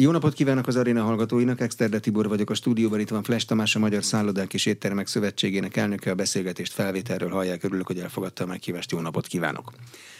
Jó 0.00 0.10
napot 0.10 0.34
kívánok 0.34 0.66
az 0.66 0.76
aréna 0.76 1.02
hallgatóinak, 1.02 1.60
Exterde 1.60 1.98
Tibor 1.98 2.28
vagyok 2.28 2.50
a 2.50 2.54
stúdióban, 2.54 3.00
itt 3.00 3.08
van 3.08 3.22
Flash 3.22 3.46
Tamás, 3.46 3.76
a 3.76 3.78
Magyar 3.78 4.04
Szállodák 4.04 4.54
és 4.54 4.66
Éttermek 4.66 5.06
Szövetségének 5.06 5.76
elnöke, 5.76 6.10
a 6.10 6.14
beszélgetést 6.14 6.72
felvételről 6.72 7.30
hallják, 7.30 7.64
örülök, 7.64 7.86
hogy 7.86 7.98
elfogadta 7.98 8.44
a 8.44 8.46
meghívást, 8.46 8.90
jó 8.90 9.00
napot 9.00 9.26
kívánok! 9.26 9.72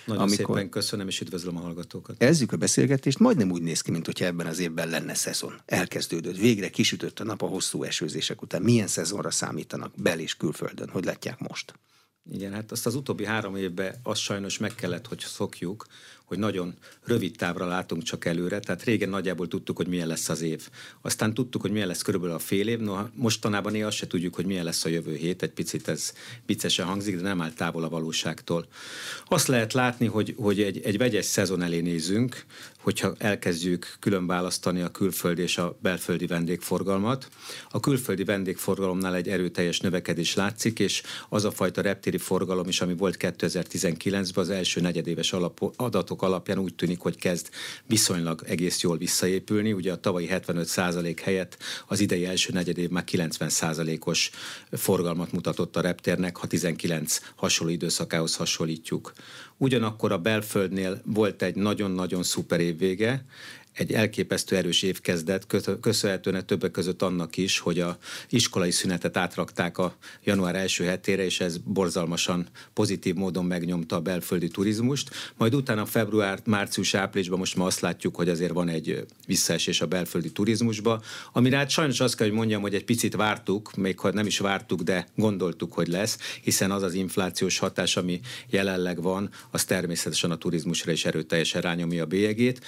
Nagyon 0.06 0.22
Amikor 0.22 0.56
szépen 0.56 0.70
köszönöm, 0.70 1.08
és 1.08 1.20
üdvözlöm 1.20 1.56
a 1.56 1.60
hallgatókat. 1.60 2.22
Ezzük 2.22 2.52
a 2.52 2.56
beszélgetést, 2.56 3.18
majdnem 3.18 3.50
úgy 3.50 3.62
néz 3.62 3.80
ki, 3.80 3.90
mint 3.90 4.06
hogyha 4.06 4.24
ebben 4.24 4.46
az 4.46 4.58
évben 4.58 4.88
lenne 4.88 5.14
szezon. 5.14 5.60
Elkezdődött, 5.66 6.36
végre 6.36 6.68
kisütött 6.68 7.20
a 7.20 7.24
nap 7.24 7.42
a 7.42 7.46
hosszú 7.46 7.82
esőzések 7.82 8.42
után. 8.42 8.62
Milyen 8.62 8.86
szezonra 8.86 9.30
számítanak 9.30 9.92
bel- 9.96 10.20
és 10.20 10.36
külföldön? 10.36 10.88
Hogy 10.88 11.04
látják 11.04 11.38
most? 11.38 11.74
Igen, 12.30 12.52
hát 12.52 12.72
azt 12.72 12.86
az 12.86 12.94
utóbbi 12.94 13.24
három 13.24 13.56
évben 13.56 13.94
azt 14.02 14.20
sajnos 14.20 14.58
meg 14.58 14.74
kellett, 14.74 15.06
hogy 15.06 15.20
szokjuk, 15.20 15.86
hogy 16.32 16.40
nagyon 16.40 16.74
rövid 17.04 17.36
távra 17.36 17.66
látunk 17.66 18.02
csak 18.02 18.24
előre, 18.24 18.60
tehát 18.60 18.82
régen 18.82 19.08
nagyjából 19.08 19.48
tudtuk, 19.48 19.76
hogy 19.76 19.86
milyen 19.86 20.06
lesz 20.06 20.28
az 20.28 20.42
év. 20.42 20.68
Aztán 21.00 21.34
tudtuk, 21.34 21.60
hogy 21.60 21.70
milyen 21.70 21.86
lesz 21.86 22.02
körülbelül 22.02 22.34
a 22.34 22.38
fél 22.38 22.68
év, 22.68 22.78
no, 22.78 22.98
mostanában 23.14 23.82
azt 23.82 23.96
se 23.96 24.06
tudjuk, 24.06 24.34
hogy 24.34 24.46
milyen 24.46 24.64
lesz 24.64 24.84
a 24.84 24.88
jövő 24.88 25.14
hét, 25.14 25.42
egy 25.42 25.50
picit 25.50 25.88
ez 25.88 26.12
viccesen 26.46 26.86
hangzik, 26.86 27.16
de 27.16 27.22
nem 27.22 27.40
áll 27.40 27.52
távol 27.52 27.84
a 27.84 27.88
valóságtól. 27.88 28.66
Azt 29.24 29.46
lehet 29.46 29.72
látni, 29.72 30.06
hogy, 30.06 30.34
hogy 30.38 30.62
egy, 30.62 30.80
egy 30.84 30.98
vegyes 30.98 31.24
szezon 31.24 31.62
elé 31.62 31.80
nézünk, 31.80 32.44
hogyha 32.82 33.14
elkezdjük 33.18 33.96
külön 34.00 34.26
választani 34.26 34.80
a 34.80 34.90
külföldi 34.90 35.42
és 35.42 35.58
a 35.58 35.76
belföldi 35.82 36.26
vendégforgalmat. 36.26 37.28
A 37.70 37.80
külföldi 37.80 38.24
vendégforgalomnál 38.24 39.14
egy 39.14 39.28
erőteljes 39.28 39.80
növekedés 39.80 40.34
látszik, 40.34 40.78
és 40.78 41.02
az 41.28 41.44
a 41.44 41.50
fajta 41.50 41.80
reptéri 41.80 42.18
forgalom 42.18 42.68
is, 42.68 42.80
ami 42.80 42.94
volt 42.94 43.16
2019-ben, 43.18 44.44
az 44.44 44.50
első 44.50 44.80
negyedéves 44.80 45.34
adatok 45.76 46.21
alapján 46.22 46.58
úgy 46.58 46.74
tűnik, 46.74 47.00
hogy 47.00 47.16
kezd 47.16 47.48
viszonylag 47.86 48.42
egész 48.46 48.82
jól 48.82 48.96
visszaépülni. 48.96 49.72
Ugye 49.72 49.92
a 49.92 50.00
tavalyi 50.00 50.28
75% 50.30 51.16
helyett 51.22 51.58
az 51.86 52.00
idei 52.00 52.24
első 52.24 52.52
negyedév 52.52 52.88
már 52.88 53.04
90%-os 53.06 54.30
forgalmat 54.70 55.32
mutatott 55.32 55.76
a 55.76 55.80
reptérnek, 55.80 56.36
ha 56.36 56.46
19 56.46 57.20
hasonló 57.34 57.72
időszakához 57.72 58.36
hasonlítjuk. 58.36 59.12
Ugyanakkor 59.56 60.12
a 60.12 60.18
belföldnél 60.18 61.00
volt 61.04 61.42
egy 61.42 61.54
nagyon-nagyon 61.54 62.22
szuper 62.22 62.60
évvége, 62.60 63.24
egy 63.72 63.92
elképesztő 63.92 64.56
erős 64.56 64.82
évkezdet, 64.82 65.46
köszönhetően 65.80 66.46
többek 66.46 66.70
között 66.70 67.02
annak 67.02 67.36
is, 67.36 67.58
hogy 67.58 67.80
a 67.80 67.98
iskolai 68.28 68.70
szünetet 68.70 69.16
átrakták 69.16 69.78
a 69.78 69.96
január 70.24 70.56
első 70.56 70.84
hetére, 70.84 71.24
és 71.24 71.40
ez 71.40 71.58
borzalmasan 71.58 72.46
pozitív 72.72 73.14
módon 73.14 73.44
megnyomta 73.44 73.96
a 73.96 74.00
belföldi 74.00 74.48
turizmust. 74.48 75.10
Majd 75.36 75.54
utána 75.54 75.86
február, 75.86 76.40
március, 76.44 76.94
áprilisban 76.94 77.38
most 77.38 77.56
már 77.56 77.66
azt 77.66 77.80
látjuk, 77.80 78.16
hogy 78.16 78.28
azért 78.28 78.52
van 78.52 78.68
egy 78.68 79.04
visszaesés 79.26 79.80
a 79.80 79.86
belföldi 79.86 80.32
turizmusba, 80.32 81.02
amire 81.32 81.56
hát 81.56 81.70
sajnos 81.70 82.00
azt 82.00 82.16
kell, 82.16 82.26
hogy 82.26 82.36
mondjam, 82.36 82.62
hogy 82.62 82.74
egy 82.74 82.84
picit 82.84 83.14
vártuk, 83.14 83.74
még 83.76 83.98
ha 83.98 84.12
nem 84.12 84.26
is 84.26 84.38
vártuk, 84.38 84.80
de 84.80 85.06
gondoltuk, 85.16 85.72
hogy 85.72 85.88
lesz, 85.88 86.18
hiszen 86.42 86.70
az 86.70 86.82
az 86.82 86.94
inflációs 86.94 87.58
hatás, 87.58 87.96
ami 87.96 88.20
jelenleg 88.50 89.02
van, 89.02 89.30
az 89.50 89.64
természetesen 89.64 90.30
a 90.30 90.36
turizmusra 90.36 90.92
is 90.92 91.04
erőteljesen 91.04 91.60
rányomja 91.60 92.02
a 92.02 92.06
bélyegét. 92.06 92.60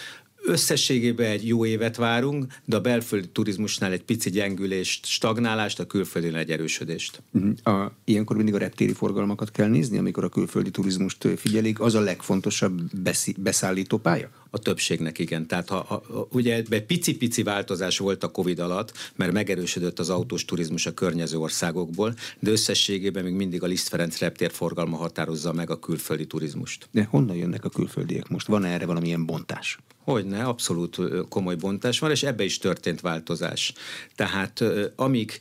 Összességében 0.47 1.31
egy 1.31 1.47
jó 1.47 1.67
évet 1.67 1.97
várunk, 1.97 2.47
de 2.65 2.77
a 2.77 2.81
belföldi 2.81 3.29
turizmusnál 3.29 3.93
egy 3.93 4.03
pici 4.03 4.31
gyengülést, 4.31 5.07
stagnálást, 5.07 5.81
a 5.81 5.87
külföldön 5.87 6.35
egy 6.35 6.51
erősödést. 6.51 7.23
Uh-huh. 7.33 7.77
A, 7.77 7.93
ilyenkor 8.05 8.37
mindig 8.37 8.55
a 8.55 8.59
reptéri 8.59 8.93
forgalmakat 8.93 9.51
kell 9.51 9.69
nézni, 9.69 9.99
amikor 9.99 10.25
a 10.25 10.29
külföldi 10.29 10.71
turizmust 10.71 11.29
figyelik. 11.37 11.81
Az 11.81 11.95
a 11.95 12.01
legfontosabb 12.01 12.81
beszi, 13.03 13.35
beszállító 13.39 13.99
pálya? 13.99 14.31
A 14.51 14.59
többségnek 14.59 15.19
igen. 15.19 15.47
Tehát 15.47 15.69
ha, 15.69 15.85
ha, 15.89 16.27
ugye 16.31 16.55
egy 16.55 16.85
pici-pici 16.87 17.43
változás 17.43 17.99
volt 17.99 18.25
a 18.25 18.31
Covid 18.31 18.59
alatt, 18.59 18.93
mert 19.17 19.33
megerősödött 19.33 19.99
az 19.99 20.11
autós 20.11 20.45
turizmus 20.45 20.87
a 20.87 20.95
környező 20.95 21.39
országokból, 21.39 22.15
de 22.39 22.51
összességében 22.51 23.25
még 23.25 23.35
mindig 23.35 23.63
a 23.63 23.67
Liszt 23.67 23.89
Ferenc 23.89 24.19
reptér 24.19 24.51
forgalma 24.51 24.97
határozza 24.97 25.53
meg 25.53 25.71
a 25.71 25.79
külföldi 25.79 26.27
turizmust. 26.27 26.89
De 26.91 27.05
honnan 27.11 27.37
jönnek 27.37 27.65
a 27.65 27.69
külföldiek 27.69 28.29
most? 28.29 28.47
Van 28.47 28.65
erre 28.65 28.87
valamilyen 28.87 29.27
bontás? 29.27 29.79
Hogyne, 30.05 30.43
abszolút 30.43 30.99
komoly 31.29 31.55
bontás 31.55 31.99
van, 31.99 32.11
és 32.11 32.23
ebbe 32.23 32.45
is 32.45 32.59
történt 32.59 33.01
változás. 33.01 33.73
Tehát 34.15 34.65
amíg 34.97 35.39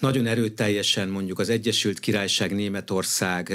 nagyon 0.00 0.26
erőteljesen 0.26 1.08
mondjuk 1.08 1.38
az 1.38 1.48
Egyesült 1.48 2.00
Királyság, 2.00 2.54
Németország, 2.54 3.52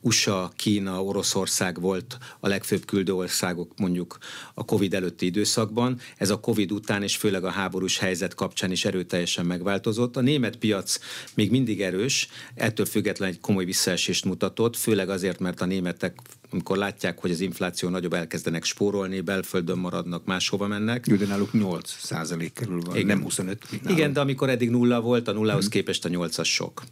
USA, 0.00 0.52
Kína, 0.56 1.04
Oroszország 1.04 1.80
volt 1.80 2.18
a 2.40 2.48
legfőbb 2.48 2.84
küldő 2.84 3.14
országok 3.14 3.72
mondjuk 3.78 4.18
a 4.54 4.64
Covid 4.64 4.94
előtti 4.94 5.26
időszakban. 5.26 6.00
Ez 6.16 6.30
a 6.30 6.40
Covid 6.40 6.72
után 6.72 7.02
és 7.02 7.16
főleg 7.16 7.44
a 7.44 7.50
háborús 7.50 7.98
helyzet 7.98 8.34
kapcsán 8.34 8.70
is 8.70 8.84
erőteljesen 8.84 9.46
megváltozott. 9.46 10.16
A 10.16 10.20
német 10.20 10.56
piac 10.56 10.98
még 11.34 11.50
mindig 11.50 11.82
erős, 11.82 12.28
ettől 12.54 12.86
függetlenül 12.86 13.34
egy 13.34 13.40
komoly 13.40 13.64
visszaesést 13.64 14.24
mutatott, 14.24 14.76
főleg 14.76 15.08
azért, 15.08 15.38
mert 15.38 15.60
a 15.60 15.64
németek 15.64 16.18
amikor 16.50 16.76
látják, 16.76 17.18
hogy 17.18 17.30
az 17.30 17.40
infláció 17.40 17.88
nagyobb, 17.88 18.12
elkezdenek 18.12 18.64
spórolni, 18.64 19.20
belföldön 19.20 19.78
maradnak, 19.78 20.24
máshova 20.24 20.66
mennek. 20.66 21.06
Jó, 21.06 21.16
de 21.16 21.26
náluk 21.26 21.52
8 21.52 21.96
százalék 22.02 22.52
körül 22.52 22.80
van, 22.80 22.94
Igen. 22.94 23.06
nem 23.06 23.22
25. 23.22 23.64
Igen, 23.88 24.12
de 24.12 24.20
amikor 24.20 24.48
eddig 24.48 24.70
nulla 24.70 25.00
volt, 25.00 25.28
a 25.28 25.32
nullához 25.32 25.62
hmm. 25.62 25.70
képest 25.70 26.04
a 26.04 26.08
8-as 26.08 26.44
sok. 26.44 26.82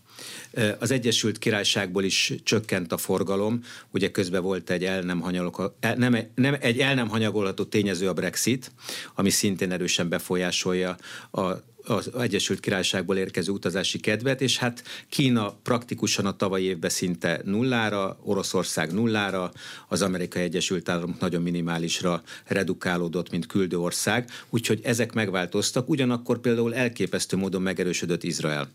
Az 0.78 0.90
Egyesült 0.90 1.38
Királyságból 1.38 2.04
is 2.04 2.32
csökkent 2.42 2.92
a 2.92 2.96
forgalom, 2.96 3.60
ugye 3.90 4.10
közben 4.10 4.42
volt 4.42 4.70
egy 4.70 4.84
el 4.84 5.02
nem, 5.02 5.20
hanyagol, 5.20 5.76
nem, 5.96 6.16
nem, 6.34 6.56
egy 6.60 6.78
el 6.78 6.94
nem 6.94 7.08
hanyagolható 7.08 7.64
tényező 7.64 8.08
a 8.08 8.12
Brexit, 8.12 8.72
ami 9.14 9.30
szintén 9.30 9.72
erősen 9.72 10.08
befolyásolja 10.08 10.96
a 11.30 11.52
az 11.88 12.10
Egyesült 12.18 12.60
Királyságból 12.60 13.16
érkező 13.16 13.52
utazási 13.52 13.98
kedvet, 13.98 14.40
és 14.40 14.58
hát 14.58 14.82
Kína 15.08 15.56
praktikusan 15.62 16.26
a 16.26 16.36
tavalyi 16.36 16.64
évben 16.64 16.90
szinte 16.90 17.40
nullára, 17.44 18.18
Oroszország 18.22 18.92
nullára, 18.92 19.52
az 19.88 20.02
Amerikai 20.02 20.42
Egyesült 20.42 20.88
Államok 20.88 21.20
nagyon 21.20 21.42
minimálisra 21.42 22.22
redukálódott, 22.44 23.30
mint 23.30 23.46
küldő 23.46 23.78
ország, 23.78 24.30
úgyhogy 24.50 24.80
ezek 24.82 25.12
megváltoztak, 25.12 25.88
ugyanakkor 25.88 26.40
például 26.40 26.74
elképesztő 26.74 27.36
módon 27.36 27.62
megerősödött 27.62 28.22
Izrael. 28.22 28.70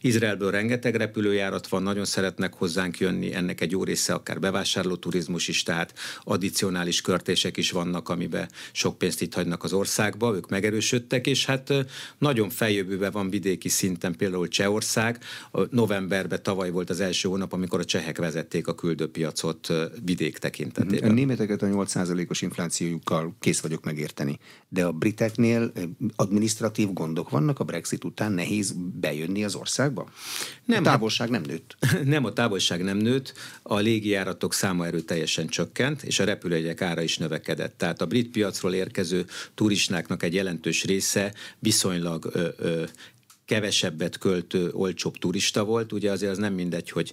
Izraelből 0.00 0.50
rengeteg 0.50 0.94
repülőjárat 0.94 1.68
van, 1.68 1.82
nagyon 1.82 2.04
szeretnek 2.04 2.54
hozzánk 2.54 2.98
jönni, 2.98 3.34
ennek 3.34 3.60
egy 3.60 3.70
jó 3.70 3.84
része 3.84 4.12
akár 4.12 4.40
bevásárló 4.40 4.96
turizmus 4.96 5.48
is, 5.48 5.62
tehát 5.62 5.94
addicionális 6.24 7.00
körtések 7.00 7.56
is 7.56 7.70
vannak, 7.70 8.08
amiben 8.08 8.48
sok 8.72 8.98
pénzt 8.98 9.22
itt 9.22 9.34
hagynak 9.34 9.64
az 9.64 9.72
országba, 9.72 10.34
ők 10.34 10.48
megerősödtek, 10.48 11.26
és 11.26 11.46
hát 11.46 11.72
nagyon 12.18 12.50
feljövőben 12.58 13.12
van 13.12 13.30
vidéki 13.30 13.68
szinten, 13.68 14.16
például 14.16 14.48
Csehország. 14.48 15.18
Novemberben 15.70 16.42
tavaly 16.42 16.70
volt 16.70 16.90
az 16.90 17.00
első 17.00 17.28
hónap, 17.28 17.52
amikor 17.52 17.80
a 17.80 17.84
csehek 17.84 18.18
vezették 18.18 18.66
a 18.66 18.74
küldőpiacot 18.74 19.72
vidék 20.04 20.38
tekintetében. 20.38 21.10
A 21.10 21.12
németeket 21.12 21.62
a 21.62 21.66
8%-os 21.66 22.42
inflációjukkal 22.42 23.36
kész 23.40 23.60
vagyok 23.60 23.84
megérteni. 23.84 24.38
De 24.68 24.84
a 24.84 24.92
briteknél 24.92 25.72
administratív 26.16 26.92
gondok 26.92 27.30
vannak 27.30 27.58
a 27.60 27.64
Brexit 27.64 28.04
után, 28.04 28.32
nehéz 28.32 28.74
bejönni 29.00 29.44
az 29.44 29.54
országba? 29.54 30.08
Nem, 30.64 30.82
a 30.82 30.86
távolság 30.86 31.30
nem 31.30 31.42
nőtt. 31.46 31.76
Nem, 32.04 32.24
a 32.24 32.32
távolság 32.32 32.82
nem 32.82 32.96
nőtt, 32.96 33.32
a 33.62 33.76
légijáratok 33.76 34.54
száma 34.54 34.86
erőteljesen 34.86 35.48
csökkent, 35.48 36.02
és 36.02 36.18
a 36.18 36.24
repülőjegyek 36.24 36.82
ára 36.82 37.02
is 37.02 37.18
növekedett. 37.18 37.78
Tehát 37.78 38.00
a 38.00 38.06
brit 38.06 38.30
piacról 38.30 38.74
érkező 38.74 39.26
turistáknak 39.54 40.22
egy 40.22 40.34
jelentős 40.34 40.84
része 40.84 41.34
viszonylag 41.58 42.32
ö, 42.38 42.50
ö, 42.58 42.86
kevesebbet 43.48 44.18
költő, 44.18 44.70
olcsóbb 44.72 45.16
turista 45.16 45.64
volt, 45.64 45.92
ugye 45.92 46.10
azért 46.10 46.30
az 46.30 46.38
nem 46.38 46.54
mindegy, 46.54 46.90
hogy 46.90 47.12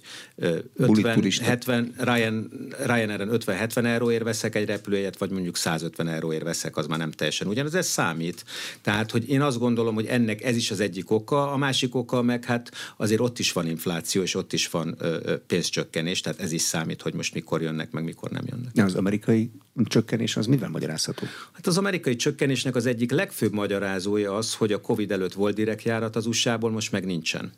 50, 0.76 1.30
70, 1.42 1.94
Ryan, 1.98 2.50
Ryanair-en 2.84 3.28
50-70 3.32 3.84
euróért 3.84 4.22
veszek 4.22 4.54
egy 4.54 4.66
repülőjegyet, 4.66 5.18
vagy 5.18 5.30
mondjuk 5.30 5.56
150 5.56 6.08
euróért 6.08 6.42
veszek, 6.42 6.76
az 6.76 6.86
már 6.86 6.98
nem 6.98 7.10
teljesen 7.10 7.46
ugyanaz, 7.48 7.74
ez 7.74 7.86
számít. 7.86 8.44
Tehát, 8.82 9.10
hogy 9.10 9.28
én 9.28 9.40
azt 9.40 9.58
gondolom, 9.58 9.94
hogy 9.94 10.06
ennek 10.06 10.42
ez 10.42 10.56
is 10.56 10.70
az 10.70 10.80
egyik 10.80 11.10
oka, 11.10 11.52
a 11.52 11.56
másik 11.56 11.94
oka 11.94 12.22
meg 12.22 12.44
hát 12.44 12.70
azért 12.96 13.20
ott 13.20 13.38
is 13.38 13.52
van 13.52 13.66
infláció, 13.66 14.22
és 14.22 14.34
ott 14.34 14.52
is 14.52 14.68
van 14.68 14.94
ö, 14.98 15.36
pénzcsökkenés, 15.46 16.20
tehát 16.20 16.40
ez 16.40 16.52
is 16.52 16.62
számít, 16.62 17.02
hogy 17.02 17.14
most 17.14 17.34
mikor 17.34 17.62
jönnek, 17.62 17.90
meg 17.90 18.04
mikor 18.04 18.30
nem 18.30 18.44
jönnek. 18.46 18.86
Az 18.86 18.94
amerikai 18.94 19.50
csökkenés 19.84 20.36
az 20.36 20.46
mivel 20.46 20.68
magyarázható? 20.68 21.26
Hát 21.52 21.66
az 21.66 21.78
amerikai 21.78 22.16
csökkenésnek 22.16 22.74
az 22.74 22.86
egyik 22.86 23.10
legfőbb 23.10 23.52
magyarázója 23.52 24.36
az, 24.36 24.54
hogy 24.54 24.72
a 24.72 24.80
Covid 24.80 25.12
előtt 25.12 25.32
volt 25.32 25.54
direktjárat 25.54 26.16
az 26.16 26.25
USA-ból, 26.26 26.70
most 26.70 26.92
meg 26.92 27.04
nincsen. 27.04 27.52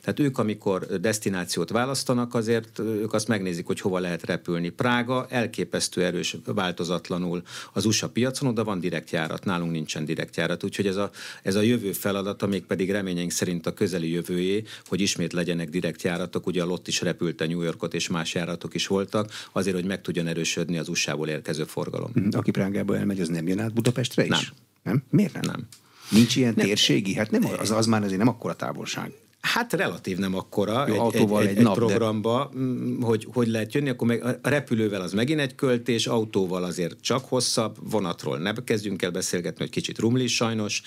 Tehát 0.00 0.20
ők, 0.20 0.38
amikor 0.38 0.86
destinációt 0.86 1.70
választanak, 1.70 2.34
azért 2.34 2.78
ők 2.78 3.12
azt 3.12 3.28
megnézik, 3.28 3.66
hogy 3.66 3.80
hova 3.80 3.98
lehet 3.98 4.24
repülni. 4.24 4.68
Prága 4.68 5.26
elképesztő 5.28 6.04
erős, 6.04 6.36
változatlanul 6.44 7.42
az 7.72 7.84
USA 7.84 8.08
piacon, 8.08 8.48
oda 8.48 8.64
van 8.64 8.80
direktjárat, 8.80 9.44
nálunk 9.44 9.72
nincsen 9.72 10.04
direktjárat, 10.04 10.64
úgyhogy 10.64 10.86
ez 10.86 10.96
a, 10.96 11.10
ez 11.42 11.54
a 11.54 11.60
jövő 11.60 11.92
feladata, 11.92 12.46
még 12.46 12.64
pedig 12.64 12.90
reményeink 12.90 13.30
szerint 13.30 13.66
a 13.66 13.74
közeli 13.74 14.10
jövőjé, 14.10 14.62
hogy 14.86 15.00
ismét 15.00 15.32
legyenek 15.32 15.68
direktjáratok, 15.68 16.46
ugye 16.46 16.62
a 16.62 16.66
Lott 16.66 16.88
is 16.88 17.00
repülte 17.00 17.46
New 17.46 17.62
Yorkot, 17.62 17.94
és 17.94 18.08
más 18.08 18.34
járatok 18.34 18.74
is 18.74 18.86
voltak, 18.86 19.30
azért, 19.52 19.76
hogy 19.76 19.84
meg 19.84 20.00
tudjon 20.00 20.26
erősödni 20.26 20.78
az 20.78 20.88
USA-ból 20.88 21.28
érkező 21.28 21.64
forgalom. 21.64 22.12
Aki 22.30 22.50
Prágába 22.50 22.96
elmegy, 22.96 23.20
az 23.20 23.28
nem 23.28 23.48
jön 23.48 23.60
át 23.60 23.72
Budapestre 23.72 24.22
is? 24.22 24.28
Nem. 24.28 24.40
Nem? 24.82 25.02
Miért 25.10 25.32
nem? 25.32 25.42
Nem. 25.46 25.68
Nincs 26.10 26.36
ilyen 26.36 26.52
nem. 26.56 26.66
térségi? 26.66 27.14
Hát 27.14 27.30
nem, 27.30 27.42
az, 27.58 27.70
az 27.70 27.86
már 27.86 28.02
azért 28.02 28.18
nem 28.18 28.28
akkora 28.28 28.54
távolság. 28.54 29.12
Hát 29.40 29.72
relatív 29.72 30.18
nem 30.18 30.34
akkora 30.34 30.84
Jó, 30.88 30.94
egy, 30.94 31.00
autóval 31.00 31.42
egy, 31.42 31.48
egy, 31.48 31.56
egy 31.56 31.62
nap, 31.62 31.74
programba, 31.74 32.50
de... 32.52 32.58
Mm, 32.58 33.00
hogy, 33.00 33.26
hogy 33.32 33.48
lehet 33.48 33.74
jönni, 33.74 33.88
akkor 33.88 34.06
meg 34.06 34.24
a 34.24 34.48
repülővel 34.48 35.00
az 35.00 35.12
megint 35.12 35.40
egy 35.40 35.54
költés, 35.54 36.06
autóval 36.06 36.64
azért 36.64 36.96
csak 37.00 37.24
hosszabb, 37.24 37.76
vonatról 37.90 38.38
ne 38.38 38.52
kezdjünk 38.64 39.02
el 39.02 39.10
beszélgetni, 39.10 39.58
hogy 39.58 39.70
kicsit 39.70 39.98
rumli 39.98 40.26
sajnos. 40.26 40.82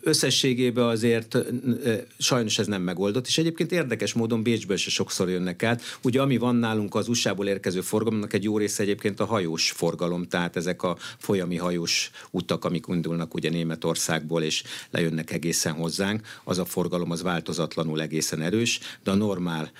Összességében 0.00 0.84
azért 0.84 1.38
sajnos 2.18 2.58
ez 2.58 2.66
nem 2.66 2.82
megoldott, 2.82 3.26
és 3.26 3.38
egyébként 3.38 3.72
érdekes 3.72 4.12
módon 4.12 4.42
Bécsből 4.42 4.76
se 4.76 4.90
sokszor 4.90 5.28
jönnek 5.28 5.62
át. 5.62 5.82
Ugye 6.02 6.20
ami 6.20 6.36
van 6.36 6.56
nálunk 6.56 6.94
az 6.94 7.08
USA-ból 7.08 7.46
érkező 7.46 7.80
forgalomnak 7.80 8.32
egy 8.32 8.44
jó 8.44 8.58
része 8.58 8.82
egyébként 8.82 9.20
a 9.20 9.24
hajós 9.24 9.70
forgalom, 9.70 10.28
tehát 10.28 10.56
ezek 10.56 10.82
a 10.82 10.96
folyami 11.18 11.56
hajós 11.56 12.10
utak, 12.30 12.64
amik 12.64 12.84
indulnak 12.88 13.34
ugye 13.34 13.50
Németországból, 13.50 14.42
és 14.42 14.62
lejönnek 14.90 15.32
egészen 15.32 15.72
hozzánk, 15.72 16.26
az 16.44 16.58
a 16.58 16.64
forgalom 16.64 17.10
az 17.10 17.22
változat 17.22 17.57
változatlanul 17.58 18.00
egészen 18.00 18.42
erős, 18.42 18.80
de 19.02 19.10
a 19.10 19.14
normál 19.14 19.70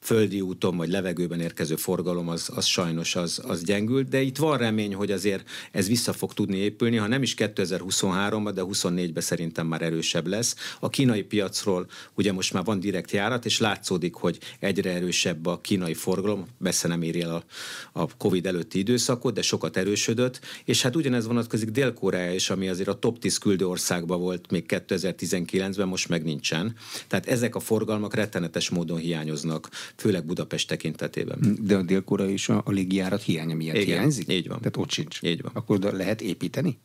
földi 0.00 0.40
úton 0.40 0.76
vagy 0.76 0.88
levegőben 0.88 1.40
érkező 1.40 1.76
forgalom 1.76 2.28
az, 2.28 2.50
az 2.54 2.64
sajnos 2.64 3.16
az, 3.16 3.40
az 3.46 3.62
gyengült, 3.62 4.08
de 4.08 4.20
itt 4.20 4.36
van 4.36 4.58
remény, 4.58 4.94
hogy 4.94 5.10
azért 5.10 5.48
ez 5.72 5.88
vissza 5.88 6.12
fog 6.12 6.32
tudni 6.32 6.56
épülni, 6.56 6.96
ha 6.96 7.06
nem 7.06 7.22
is 7.22 7.34
2023-ban, 7.38 8.50
de 8.54 8.62
24-ben 8.64 9.22
szerintem 9.22 9.66
már 9.66 9.82
erősebb 9.82 10.26
lesz. 10.26 10.56
A 10.80 10.88
kínai 10.88 11.22
piacról 11.22 11.86
ugye 12.14 12.32
most 12.32 12.52
már 12.52 12.64
van 12.64 12.80
direkt 12.80 13.10
járat, 13.10 13.44
és 13.44 13.58
látszódik, 13.58 14.14
hogy 14.14 14.38
egyre 14.58 14.92
erősebb 14.92 15.46
a 15.46 15.60
kínai 15.60 15.94
forgalom, 15.94 16.46
messze 16.58 16.88
nem 16.88 17.02
éri 17.02 17.22
a, 17.22 17.44
a 17.92 18.16
Covid 18.16 18.46
előtti 18.46 18.78
időszakot, 18.78 19.34
de 19.34 19.42
sokat 19.42 19.76
erősödött, 19.76 20.40
és 20.64 20.82
hát 20.82 20.96
ugyanez 20.96 21.26
vonatkozik 21.26 21.70
Dél-Korea 21.70 22.32
is, 22.32 22.50
ami 22.50 22.68
azért 22.68 22.88
a 22.88 22.98
top 22.98 23.18
10 23.18 23.38
küldő 23.38 23.66
volt 23.96 24.50
még 24.50 24.64
2019-ben, 24.68 25.88
most 25.88 26.08
meg 26.08 26.24
nincsen. 26.24 26.74
Tehát 27.06 27.26
ezek 27.26 27.54
a 27.54 27.60
forgalmak 27.60 28.14
rettenetes 28.14 28.68
módon 28.68 28.98
hiányoznak 28.98 29.68
főleg 29.96 30.24
Budapest 30.24 30.68
tekintetében. 30.68 31.58
De 31.60 31.76
a 31.76 31.82
dél 31.82 32.04
is 32.28 32.48
a, 32.48 32.62
a 32.64 32.70
légijárat 32.70 33.22
hiánya 33.22 33.54
miatt 33.54 33.76
Igen, 33.76 33.86
hiányzik? 33.86 34.32
Így 34.32 34.48
van. 34.48 34.58
Tehát 34.58 34.76
ott 34.76 34.90
sincs. 34.90 35.22
Így 35.22 35.42
van. 35.42 35.52
Akkor 35.54 35.78
lehet 35.78 36.20
építeni? 36.20 36.78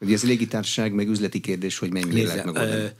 Ugye 0.00 0.14
ez 0.14 0.24
légitársaság, 0.24 0.92
meg 0.92 1.08
üzleti 1.08 1.40
kérdés, 1.40 1.78
hogy 1.78 1.92
mennyire 1.92 2.26
lehet 2.26 2.44
megoldani. 2.44 2.90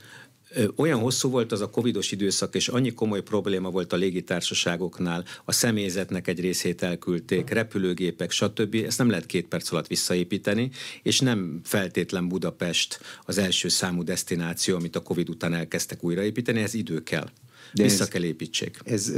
Olyan 0.75 0.99
hosszú 0.99 1.29
volt 1.29 1.51
az 1.51 1.61
a 1.61 1.69
covidos 1.69 2.11
időszak, 2.11 2.55
és 2.55 2.67
annyi 2.67 2.93
komoly 2.93 3.21
probléma 3.21 3.69
volt 3.69 3.93
a 3.93 3.95
légitársaságoknál, 3.95 5.25
a 5.45 5.51
személyzetnek 5.51 6.27
egy 6.27 6.39
részét 6.39 6.83
elküldték, 6.83 7.49
repülőgépek, 7.49 8.31
stb. 8.31 8.75
Ezt 8.75 8.97
nem 8.97 9.09
lehet 9.09 9.25
két 9.25 9.47
perc 9.47 9.71
alatt 9.71 9.87
visszaépíteni, 9.87 10.69
és 11.03 11.19
nem 11.19 11.59
feltétlen 11.63 12.27
Budapest 12.27 12.99
az 13.25 13.37
első 13.37 13.67
számú 13.67 14.03
destináció, 14.03 14.75
amit 14.75 14.95
a 14.95 15.01
Covid 15.01 15.29
után 15.29 15.53
elkezdtek 15.53 16.03
újraépíteni, 16.03 16.61
ez 16.61 16.73
idő 16.73 17.03
kell. 17.03 17.29
De 17.73 17.83
Vissza 17.83 18.03
ez, 18.03 18.07
kell 18.07 18.23
építsék. 18.23 18.79
Ez 18.83 19.11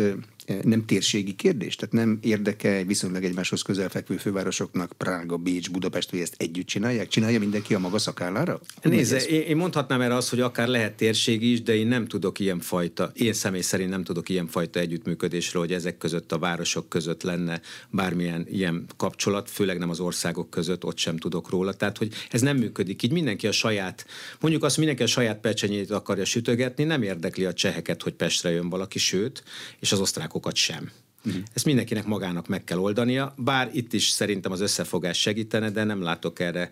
nem 0.63 0.85
térségi 0.85 1.33
kérdés? 1.33 1.75
Tehát 1.75 1.93
nem 1.93 2.19
érdeke 2.21 2.83
viszonylag 2.83 3.23
egymáshoz 3.23 3.61
közelfekvő 3.61 4.17
fővárosoknak 4.17 4.93
Prága, 4.97 5.37
Bécs, 5.37 5.71
Budapest, 5.71 6.09
hogy 6.09 6.19
ezt 6.19 6.35
együtt 6.37 6.65
csinálják? 6.65 7.07
Csinálja 7.07 7.39
mindenki 7.39 7.73
a 7.73 7.79
maga 7.79 7.97
szakállára? 7.97 8.59
Nézze, 8.81 9.15
ez... 9.15 9.27
én 9.27 9.55
mondhatnám 9.55 10.01
erre 10.01 10.15
azt, 10.15 10.29
hogy 10.29 10.39
akár 10.39 10.67
lehet 10.67 10.93
térségi 10.93 11.51
is, 11.51 11.61
de 11.61 11.75
én 11.75 11.87
nem 11.87 12.07
tudok 12.07 12.39
ilyen 12.39 12.59
fajta, 12.59 13.11
én 13.13 13.33
személy 13.33 13.61
szerint 13.61 13.89
nem 13.89 14.03
tudok 14.03 14.29
ilyen 14.29 14.47
fajta 14.47 14.79
együttműködésről, 14.79 15.61
hogy 15.61 15.73
ezek 15.73 15.97
között 15.97 16.31
a 16.31 16.39
városok 16.39 16.89
között 16.89 17.23
lenne 17.23 17.61
bármilyen 17.89 18.45
ilyen 18.49 18.85
kapcsolat, 18.97 19.49
főleg 19.49 19.77
nem 19.77 19.89
az 19.89 19.99
országok 19.99 20.49
között, 20.49 20.85
ott 20.85 20.97
sem 20.97 21.17
tudok 21.17 21.49
róla. 21.49 21.73
Tehát, 21.73 21.97
hogy 21.97 22.13
ez 22.29 22.41
nem 22.41 22.57
működik. 22.57 23.03
Így 23.03 23.11
mindenki 23.11 23.47
a 23.47 23.51
saját, 23.51 24.05
mondjuk 24.39 24.63
azt 24.63 24.77
mindenki 24.77 25.03
a 25.03 25.07
saját 25.07 25.39
pecsenyét 25.39 25.91
akarja 25.91 26.25
sütögetni, 26.25 26.83
nem 26.83 27.01
érdekli 27.01 27.45
a 27.45 27.53
cseheket, 27.53 28.03
hogy 28.03 28.13
Pestre 28.13 28.51
jön 28.51 28.69
valaki, 28.69 28.99
sőt, 28.99 29.43
és 29.79 29.91
az 29.91 29.99
osztrák 29.99 30.32
diákokat 30.33 30.55
sem. 30.55 30.91
Uh-huh. 31.25 31.43
Ezt 31.53 31.65
mindenkinek 31.65 32.05
magának 32.05 32.47
meg 32.47 32.63
kell 32.63 32.77
oldania, 32.77 33.33
bár 33.37 33.69
itt 33.73 33.93
is 33.93 34.09
szerintem 34.09 34.51
az 34.51 34.61
összefogás 34.61 35.19
segítene, 35.19 35.69
de 35.69 35.83
nem 35.83 36.01
látok 36.01 36.39
erre 36.39 36.69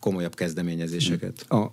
komolyabb 0.00 0.34
kezdeményezéseket. 0.34 1.50
A 1.50 1.72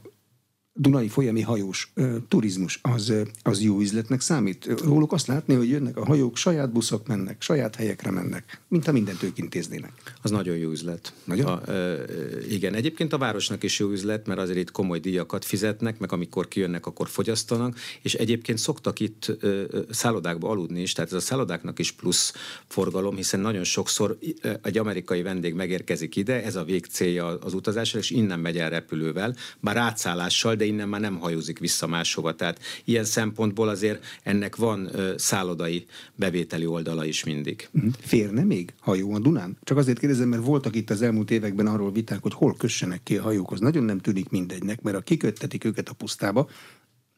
Dunai 0.74 1.08
folyami 1.08 1.42
hajós 1.42 1.92
ö, 1.94 2.16
turizmus 2.28 2.80
az, 2.82 3.14
az 3.44 3.62
jó 3.62 3.80
üzletnek 3.80 4.22
számít. 4.22 4.82
Róluk 4.84 5.12
azt 5.12 5.28
látni, 5.28 5.54
hogy 5.54 5.70
jönnek 5.70 5.98
a 5.98 6.06
hajók, 6.06 6.38
saját 6.38 6.72
buszok 6.72 7.08
mennek, 7.08 7.42
saját 7.42 7.76
helyekre 7.76 8.12
mennek, 8.12 8.62
mint 8.68 8.86
ha 8.86 8.92
mindent 8.92 9.24
ők 9.24 9.38
intéznének. 9.38 9.92
Az 10.22 10.32
nagyon 10.32 10.58
jó 10.58 10.70
üzlet. 10.70 11.14
Nagyon? 11.24 11.46
A, 11.46 11.62
ö, 11.66 12.04
igen, 12.50 12.74
egyébként 12.74 13.14
a 13.14 13.18
városnak 13.18 13.64
is 13.64 13.80
jó 13.80 13.90
üzlet, 13.90 14.28
mert 14.28 14.40
azért 14.40 14.58
itt 14.58 14.72
komoly 14.72 15.00
díjakat 15.00 15.46
fizetnek, 15.46 16.00
meg 16.00 16.12
amikor 16.12 16.48
kijönnek, 16.48 16.86
akkor 16.86 17.08
fogyasztanak, 17.10 17.78
és 18.02 18.14
egyébként 18.14 18.58
szoktak 18.58 19.00
itt 19.00 19.38
ö, 19.40 19.64
szállodákba 19.90 20.50
aludni 20.50 20.82
is, 20.82 20.94
tehát 20.94 21.12
ez 21.12 21.18
a 21.18 21.22
szállodáknak 21.22 21.80
is 21.80 21.92
plusz 21.92 22.34
forgalom, 22.68 23.16
hiszen 23.16 23.40
nagyon 23.40 23.64
sokszor 23.64 24.18
egy 24.62 24.78
amerikai 24.78 25.22
vendég 25.22 25.54
megérkezik 25.54 26.16
ide, 26.16 26.44
ez 26.44 26.56
a 26.56 26.64
végcélja 26.64 27.26
az 27.26 27.54
utazásra, 27.54 28.00
és 28.00 28.10
innen 28.10 28.40
megy 28.40 28.58
el 28.58 28.70
repülővel, 28.70 29.36
bár 29.60 29.78
átszállással, 29.78 30.60
de 30.62 30.68
innen 30.68 30.90
már 30.90 31.02
nem 31.02 31.20
hajózik 31.20 31.60
vissza 31.60 31.88
máshova. 31.88 32.36
Tehát 32.36 32.60
ilyen 32.86 33.04
szempontból 33.04 33.70
azért 33.70 34.06
ennek 34.24 34.56
van 34.56 34.92
szállodai 35.16 35.86
bevételi 36.16 36.66
oldala 36.66 37.06
is 37.06 37.24
mindig. 37.24 37.68
Mhm. 37.72 37.88
Férne 38.00 38.44
még 38.44 38.74
hajó 38.80 39.14
a 39.14 39.20
Dunán? 39.20 39.58
Csak 39.64 39.78
azért 39.78 40.00
kérdezem, 40.00 40.30
mert 40.30 40.46
voltak 40.46 40.76
itt 40.76 40.90
az 40.90 41.02
elmúlt 41.02 41.32
években 41.32 41.68
arról 41.68 41.92
viták, 41.92 42.22
hogy 42.22 42.34
hol 42.34 42.56
kössenek 42.58 43.04
ki 43.04 43.18
a 43.18 43.22
hajók. 43.22 43.52
Az 43.52 43.60
nagyon 43.60 43.84
nem 43.84 44.00
tűnik 44.00 44.30
mindegynek, 44.30 44.82
mert 44.82 44.98
a 44.98 45.02
kiköttetik 45.02 45.64
őket 45.64 45.90
a 45.90 45.94
pusztába, 45.94 46.50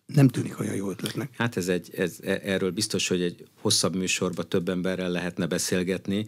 nem 0.06 0.28
tűnik 0.28 0.60
olyan 0.60 0.76
jó 0.76 0.90
ötletnek. 0.90 1.30
Hát 1.38 1.58
ez 1.58 1.68
egy, 1.68 1.90
ez, 1.96 2.18
e, 2.24 2.40
erről 2.44 2.72
biztos, 2.72 3.08
hogy 3.08 3.22
egy 3.22 3.48
hosszabb 3.62 3.96
műsorban 3.96 4.50
több 4.50 4.70
emberrel 4.70 5.10
lehetne 5.10 5.46
beszélgetni. 5.46 6.26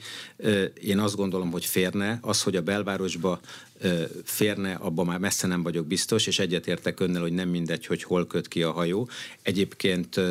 Én 0.81 0.99
azt 0.99 1.15
gondolom, 1.15 1.51
hogy 1.51 1.65
férne. 1.65 2.19
Az, 2.21 2.41
hogy 2.41 2.55
a 2.55 2.61
belvárosba 2.61 3.39
férne, 4.23 4.73
abban 4.73 5.05
már 5.05 5.19
messze 5.19 5.47
nem 5.47 5.63
vagyok 5.63 5.87
biztos, 5.87 6.27
és 6.27 6.39
egyetértek 6.39 6.99
önnel, 6.99 7.21
hogy 7.21 7.33
nem 7.33 7.49
mindegy, 7.49 7.85
hogy 7.85 8.03
hol 8.03 8.27
köt 8.27 8.47
ki 8.47 8.63
a 8.63 8.71
hajó. 8.71 9.09
Egyébként 9.41 10.21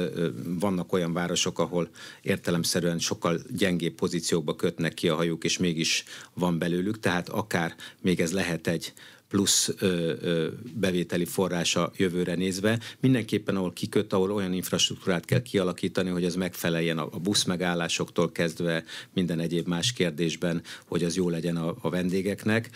vannak 0.44 0.93
olyan 0.93 1.12
városok, 1.12 1.58
ahol 1.58 1.88
értelemszerűen 2.23 2.99
sokkal 2.99 3.41
gyengébb 3.56 3.94
pozíciókba 3.94 4.56
kötnek 4.56 4.94
ki 4.94 5.08
a 5.08 5.14
hajók, 5.14 5.44
és 5.44 5.58
mégis 5.58 6.05
van 6.35 6.58
belőlük, 6.58 7.00
tehát 7.00 7.29
akár 7.29 7.75
még 8.00 8.20
ez 8.20 8.32
lehet 8.32 8.67
egy 8.67 8.93
plusz 9.34 9.72
ö, 9.78 10.12
ö, 10.20 10.48
bevételi 10.75 11.25
forrása 11.25 11.92
jövőre 11.96 12.34
nézve. 12.34 12.79
Mindenképpen, 13.00 13.56
ahol 13.56 13.72
kiköt, 13.72 14.12
ahol 14.12 14.32
olyan 14.32 14.53
infrastruktúrát 14.53 15.24
kell 15.24 15.43
kialakítani, 15.43 16.10
hogy 16.10 16.24
ez 16.24 16.34
megfeleljen 16.34 16.98
a, 16.98 17.08
a 17.10 17.19
busz 17.19 17.44
megállásoktól 17.44 18.32
kezdve 18.32 18.84
minden 19.12 19.41
egyéb 19.41 19.67
más 19.67 19.93
kérdésben, 19.93 20.62
hogy 20.86 21.05
az 21.05 21.17
jó 21.17 21.29
legyen 21.29 21.56
a, 21.56 21.74
a 21.81 21.91
vendégeknek. 21.91 22.70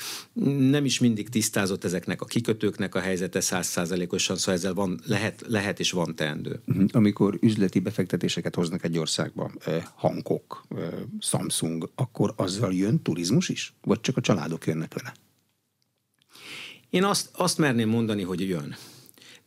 Nem 0.71 0.85
is 0.85 0.99
mindig 0.99 1.29
tisztázott 1.29 1.85
ezeknek 1.85 2.21
a 2.21 2.25
kikötőknek 2.25 2.95
a 2.95 3.00
helyzete 3.00 3.41
százszázalékosan, 3.41 4.37
szóval 4.37 4.55
ezzel 4.55 4.75
van, 4.75 5.00
lehet, 5.07 5.45
lehet 5.47 5.81
és 5.81 5.91
van 5.91 6.15
teendő. 6.15 6.61
Mhm. 6.65 6.85
Amikor 6.93 7.38
üzleti 7.41 7.79
befektetéseket 7.79 8.55
hoznak 8.55 8.85
egy 8.85 8.99
országba, 8.99 9.50
eh, 9.65 9.83
Hankok, 9.95 10.65
eh, 10.77 10.88
Samsung, 11.21 11.91
akkor 11.95 12.33
azzal 12.37 12.75
jön 12.75 13.03
turizmus 13.03 13.49
is? 13.49 13.75
Vagy 13.83 14.00
csak 14.00 14.17
a 14.17 14.21
családok 14.21 14.67
jönnek 14.67 14.95
vele? 14.95 15.12
Én 16.90 17.04
azt, 17.04 17.28
azt 17.33 17.59
merném 17.59 17.88
mondani, 17.88 18.23
hogy 18.23 18.49
jön. 18.49 18.76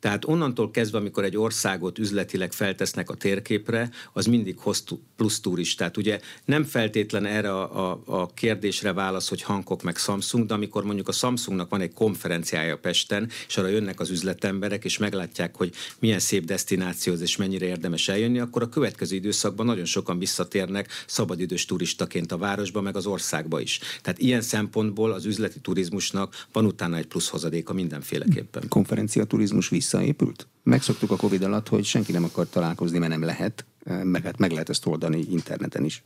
Tehát 0.01 0.25
onnantól 0.25 0.72
kezdve, 0.72 0.98
amikor 0.98 1.24
egy 1.24 1.38
országot 1.38 2.00
üzletileg 2.00 2.53
feltesznek 2.53 3.10
a 3.10 3.13
térképre, 3.13 3.89
az 4.13 4.25
mindig 4.25 4.58
hoz 4.58 4.84
plusz 5.15 5.39
turistát. 5.39 5.98
Ugye 5.98 6.20
nem 6.46 6.63
feltétlen 6.63 7.25
erre 7.25 7.53
a, 7.53 7.91
a, 7.91 8.01
a 8.05 8.34
kérdésre 8.34 8.93
válasz, 8.93 9.29
hogy 9.29 9.41
Hankok 9.41 9.84
meg 9.84 9.98
Samsung, 9.98 10.46
de 10.46 10.53
amikor 10.53 10.84
mondjuk 10.84 11.08
a 11.08 11.12
Samsungnak 11.12 11.70
van 11.70 11.81
egy 11.81 11.93
konferenciája 11.93 12.77
Pesten, 12.77 13.29
és 13.48 13.58
arra 13.58 13.67
jönnek 13.67 14.00
az 14.00 14.10
üzletemberek, 14.10 14.84
és 14.84 14.98
meglátják, 14.98 15.55
hogy 15.55 15.74
milyen 16.00 16.20
szép 16.20 16.46
destináció 16.46 17.13
és 17.13 17.38
mennyire 17.38 17.65
érdemes 17.65 18.08
eljönni, 18.08 18.39
akkor 18.39 18.62
a 18.62 18.70
következő 18.70 19.15
időszakban 19.15 19.65
nagyon 19.65 19.86
sokan 19.86 20.20
visszatérnek 20.20 20.89
szabadidős 21.08 21.65
turistaként 21.65 22.31
a 22.31 22.38
városba, 22.38 22.81
meg 22.81 22.96
az 22.96 23.05
országba 23.05 23.60
is. 23.60 23.79
Tehát 24.01 24.20
ilyen 24.20 24.41
szempontból 24.41 25.12
az 25.12 25.25
üzleti 25.25 25.60
turizmusnak 25.60 26.46
van 26.51 26.65
utána 26.65 26.98
egy 26.98 27.08
plusz 27.08 27.27
hozadéka 27.27 27.74
mindenféleképpen. 27.74 28.67
Konferencia 28.67 29.24
turizmus 29.24 29.70
vissza 29.70 29.90
visszaépült? 29.91 30.48
Megszoktuk 30.63 31.12
a 31.12 31.15
Covid 31.15 31.43
alatt, 31.43 31.67
hogy 31.67 31.86
senki 31.86 32.12
nem 32.12 32.24
akar 32.24 32.50
találkozni, 32.50 32.98
mert 32.98 33.12
nem 33.12 33.24
lehet, 33.24 33.65
meg, 34.03 34.33
meg 34.38 34.51
lehet 34.51 34.69
ezt 34.69 34.86
oldani 34.86 35.25
interneten 35.31 35.83
is. 35.83 36.03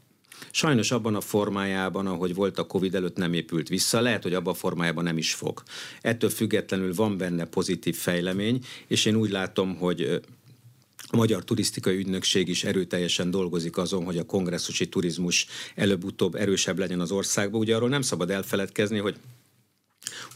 Sajnos 0.51 0.91
abban 0.91 1.15
a 1.15 1.21
formájában, 1.21 2.07
ahogy 2.07 2.35
volt 2.35 2.59
a 2.59 2.65
Covid 2.65 2.95
előtt, 2.95 3.17
nem 3.17 3.33
épült 3.33 3.67
vissza. 3.67 4.01
Lehet, 4.01 4.23
hogy 4.23 4.33
abban 4.33 4.53
a 4.53 4.57
formájában 4.57 5.03
nem 5.03 5.17
is 5.17 5.33
fog. 5.33 5.63
Ettől 6.01 6.29
függetlenül 6.29 6.93
van 6.93 7.17
benne 7.17 7.45
pozitív 7.45 7.95
fejlemény, 7.95 8.65
és 8.87 9.05
én 9.05 9.15
úgy 9.15 9.31
látom, 9.31 9.75
hogy 9.75 10.21
a 11.07 11.15
Magyar 11.15 11.43
Turisztikai 11.43 11.95
Ügynökség 11.95 12.47
is 12.47 12.63
erőteljesen 12.63 13.31
dolgozik 13.31 13.77
azon, 13.77 14.03
hogy 14.03 14.17
a 14.17 14.25
kongresszusi 14.25 14.89
turizmus 14.89 15.47
előbb-utóbb 15.75 16.35
erősebb 16.35 16.79
legyen 16.79 16.99
az 16.99 17.11
országban. 17.11 17.59
Ugye 17.59 17.75
arról 17.75 17.89
nem 17.89 18.01
szabad 18.01 18.29
elfeledkezni, 18.29 18.97
hogy 18.97 19.15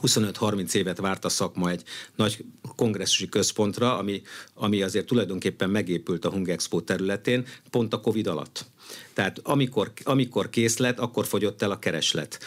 25-30 0.01 0.73
évet 0.73 0.97
várt 0.97 1.25
a 1.25 1.29
szakma 1.29 1.69
egy 1.69 1.83
nagy 2.15 2.43
kongresszusi 2.75 3.29
központra, 3.29 3.97
ami, 3.97 4.21
ami 4.53 4.81
azért 4.81 5.05
tulajdonképpen 5.05 5.69
megépült 5.69 6.25
a 6.25 6.31
Hungexpo 6.31 6.81
területén, 6.81 7.45
pont 7.69 7.93
a 7.93 8.01
Covid 8.01 8.27
alatt. 8.27 8.65
Tehát 9.13 9.39
amikor, 9.43 9.91
amikor 10.03 10.49
kész 10.49 10.77
lett, 10.77 10.99
akkor 10.99 11.25
fogyott 11.25 11.61
el 11.61 11.71
a 11.71 11.79
kereslet 11.79 12.39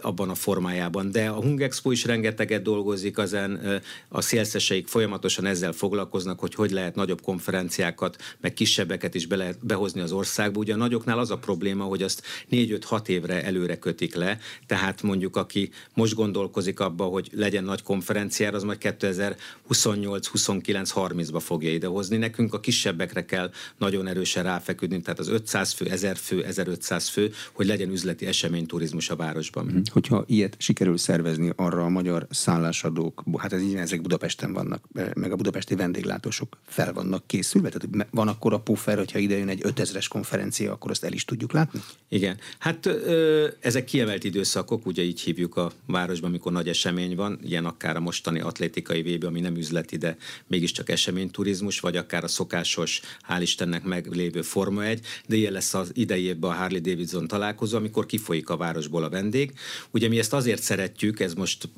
abban 0.00 0.28
a 0.28 0.34
formájában. 0.34 1.10
De 1.10 1.28
a 1.28 1.42
Hungexpo 1.42 1.90
is 1.90 2.04
rengeteget 2.04 2.62
dolgozik 2.62 3.18
ezen, 3.18 3.82
a 4.08 4.20
szélszeseik 4.20 4.88
folyamatosan 4.88 5.46
ezzel 5.46 5.72
foglalkoznak, 5.72 6.40
hogy 6.40 6.54
hogy 6.54 6.70
lehet 6.70 6.94
nagyobb 6.94 7.20
konferenciákat, 7.20 8.16
meg 8.40 8.52
kisebbeket 8.52 9.14
is 9.14 9.26
be 9.26 9.36
lehet 9.36 9.66
behozni 9.66 10.00
az 10.00 10.12
országba. 10.12 10.58
Ugye 10.58 10.72
a 10.72 10.76
nagyoknál 10.76 11.18
az 11.18 11.30
a 11.30 11.38
probléma, 11.38 11.84
hogy 11.84 12.02
azt 12.02 12.22
4-5-6 12.50 13.08
évre 13.08 13.44
előre 13.44 13.78
kötik 13.78 14.14
le, 14.14 14.38
tehát 14.66 15.02
mondjuk 15.02 15.36
aki 15.36 15.70
most 15.94 16.14
gondolkozik 16.14 16.80
abba, 16.80 17.04
hogy 17.04 17.30
legyen 17.32 17.64
nagy 17.64 17.82
konferenciára, 17.82 18.56
az 18.56 18.62
majd 18.62 18.78
2028, 18.78 20.26
29, 20.26 20.92
30-ba 20.94 21.40
fogja 21.44 21.72
idehozni. 21.72 22.16
Nekünk 22.16 22.54
a 22.54 22.60
kisebbekre 22.60 23.24
kell 23.24 23.50
nagyon 23.78 24.06
erősen 24.06 24.42
ráfeküdni, 24.42 25.00
tehát 25.00 25.18
az 25.18 25.28
500 25.28 25.72
fő, 25.80 25.90
1000 25.90 26.16
fő, 26.16 26.42
1500 26.42 27.08
fő, 27.08 27.32
hogy 27.52 27.66
legyen 27.66 27.90
üzleti 27.90 28.26
eseményturizmus 28.26 29.10
a 29.10 29.16
városban. 29.16 29.64
Mhm. 29.64 29.78
Hogyha 29.92 30.24
ilyet 30.26 30.56
sikerül 30.58 30.98
szervezni, 30.98 31.52
arra 31.56 31.84
a 31.84 31.88
magyar 31.88 32.26
szállásadók, 32.30 33.24
hát 33.38 33.52
ez 33.52 33.62
így 33.62 33.74
ezek 33.74 34.02
Budapesten 34.02 34.52
vannak, 34.52 34.84
eh, 34.94 35.10
meg 35.14 35.32
a 35.32 35.36
budapesti 35.36 35.74
vendéglátósok 35.74 36.58
fel 36.66 36.92
vannak 36.92 37.26
készülve, 37.26 37.68
tehát 37.68 38.08
van 38.10 38.28
akkor 38.28 38.52
a 38.52 38.60
puffer, 38.60 38.96
hogyha 38.96 39.18
idejön 39.18 39.48
egy 39.48 39.60
5000-es 39.64 40.06
konferencia, 40.08 40.72
akkor 40.72 40.90
azt 40.90 41.04
el 41.04 41.12
is 41.12 41.24
tudjuk 41.24 41.52
látni? 41.52 41.80
Igen, 42.08 42.36
hát 42.58 42.86
ö, 42.86 43.48
ezek 43.60 43.84
kiemelt 43.84 44.24
időszakok, 44.24 44.86
ugye 44.86 45.02
így 45.02 45.20
hívjuk 45.20 45.56
a 45.56 45.72
városban, 45.86 46.28
amikor 46.30 46.52
nagy 46.52 46.68
esemény 46.68 47.16
van, 47.16 47.38
ilyen 47.42 47.64
akár 47.64 47.96
a 47.96 48.00
mostani 48.00 48.40
atlétikai 48.40 49.02
vébe, 49.02 49.26
ami 49.26 49.40
nem 49.40 49.56
üzleti, 49.56 49.96
de 49.96 50.16
mégiscsak 50.46 50.88
eseményturizmus, 50.88 51.80
vagy 51.80 51.96
akár 51.96 52.24
a 52.24 52.28
szokásos, 52.28 53.00
hál' 53.28 53.40
Istennek 53.40 53.84
meglévő 53.84 54.42
Forma 54.42 54.84
1, 54.84 55.00
de 55.26 55.36
ilyen 55.36 55.52
lesz 55.52 55.69
az 55.74 55.90
idei 55.94 56.24
évben 56.24 56.50
a 56.50 56.54
Harley 56.54 56.80
Davidson 56.80 57.26
találkozó, 57.26 57.76
amikor 57.76 58.06
kifolyik 58.06 58.48
a 58.48 58.56
városból 58.56 59.04
a 59.04 59.08
vendég. 59.08 59.52
Ugye 59.90 60.08
mi 60.08 60.18
ezt 60.18 60.32
azért 60.32 60.62
szeretjük, 60.62 61.20
ez 61.20 61.34
most 61.34 61.68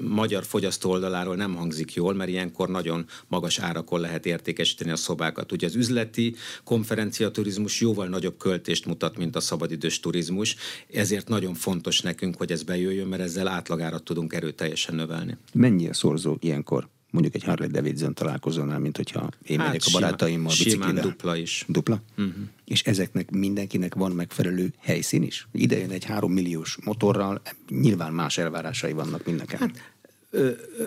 magyar 0.00 0.44
fogyasztó 0.44 0.90
oldaláról 0.90 1.36
nem 1.36 1.54
hangzik 1.54 1.94
jól, 1.94 2.14
mert 2.14 2.30
ilyenkor 2.30 2.68
nagyon 2.68 3.06
magas 3.28 3.58
árakon 3.58 4.00
lehet 4.00 4.26
értékesíteni 4.26 4.90
a 4.90 4.96
szobákat. 4.96 5.52
Ugye 5.52 5.66
az 5.66 5.74
üzleti 5.74 6.34
konferenciaturizmus 6.64 7.80
jóval 7.80 8.06
nagyobb 8.06 8.36
költést 8.36 8.86
mutat, 8.86 9.16
mint 9.16 9.36
a 9.36 9.40
szabadidős 9.40 10.00
turizmus, 10.00 10.56
ezért 10.92 11.28
nagyon 11.28 11.54
fontos 11.54 12.00
nekünk, 12.00 12.36
hogy 12.36 12.52
ez 12.52 12.62
bejöjjön, 12.62 13.06
mert 13.06 13.22
ezzel 13.22 13.48
átlagárat 13.48 14.02
tudunk 14.02 14.32
erőteljesen 14.32 14.94
növelni. 14.94 15.36
Mennyi 15.52 15.88
a 15.88 15.94
szorzó 15.94 16.36
ilyenkor? 16.40 16.88
Mondjuk 17.10 17.34
egy 17.34 17.44
Harley 17.44 17.68
Davidson 17.68 18.14
találkozónál, 18.14 18.78
mint 18.78 18.96
hogyha 18.96 19.30
én 19.46 19.58
hát 19.58 19.66
megyek 19.66 19.82
a 19.86 19.90
barátaimmal 19.90 20.52
simán 20.52 20.94
dupla 20.94 21.36
is. 21.36 21.64
Dupla? 21.68 22.02
Uh-huh. 22.16 22.34
És 22.64 22.82
ezeknek 22.82 23.30
mindenkinek 23.30 23.94
van 23.94 24.12
megfelelő 24.12 24.72
helyszín 24.78 25.22
is? 25.22 25.48
Ide 25.52 25.78
jön 25.78 25.90
egy 25.90 26.04
három 26.04 26.32
milliós 26.32 26.78
motorral, 26.84 27.42
nyilván 27.68 28.12
más 28.12 28.38
elvárásai 28.38 28.92
vannak 28.92 29.24
mindenkinek. 29.24 29.60
Hát, 29.60 29.92
ö, 30.30 30.50
ö, 30.78 30.84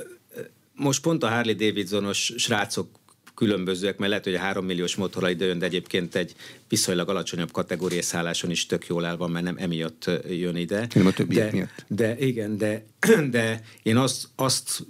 most 0.76 1.02
pont 1.02 1.24
a 1.24 1.28
Harley 1.28 1.56
Davidsonos 1.56 2.34
srácok 2.38 2.88
különbözőek, 3.36 3.98
mert 3.98 4.10
lehet, 4.10 4.26
hogy 4.26 4.36
a 4.36 4.40
három 4.40 4.66
milliós 4.66 4.96
motorral 4.96 5.30
ide 5.30 5.46
jön, 5.46 5.60
de 5.60 5.66
egyébként 5.66 6.16
egy 6.16 6.36
viszonylag 6.70 7.10
alacsonyabb 7.10 7.52
kategóriás 7.52 8.06
szálláson 8.06 8.52
is 8.52 8.66
tök 8.66 8.88
jól 8.88 9.06
el 9.06 9.18
van, 9.18 9.32
mert 9.32 9.46
nem 9.46 9.56
emiatt 9.58 10.10
jön 10.30 10.56
ide. 10.56 10.88
Nem 10.94 11.06
a 11.06 11.12
többiek 11.12 11.52
de, 11.52 11.58
miatt. 11.58 11.86
De 11.88 12.18
igen, 12.18 12.58
de, 12.58 12.86
de 13.30 13.62
én 13.84 13.98
azt, 13.98 14.28
azt 14.36 14.86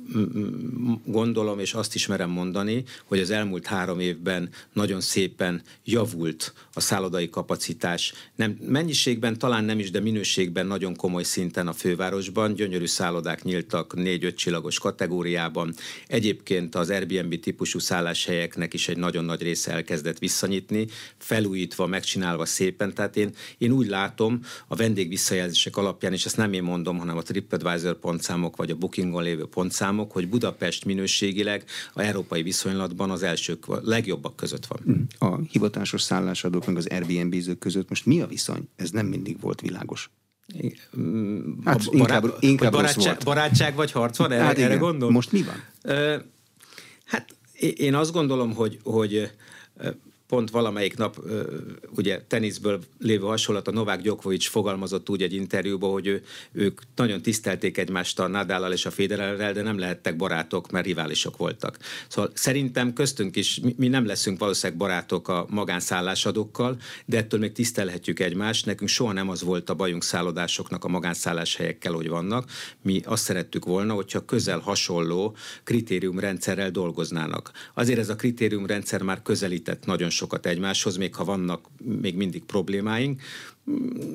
gondolom, 1.06 1.60
és 1.60 1.74
azt 1.74 1.96
ismerem 1.96 2.30
mondani, 2.30 2.84
hogy 3.06 3.20
az 3.20 3.30
elmúlt 3.30 3.65
három 3.65 4.00
évben 4.00 4.50
nagyon 4.74 5.01
szépen 5.01 5.62
javult 5.84 6.53
a 6.74 6.80
szállodai 6.80 7.30
kapacitás. 7.30 8.13
Nem, 8.36 8.58
mennyiségben 8.68 9.38
talán 9.38 9.63
nem 9.63 9.80
is, 9.80 9.91
de 9.91 10.00
minőségben 10.00 10.65
nagyon 10.65 10.96
komoly 10.96 11.24
szinten 11.24 11.68
a 11.68 11.74
fővárosban. 11.74 12.53
Gyönyörű 12.53 12.86
szállodák 12.86 13.44
nyíltak 13.44 13.94
négy-öt 13.94 14.36
csillagos 14.36 14.80
kategóriában. 14.80 15.74
Egyébként 16.08 16.75
az 16.75 16.89
Airbnb 16.89 17.39
típusú 17.39 17.80
szálláshelyeknek 17.80 18.74
is 18.74 18.88
egy 18.88 18.98
nagyon 18.98 19.25
nagy 19.25 19.41
része 19.41 19.72
elkezdett 19.72 20.20
visszanyitni, 20.20 20.88
felújítva, 21.18 21.86
megcsinálva 21.86 22.46
szépen. 22.46 22.94
Tehát 22.94 23.18
én, 23.18 23.36
én 23.58 23.72
úgy 23.72 23.88
látom 23.88 24.39
a 24.68 24.75
vendég 24.75 25.10
visszajelzések 25.10 25.77
alapján, 25.77 26.13
és 26.13 26.25
ezt 26.25 26.38
nem 26.38 26.53
én 26.53 26.63
mondom, 26.63 26.98
hanem 26.98 27.18
a 27.18 27.22
TripAdvisor 27.22 28.00
pontszámok, 28.01 28.55
vagy 28.55 28.70
a 28.70 28.75
Bookingon 28.75 29.24
lévő 29.24 29.46
pontszámok, 29.46 30.12
hogy 30.12 30.29
Budapest 30.29 30.86
minőségileg 30.86 31.63
a 31.93 32.01
európai 32.01 32.41
viszonylatban 32.41 33.10
az 33.10 33.24
elsők, 33.24 33.67
a 33.67 33.79
legjobbak 33.84 34.36
között 34.36 34.65
van. 34.65 35.08
A 35.20 35.38
hivatásos 35.50 36.01
szállásadók 36.01 36.65
meg 36.65 36.77
az 36.77 36.88
Airbnb-zők 36.88 37.60
között 37.60 37.89
most 37.89 38.05
mi 38.05 38.22
a 38.22 38.27
viszony? 38.27 38.70
Ez 38.75 38.89
nem 38.89 39.05
mindig 39.05 39.39
volt 39.39 39.62
világos. 39.62 40.10
Hát 41.65 41.84
inkább, 41.91 42.22
barát, 42.22 42.41
inkább 42.43 42.72
barátság, 42.72 43.05
volt. 43.05 43.24
barátság 43.24 43.75
vagy 43.75 43.91
harc 43.91 44.17
van? 44.17 44.31
Erre, 44.31 44.43
hát 44.43 44.58
erre 44.58 44.75
gondol? 44.75 45.12
Most 45.12 45.31
mi 45.31 45.43
van? 45.43 45.63
hát 47.05 47.36
én 47.77 47.96
azt 47.96 48.12
gondolom, 48.12 48.53
hogy, 48.53 48.79
hogy 48.84 49.31
pont 50.32 50.50
valamelyik 50.50 50.98
nap 50.98 51.20
ugye 51.96 52.22
teniszből 52.28 52.82
lévő 53.00 53.26
hasonlat 53.26 53.68
a 53.68 53.72
Novák 53.72 54.02
Gyokovics 54.02 54.50
fogalmazott 54.50 55.10
úgy 55.10 55.22
egy 55.22 55.34
interjúban, 55.34 55.92
hogy 55.92 56.08
ő, 56.08 56.24
ők 56.52 56.82
nagyon 56.96 57.22
tisztelték 57.22 57.78
egymást 57.78 58.20
a 58.20 58.28
Nadállal 58.28 58.72
és 58.72 58.86
a 58.86 58.92
Federerrel, 58.92 59.54
de 59.54 59.62
nem 59.62 59.80
lehettek 59.80 60.16
barátok, 60.16 60.72
mert 60.72 60.86
riválisok 60.86 61.38
voltak. 61.38 61.78
Szóval 62.08 62.32
szerintem 62.34 62.94
köztünk 62.94 63.36
is 63.36 63.62
mi 63.78 63.88
nem 63.88 64.06
leszünk 64.06 64.40
valószínűleg 64.40 64.78
barátok 64.78 65.28
a 65.28 65.46
magánszállásadókkal, 65.50 66.78
de 67.06 67.18
ettől 67.18 67.40
még 67.40 67.52
tisztelhetjük 67.52 68.20
egymást. 68.20 68.66
Nekünk 68.66 68.90
soha 68.90 69.12
nem 69.12 69.30
az 69.30 69.42
volt 69.42 69.70
a 69.70 69.74
bajunk 69.74 70.04
szállodásoknak 70.04 70.84
a 70.84 70.88
magánszálláshelyekkel, 70.88 71.94
hogy 71.94 72.10
vannak. 72.10 72.50
Mi 72.82 73.02
azt 73.06 73.24
szerettük 73.24 73.66
volna, 73.66 73.94
hogyha 73.94 74.26
közel 74.26 74.60
hasonló 74.60 75.36
kritériumrendszerrel 75.64 76.72
dolgoznának. 76.72 77.52
Azért 77.74 78.00
ez 78.00 78.10
a 78.10 78.16
kritériumrendszer 78.16 79.02
már 79.02 79.22
közelített 79.22 79.86
nagyon 79.86 80.10
sokat 80.22 80.46
egymáshoz, 80.46 80.98
még 80.98 81.16
ha 81.16 81.24
vannak 81.24 81.66
még 82.01 82.16
mindig 82.16 82.44
problémáink. 82.44 83.22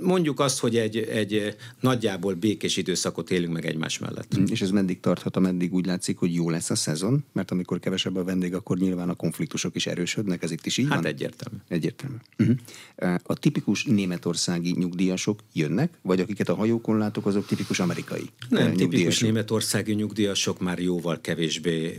Mondjuk 0.03 0.41
azt, 0.41 0.59
hogy 0.59 0.77
egy, 0.77 0.97
egy 0.97 1.57
nagyjából 1.81 2.35
békés 2.35 2.77
időszakot 2.77 3.31
élünk 3.31 3.53
meg 3.53 3.67
egymás 3.67 3.99
mellett. 3.99 4.39
Mm, 4.39 4.45
és 4.51 4.63
ez 4.63 4.71
meddig 4.71 5.01
tarthat, 5.01 5.37
ameddig 5.37 5.75
úgy 5.75 5.87
látszik, 5.87 6.19
hogy 6.19 6.35
jó 6.35 6.51
lesz 6.51 6.71
a 6.71 6.75
szezon? 6.75 7.25
Mert 7.33 7.51
amikor 7.51 7.79
kevesebb 7.79 8.17
a 8.17 8.25
vendég, 8.25 8.55
akkor 8.55 8.79
nyilván 8.79 9.09
a 9.09 9.15
konfliktusok 9.15 9.75
is 9.77 9.87
erősödnek, 9.87 10.43
ez 10.43 10.51
itt 10.51 10.67
is 10.67 10.77
így 10.77 10.85
hát 10.85 10.95
van? 10.95 11.05
Hát 11.05 11.13
egyértelmű. 11.13 11.59
Egyértelmű. 11.69 12.17
Uh-huh. 12.39 13.15
A 13.23 13.35
tipikus 13.35 13.85
németországi 13.85 14.75
nyugdíjasok 14.79 15.41
jönnek, 15.53 15.99
vagy 16.03 16.21
akiket 16.21 16.49
a 16.49 16.55
hajókon 16.55 16.99
látok, 16.99 17.27
azok 17.27 17.47
tipikus 17.47 17.81
amerikai 17.81 18.31
Nem, 18.49 18.75
tipikus 18.75 19.21
németországi 19.21 19.95
nyugdíjasok 19.95 20.61
már 20.61 20.79
jóval 20.79 21.21
kevésbé 21.21 21.97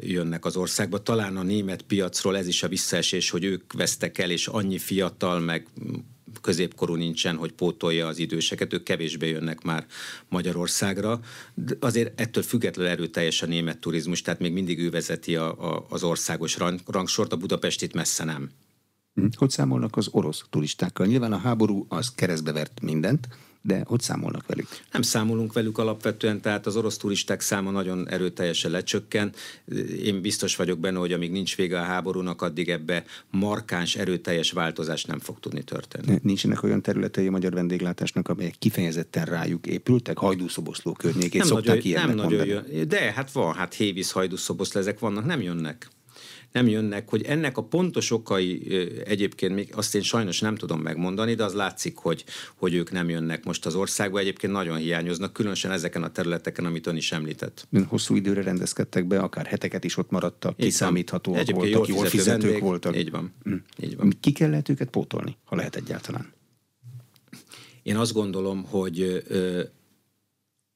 jönnek 0.00 0.44
az 0.44 0.56
országba. 0.56 1.02
Talán 1.02 1.36
a 1.36 1.42
német 1.42 1.82
piacról 1.82 2.36
ez 2.36 2.46
is 2.46 2.62
a 2.62 2.68
visszaesés, 2.68 3.30
hogy 3.30 3.44
ők 3.44 3.72
vesztek 3.72 4.18
el, 4.18 4.30
és 4.30 4.46
annyi 4.46 4.78
fiatal, 4.78 5.40
meg 5.40 5.66
középkorú 6.40 6.94
nincsen, 6.94 7.36
hogy 7.36 7.52
pótolja 7.52 8.06
az 8.06 8.18
időseket, 8.18 8.72
ők 8.72 8.82
kevésbé 8.82 9.28
jönnek 9.28 9.62
már 9.62 9.86
Magyarországra. 10.28 11.20
De 11.54 11.76
azért 11.80 12.20
ettől 12.20 12.42
függetlenül 12.42 12.92
erőteljes 12.92 13.42
a 13.42 13.46
német 13.46 13.78
turizmus, 13.78 14.22
tehát 14.22 14.40
még 14.40 14.52
mindig 14.52 14.78
ő 14.78 14.90
vezeti 14.90 15.36
a, 15.36 15.74
a, 15.74 15.86
az 15.88 16.02
országos 16.02 16.56
rang, 16.56 16.80
rangsort, 16.86 17.32
a 17.32 17.36
Budapestit 17.36 17.94
messze 17.94 18.24
nem. 18.24 18.50
Hm. 19.20 19.26
Hogy 19.36 19.50
számolnak 19.50 19.96
az 19.96 20.08
orosz 20.10 20.44
turistákkal? 20.50 21.06
Nyilván 21.06 21.32
a 21.32 21.38
háború 21.38 21.86
az 21.88 22.14
keresztbe 22.14 22.52
vert 22.52 22.80
mindent, 22.80 23.28
de 23.62 23.82
hogy 23.86 24.00
számolnak 24.00 24.46
velük? 24.46 24.68
Nem 24.92 25.02
számolunk 25.02 25.52
velük 25.52 25.78
alapvetően, 25.78 26.40
tehát 26.40 26.66
az 26.66 26.76
orosz 26.76 26.96
turisták 26.96 27.40
száma 27.40 27.70
nagyon 27.70 28.08
erőteljesen 28.08 28.70
lecsökken. 28.70 29.32
Én 30.02 30.20
biztos 30.20 30.56
vagyok 30.56 30.78
benne, 30.78 30.98
hogy 30.98 31.12
amíg 31.12 31.30
nincs 31.30 31.56
vége 31.56 31.80
a 31.80 31.82
háborúnak, 31.82 32.42
addig 32.42 32.68
ebbe 32.68 33.04
markáns, 33.30 33.96
erőteljes 33.96 34.52
változás 34.52 35.04
nem 35.04 35.18
fog 35.18 35.40
tudni 35.40 35.62
történni. 35.62 36.18
Nincsenek 36.22 36.62
olyan 36.62 36.82
területei 36.82 37.26
a 37.26 37.30
magyar 37.30 37.52
vendéglátásnak, 37.52 38.28
amelyek 38.28 38.54
kifejezetten 38.58 39.24
rájuk 39.24 39.66
épültek, 39.66 40.18
hajdúszoboszló 40.18 40.92
környékét 40.92 41.40
nem 41.40 41.46
szokták 41.46 41.82
nagyon, 41.82 42.06
Nem 42.06 42.14
nagyon 42.14 42.46
jön, 42.46 42.88
de 42.88 43.12
hát 43.12 43.32
van, 43.32 43.54
hát 43.54 43.74
Hévíz 43.74 44.10
hajdúszoboszló, 44.10 44.80
ezek 44.80 44.98
vannak, 44.98 45.24
nem 45.24 45.40
jönnek 45.42 45.88
nem 46.52 46.68
jönnek, 46.68 47.08
hogy 47.08 47.22
ennek 47.22 47.56
a 47.56 47.62
pontos 47.62 48.10
okai 48.10 48.74
egyébként 49.04 49.54
még 49.54 49.72
azt 49.74 49.94
én 49.94 50.02
sajnos 50.02 50.40
nem 50.40 50.54
tudom 50.54 50.80
megmondani, 50.80 51.34
de 51.34 51.44
az 51.44 51.54
látszik, 51.54 51.96
hogy, 51.96 52.24
hogy 52.56 52.74
ők 52.74 52.90
nem 52.90 53.08
jönnek 53.08 53.44
most 53.44 53.66
az 53.66 53.74
országba, 53.74 54.18
egyébként 54.18 54.52
nagyon 54.52 54.76
hiányoznak, 54.76 55.32
különösen 55.32 55.70
ezeken 55.70 56.02
a 56.02 56.12
területeken, 56.12 56.64
amit 56.64 56.86
ön 56.86 56.96
is 56.96 57.12
említett. 57.12 57.68
Hosszú 57.86 58.14
időre 58.14 58.42
rendezkedtek 58.42 59.06
be, 59.06 59.18
akár 59.18 59.46
heteket 59.46 59.84
is 59.84 59.96
ott 59.96 60.10
maradtak, 60.10 60.56
kiszámíthatóak 60.56 61.50
voltak, 61.50 61.70
jól, 61.70 61.86
jól 61.88 62.04
fizetők 62.04 62.42
vendég, 62.42 62.62
voltak. 62.62 62.96
Így 62.96 63.10
van. 63.10 63.32
Mm. 63.48 63.54
így 63.82 63.96
van. 63.96 64.12
Ki 64.20 64.32
kellett 64.32 64.68
őket 64.68 64.90
pótolni, 64.90 65.36
ha 65.44 65.56
lehet 65.56 65.76
egyáltalán? 65.76 66.32
Én 67.82 67.96
azt 67.96 68.12
gondolom, 68.12 68.64
hogy 68.64 69.24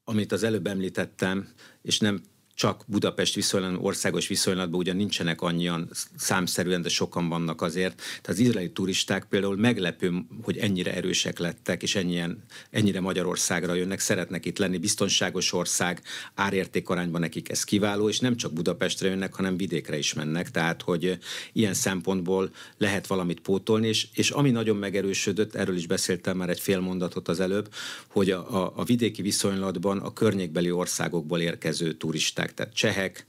amit 0.04 0.32
az 0.32 0.42
előbb 0.42 0.66
említettem, 0.66 1.48
és 1.82 1.98
nem 1.98 2.20
csak 2.54 2.84
Budapest 2.86 3.34
viszonylatban, 3.34 3.84
országos 3.84 4.28
viszonylatban 4.28 4.80
ugyan 4.80 4.96
nincsenek 4.96 5.40
annyian 5.40 5.90
számszerűen, 6.16 6.82
de 6.82 6.88
sokan 6.88 7.28
vannak 7.28 7.62
azért. 7.62 7.96
Tehát 7.96 8.28
az 8.28 8.38
izraeli 8.38 8.70
turisták 8.70 9.24
például 9.24 9.56
meglepő, 9.56 10.12
hogy 10.42 10.58
ennyire 10.58 10.94
erősek 10.94 11.38
lettek, 11.38 11.82
és 11.82 11.94
ennyien, 11.94 12.42
ennyire 12.70 13.00
Magyarországra 13.00 13.74
jönnek, 13.74 14.00
szeretnek 14.00 14.44
itt 14.46 14.58
lenni, 14.58 14.78
biztonságos 14.78 15.52
ország, 15.52 16.02
árérték 16.34 16.88
arányban 16.88 17.20
nekik 17.20 17.50
ez 17.50 17.64
kiváló, 17.64 18.08
és 18.08 18.18
nem 18.18 18.36
csak 18.36 18.52
Budapestre 18.52 19.08
jönnek, 19.08 19.34
hanem 19.34 19.56
vidékre 19.56 19.98
is 19.98 20.14
mennek, 20.14 20.50
tehát 20.50 20.82
hogy 20.82 21.18
ilyen 21.52 21.74
szempontból 21.74 22.50
lehet 22.78 23.06
valamit 23.06 23.40
pótolni, 23.40 23.88
és, 23.88 24.06
és 24.14 24.30
ami 24.30 24.50
nagyon 24.50 24.76
megerősödött, 24.76 25.54
erről 25.54 25.76
is 25.76 25.86
beszéltem 25.86 26.36
már 26.36 26.48
egy 26.48 26.60
fél 26.60 26.80
mondatot 26.80 27.28
az 27.28 27.40
előbb, 27.40 27.72
hogy 28.06 28.30
a, 28.30 28.64
a, 28.64 28.72
a 28.76 28.84
vidéki 28.84 29.22
viszonylatban 29.22 29.98
a 29.98 30.12
környékbeli 30.12 30.70
országokból 30.70 31.40
érkező 31.40 31.92
turisták 31.92 32.43
turisták, 32.44 32.54
tehát 32.54 32.74
csehek, 32.74 33.26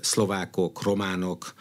szlovákok, 0.00 0.82
románok, 0.82 1.54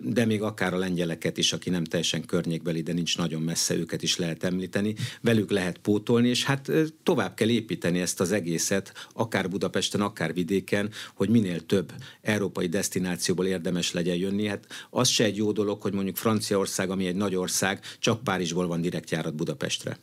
de 0.00 0.24
még 0.24 0.42
akár 0.42 0.74
a 0.74 0.78
lengyeleket 0.78 1.38
is, 1.38 1.52
aki 1.52 1.70
nem 1.70 1.84
teljesen 1.84 2.24
környékbeli, 2.24 2.82
de 2.82 2.92
nincs 2.92 3.18
nagyon 3.18 3.42
messze, 3.42 3.74
őket 3.74 4.02
is 4.02 4.16
lehet 4.16 4.44
említeni. 4.44 4.94
Velük 5.20 5.50
lehet 5.50 5.78
pótolni, 5.78 6.28
és 6.28 6.44
hát 6.44 6.70
tovább 7.02 7.34
kell 7.34 7.48
építeni 7.48 8.00
ezt 8.00 8.20
az 8.20 8.32
egészet, 8.32 8.92
akár 9.14 9.48
Budapesten, 9.48 10.00
akár 10.00 10.34
vidéken, 10.34 10.90
hogy 11.14 11.28
minél 11.28 11.66
több 11.66 11.92
európai 12.22 12.66
destinációból 12.68 13.46
érdemes 13.46 13.92
legyen 13.92 14.16
jönni. 14.16 14.46
Hát 14.46 14.66
az 14.90 15.08
se 15.08 15.24
egy 15.24 15.36
jó 15.36 15.52
dolog, 15.52 15.82
hogy 15.82 15.92
mondjuk 15.92 16.16
Franciaország, 16.16 16.90
ami 16.90 17.06
egy 17.06 17.16
nagy 17.16 17.34
ország, 17.34 17.80
csak 17.98 18.24
Párizsból 18.24 18.66
van 18.66 18.80
direktjárat 18.80 19.34
Budapestre. 19.34 19.98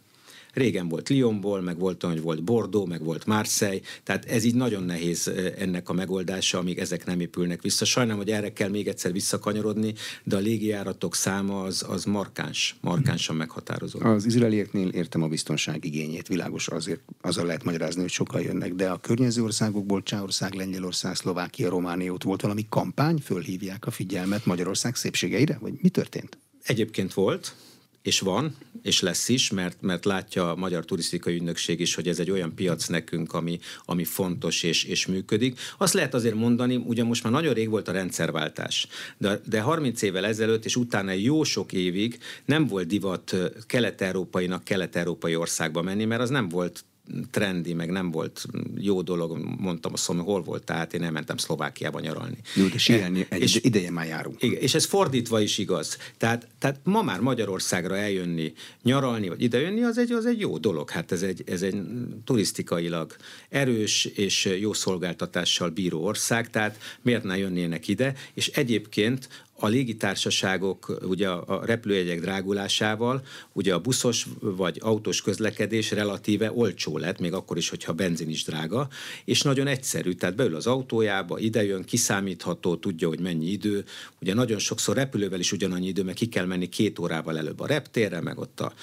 Régen 0.54 0.88
volt 0.88 1.10
Lyonból, 1.10 1.62
meg 1.62 1.78
volt, 1.78 2.04
hogy 2.04 2.22
volt 2.22 2.44
Bordeaux, 2.44 2.90
meg 2.90 3.04
volt 3.04 3.26
Marseille, 3.26 3.80
tehát 4.04 4.26
ez 4.26 4.44
így 4.44 4.56
nagyon 4.56 4.84
nehéz 4.84 5.32
ennek 5.58 5.90
a 5.90 5.94
megoldása, 5.94 6.58
amíg 6.58 6.78
ezek 6.78 7.06
nem 7.06 7.20
épülnek 7.20 7.62
vissza. 7.62 7.86
Sajnálom, 7.86 8.20
hogy 8.20 8.32
erre 8.32 8.54
kell 8.54 8.70
még 8.70 8.88
egyszer 8.88 9.12
visszakanyarodni, 9.12 9.94
de 10.24 10.36
a 10.36 10.40
légijáratok 10.40 11.16
száma 11.16 11.62
az, 11.62 11.86
az 11.88 12.06
markáns, 12.06 12.76
markánsan 12.82 13.36
meghatározó. 13.36 14.00
Az 14.00 14.26
izraelieknél 14.26 14.88
értem 14.88 15.24
a 15.24 15.28
biztonság 15.28 15.86
igényét, 15.86 16.28
világos 16.28 16.68
azért 16.68 17.02
azzal 17.22 17.46
lehet 17.46 17.64
magyarázni, 17.64 18.02
hogy 18.02 18.10
sokan 18.10 18.42
jönnek, 18.42 18.74
de 18.74 18.90
a 18.90 18.98
környező 18.98 19.44
országokból, 19.44 20.04
Csehország, 20.04 20.54
Lengyelország, 20.54 21.16
Szlovákia, 21.16 21.70
Románia, 21.70 22.14
ott 22.14 22.24
volt 22.24 22.42
valami 22.42 22.66
kampány, 22.70 23.18
fölhívják 23.18 23.86
a 23.86 23.92
figyelmet 23.92 24.46
Magyarország 24.46 24.96
szépségeire, 24.96 25.58
vagy 25.62 25.74
mi 25.82 25.90
történt? 25.90 26.38
Egyébként 26.64 27.14
volt, 27.14 27.56
és 28.02 28.20
van, 28.20 28.56
és 28.82 29.02
lesz 29.02 29.30
is, 29.30 29.50
mert, 29.50 29.82
mert 29.82 30.06
látja 30.06 30.52
a 30.52 30.56
Magyar 30.56 30.86
Turisztikai 30.86 31.36
Ügynökség 31.36 31.80
is, 31.80 31.96
hogy 31.96 32.08
ez 32.08 32.20
egy 32.20 32.32
olyan 32.32 32.56
piac 32.56 32.88
nekünk, 32.88 33.34
ami, 33.34 33.60
ami 33.86 34.04
fontos 34.04 34.64
és, 34.64 34.84
és 34.84 35.06
működik. 35.06 35.60
Azt 35.78 35.94
lehet 35.94 36.14
azért 36.14 36.36
mondani, 36.36 36.76
ugye 36.76 37.04
most 37.04 37.24
már 37.24 37.34
nagyon 37.34 37.54
rég 37.54 37.70
volt 37.70 37.88
a 37.88 37.92
rendszerváltás, 37.92 38.88
de, 39.18 39.42
de 39.46 39.62
30 39.62 40.02
évvel 40.02 40.26
ezelőtt 40.26 40.66
és 40.66 40.76
utána 40.76 41.12
jó 41.12 41.44
sok 41.44 41.74
évig 41.74 42.20
nem 42.46 42.68
volt 42.68 42.88
divat 42.88 43.36
kelet-európainak 43.68 44.64
kelet-európai 44.64 45.36
országba 45.36 45.82
menni, 45.82 46.06
mert 46.06 46.22
az 46.22 46.30
nem 46.30 46.50
volt 46.50 46.84
trendi, 47.32 47.74
meg 47.74 47.90
nem 47.90 48.12
volt 48.12 48.46
jó 48.78 49.02
dolog, 49.02 49.38
mondtam 49.58 49.94
azt, 49.94 50.06
hogy 50.06 50.18
hol 50.18 50.42
volt, 50.42 50.64
tehát 50.64 50.94
én 50.94 51.04
elmentem 51.04 51.38
Szlovákiába 51.38 52.00
nyaralni. 52.00 52.38
Jó, 52.56 52.68
de 52.68 52.78
sielni, 52.78 53.26
egy 53.30 53.42
és, 53.42 53.60
ideje 53.62 53.92
már 53.92 54.08
járunk. 54.08 54.44
Igen, 54.44 54.62
és 54.62 54.74
ez 54.74 54.86
fordítva 54.86 55.40
is 55.40 55.58
igaz. 55.58 55.98
Tehát, 56.18 56.48
tehát 56.60 56.80
ma 56.84 57.02
már 57.02 57.20
Magyarországra 57.20 57.98
eljönni, 57.98 58.54
nyaralni, 58.84 59.28
vagy 59.30 59.42
idejönni, 59.42 59.84
az 59.84 59.98
egy, 59.98 60.12
az 60.12 60.26
egy 60.26 60.40
jó 60.40 60.58
dolog. 60.58 60.90
Hát 60.90 61.12
ez 61.12 61.22
egy, 61.22 61.44
ez 61.46 61.62
egy 61.62 61.82
turisztikailag 62.24 63.16
erős 63.50 64.06
és 64.06 64.56
jó 64.60 64.74
szolgáltatással 64.74 65.70
bíró 65.70 66.04
ország, 66.04 66.50
tehát 66.50 66.78
miért 67.02 67.24
ne 67.24 67.38
jönnének 67.38 67.88
ide? 67.88 68.14
És 68.34 68.48
egyébként 68.48 69.30
a 69.60 69.68
légitársaságok 69.68 71.00
ugye 71.04 71.30
a 71.30 71.66
repülőjegyek 71.66 72.20
drágulásával, 72.20 73.22
ugye 73.54 73.74
a 73.74 73.80
buszos 73.80 74.28
vagy 74.40 74.78
autós 74.82 75.22
közlekedés 75.22 75.92
relatíve 75.92 76.52
olcsó 76.52 76.98
lett, 76.98 77.20
még 77.20 77.34
akkor 77.34 77.58
is, 77.58 77.70
hogyha 77.70 77.94
benzin 77.94 78.30
is 78.30 78.44
drága, 78.44 78.88
és 79.26 79.42
nagyon 79.42 79.68
egyszerű, 79.68 80.14
tehát 80.14 80.36
beül 80.36 80.56
az 80.56 80.68
autójába, 80.68 81.40
idejön, 81.40 81.84
kiszámítható, 81.84 82.76
tudja, 82.76 83.08
hogy 83.08 83.20
mennyi 83.20 83.46
idő. 83.46 83.84
Ugye 84.22 84.34
nagyon 84.34 84.60
sokszor 84.60 84.96
repülővel 84.96 85.40
is 85.40 85.52
ugyanannyi 85.52 85.88
idő, 85.88 86.04
mert 86.04 86.18
ki 86.18 86.28
kell 86.28 86.46
menni 86.46 86.70
két 86.70 87.00
órával 87.00 87.38
előbb 87.38 87.60
a 87.60 87.68
reptérre, 87.68 88.22
meg 88.22 88.38
ott 88.38 88.60
a, 88.60 88.74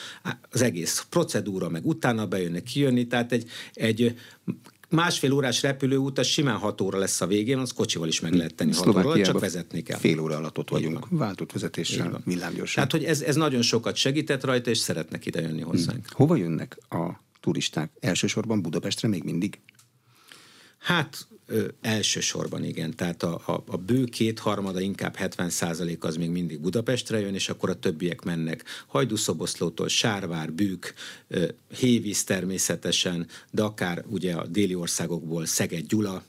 az 0.50 0.62
egész 0.62 1.06
procedúra, 1.10 1.68
meg 1.68 1.86
utána 1.86 2.26
bejönnek, 2.26 2.62
kijönni, 2.62 3.06
tehát 3.06 3.32
egy, 3.32 3.48
egy 3.72 4.14
másfél 4.88 5.33
órás 5.33 5.62
repülőút, 5.62 6.18
az 6.18 6.27
simán 6.27 6.57
hat 6.57 6.81
óra 6.81 6.99
lesz 6.99 7.20
a 7.20 7.27
végén, 7.27 7.59
az 7.59 7.72
kocsival 7.72 8.09
is 8.09 8.20
meg 8.20 8.33
lehet 8.33 8.55
tenni 8.55 8.75
hat 8.75 8.87
óra, 8.87 9.22
csak 9.22 9.40
vezetni 9.40 9.83
kell. 9.83 9.99
Fél 9.99 10.20
óra 10.20 10.37
alatt 10.37 10.59
ott 10.59 10.70
vagyunk, 10.70 11.07
váltott 11.11 11.53
vezetéssel, 11.53 12.20
villámgyorsan. 12.25 12.75
Tehát, 12.75 12.90
hogy 12.90 13.05
ez, 13.05 13.20
ez 13.20 13.37
nagyon 13.37 13.62
sokat 13.62 13.96
segített 13.96 14.44
rajta, 14.44 14.70
és 14.70 14.79
szeretnek 14.79 15.27
ide 15.27 15.40
jönni 15.40 15.61
hozzánk. 15.61 16.07
Hmm. 16.07 16.16
Hova 16.16 16.37
jönnek 16.37 16.79
a 16.88 17.20
turisták? 17.40 17.90
Elsősorban 18.01 18.62
Budapestre 18.62 19.09
még 19.09 19.22
mindig? 19.22 19.59
Hát 20.79 21.27
Ö, 21.46 21.66
elsősorban 21.80 22.64
igen, 22.64 22.96
tehát 22.96 23.22
a, 23.22 23.42
a, 23.46 23.64
a 23.66 23.76
bő 23.76 24.04
kétharmada, 24.04 24.80
inkább 24.80 25.16
70 25.16 25.50
százalék 25.50 26.04
az 26.04 26.16
még 26.16 26.30
mindig 26.30 26.61
Budapestre 26.61 27.20
jön, 27.20 27.35
és 27.35 27.48
akkor 27.48 27.70
a 27.70 27.78
többiek 27.78 28.22
mennek 28.22 28.64
Hajdúszoboszlótól, 28.87 29.88
Sárvár, 29.88 30.52
Bűk, 30.52 30.94
ö, 31.28 31.46
Hévíz 31.78 32.24
természetesen, 32.24 33.26
de 33.50 33.62
akár 33.62 34.04
ugye 34.09 34.35
a 34.35 34.46
déli 34.46 34.74
országokból 34.74 35.46
Szeged, 35.46 35.87
Gyula, 35.87 36.22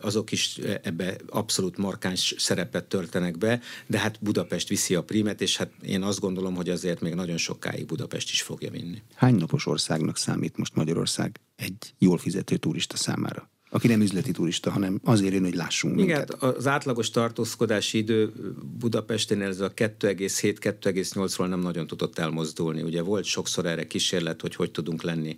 azok 0.00 0.32
is 0.32 0.58
ebbe 0.82 1.16
abszolút 1.28 1.76
markáns 1.76 2.34
szerepet 2.38 2.84
töltenek 2.84 3.38
be, 3.38 3.60
de 3.86 3.98
hát 3.98 4.18
Budapest 4.22 4.68
viszi 4.68 4.94
a 4.94 5.02
primet, 5.02 5.40
és 5.40 5.56
hát 5.56 5.70
én 5.82 6.02
azt 6.02 6.20
gondolom, 6.20 6.54
hogy 6.54 6.68
azért 6.68 7.00
még 7.00 7.14
nagyon 7.14 7.36
sokáig 7.36 7.86
Budapest 7.86 8.30
is 8.30 8.42
fogja 8.42 8.70
vinni. 8.70 9.02
Hány 9.14 9.34
napos 9.34 9.66
országnak 9.66 10.16
számít 10.16 10.56
most 10.56 10.74
Magyarország 10.74 11.40
egy 11.56 11.94
jól 11.98 12.18
fizető 12.18 12.56
turista 12.56 12.96
számára? 12.96 13.50
Aki 13.70 13.86
nem 13.86 14.00
üzleti 14.00 14.30
turista, 14.30 14.70
hanem 14.70 15.00
azért 15.04 15.32
jön, 15.32 15.42
hogy 15.42 15.54
lássunk 15.54 16.00
Igen, 16.00 16.06
minket. 16.06 16.42
az 16.42 16.66
átlagos 16.66 17.10
tartózkodási 17.10 17.98
idő 17.98 18.32
Budapesten 18.78 19.42
ez 19.42 19.60
a 19.60 19.72
2,7-2,8-ról 19.72 21.48
nem 21.48 21.60
nagyon 21.60 21.86
tudott 21.86 22.18
elmozdulni. 22.18 22.82
Ugye 22.82 23.02
volt 23.02 23.24
sokszor 23.24 23.66
erre 23.66 23.86
kísérlet, 23.86 24.40
hogy 24.40 24.54
hogy 24.54 24.70
tudunk 24.70 25.02
lenni 25.02 25.36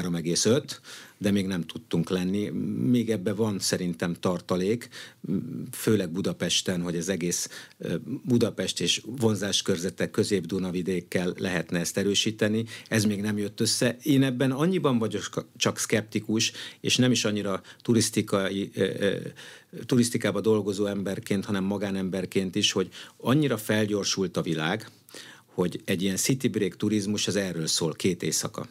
3,5, 0.00 0.62
de 1.22 1.30
még 1.30 1.46
nem 1.46 1.62
tudtunk 1.62 2.10
lenni. 2.10 2.48
Még 2.90 3.10
ebbe 3.10 3.32
van 3.32 3.58
szerintem 3.58 4.14
tartalék, 4.14 4.88
főleg 5.72 6.10
Budapesten, 6.10 6.82
hogy 6.82 6.96
az 6.96 7.08
egész 7.08 7.48
Budapest 8.24 8.80
és 8.80 9.02
vonzáskörzetek 9.04 10.10
közép-Dunavidékkel 10.10 11.34
lehetne 11.38 11.78
ezt 11.78 11.98
erősíteni. 11.98 12.64
Ez 12.88 13.04
még 13.04 13.20
nem 13.20 13.38
jött 13.38 13.60
össze. 13.60 13.96
Én 14.02 14.22
ebben 14.22 14.50
annyiban 14.50 14.98
vagyok 14.98 15.46
csak 15.56 15.78
szkeptikus, 15.78 16.52
és 16.80 16.96
nem 16.96 17.10
is 17.10 17.24
annyira 17.24 17.62
turisztikai 17.82 18.70
turisztikába 19.86 20.40
dolgozó 20.40 20.86
emberként, 20.86 21.44
hanem 21.44 21.64
magánemberként 21.64 22.54
is, 22.54 22.72
hogy 22.72 22.88
annyira 23.16 23.56
felgyorsult 23.56 24.36
a 24.36 24.42
világ, 24.42 24.90
hogy 25.44 25.80
egy 25.84 26.02
ilyen 26.02 26.16
city 26.16 26.48
break 26.48 26.76
turizmus 26.76 27.26
az 27.26 27.36
erről 27.36 27.66
szól 27.66 27.92
két 27.92 28.22
éjszaka 28.22 28.68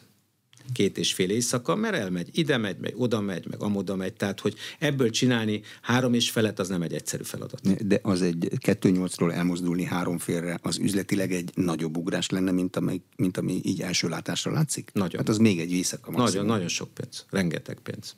két 0.72 0.98
és 0.98 1.12
fél 1.12 1.30
éjszaka, 1.30 1.74
mert 1.74 1.94
elmegy, 1.94 2.28
ide 2.32 2.56
megy, 2.56 2.76
meg 2.78 2.94
oda 2.96 3.20
megy, 3.20 3.46
meg 3.50 3.62
amoda 3.62 3.96
megy, 3.96 4.12
tehát 4.12 4.40
hogy 4.40 4.54
ebből 4.78 5.10
csinálni 5.10 5.62
három 5.82 6.14
és 6.14 6.30
felet, 6.30 6.58
az 6.58 6.68
nem 6.68 6.82
egy 6.82 6.92
egyszerű 6.92 7.22
feladat. 7.22 7.86
De 7.86 7.98
az 8.02 8.22
egy 8.22 8.48
2-8-ról 8.66 9.32
elmozdulni 9.32 9.84
három 9.84 10.18
félre, 10.18 10.58
az 10.62 10.78
üzletileg 10.78 11.32
egy 11.32 11.50
nagyobb 11.54 11.96
ugrás 11.96 12.30
lenne, 12.30 12.50
mint 12.50 12.76
ami, 12.76 13.02
mint 13.16 13.36
ami 13.36 13.60
így 13.64 13.80
első 13.80 14.08
látásra 14.08 14.52
látszik? 14.52 14.90
Nagyon. 14.92 15.18
Hát 15.18 15.28
az 15.28 15.38
még 15.38 15.60
egy 15.60 15.72
éjszaka 15.72 16.10
maximum. 16.10 16.32
Nagyon, 16.32 16.46
nagyon 16.46 16.68
sok 16.68 16.94
pénz, 16.94 17.26
rengeteg 17.30 17.78
pénz. 17.82 18.16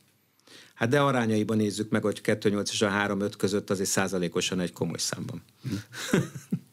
Hát 0.74 0.88
de 0.88 1.00
arányaiban 1.00 1.57
nézzük 1.57 1.90
meg, 1.90 2.02
hogy 2.02 2.20
2-8 2.24 2.68
és 2.72 2.83
a 2.83 2.88
3-5 2.88 3.33
között 3.38 3.70
azért 3.70 3.88
százalékosan 3.88 4.61
egy 4.61 4.72
komoly 4.72 4.98
számban. 4.98 5.42
Hm. 5.62 5.74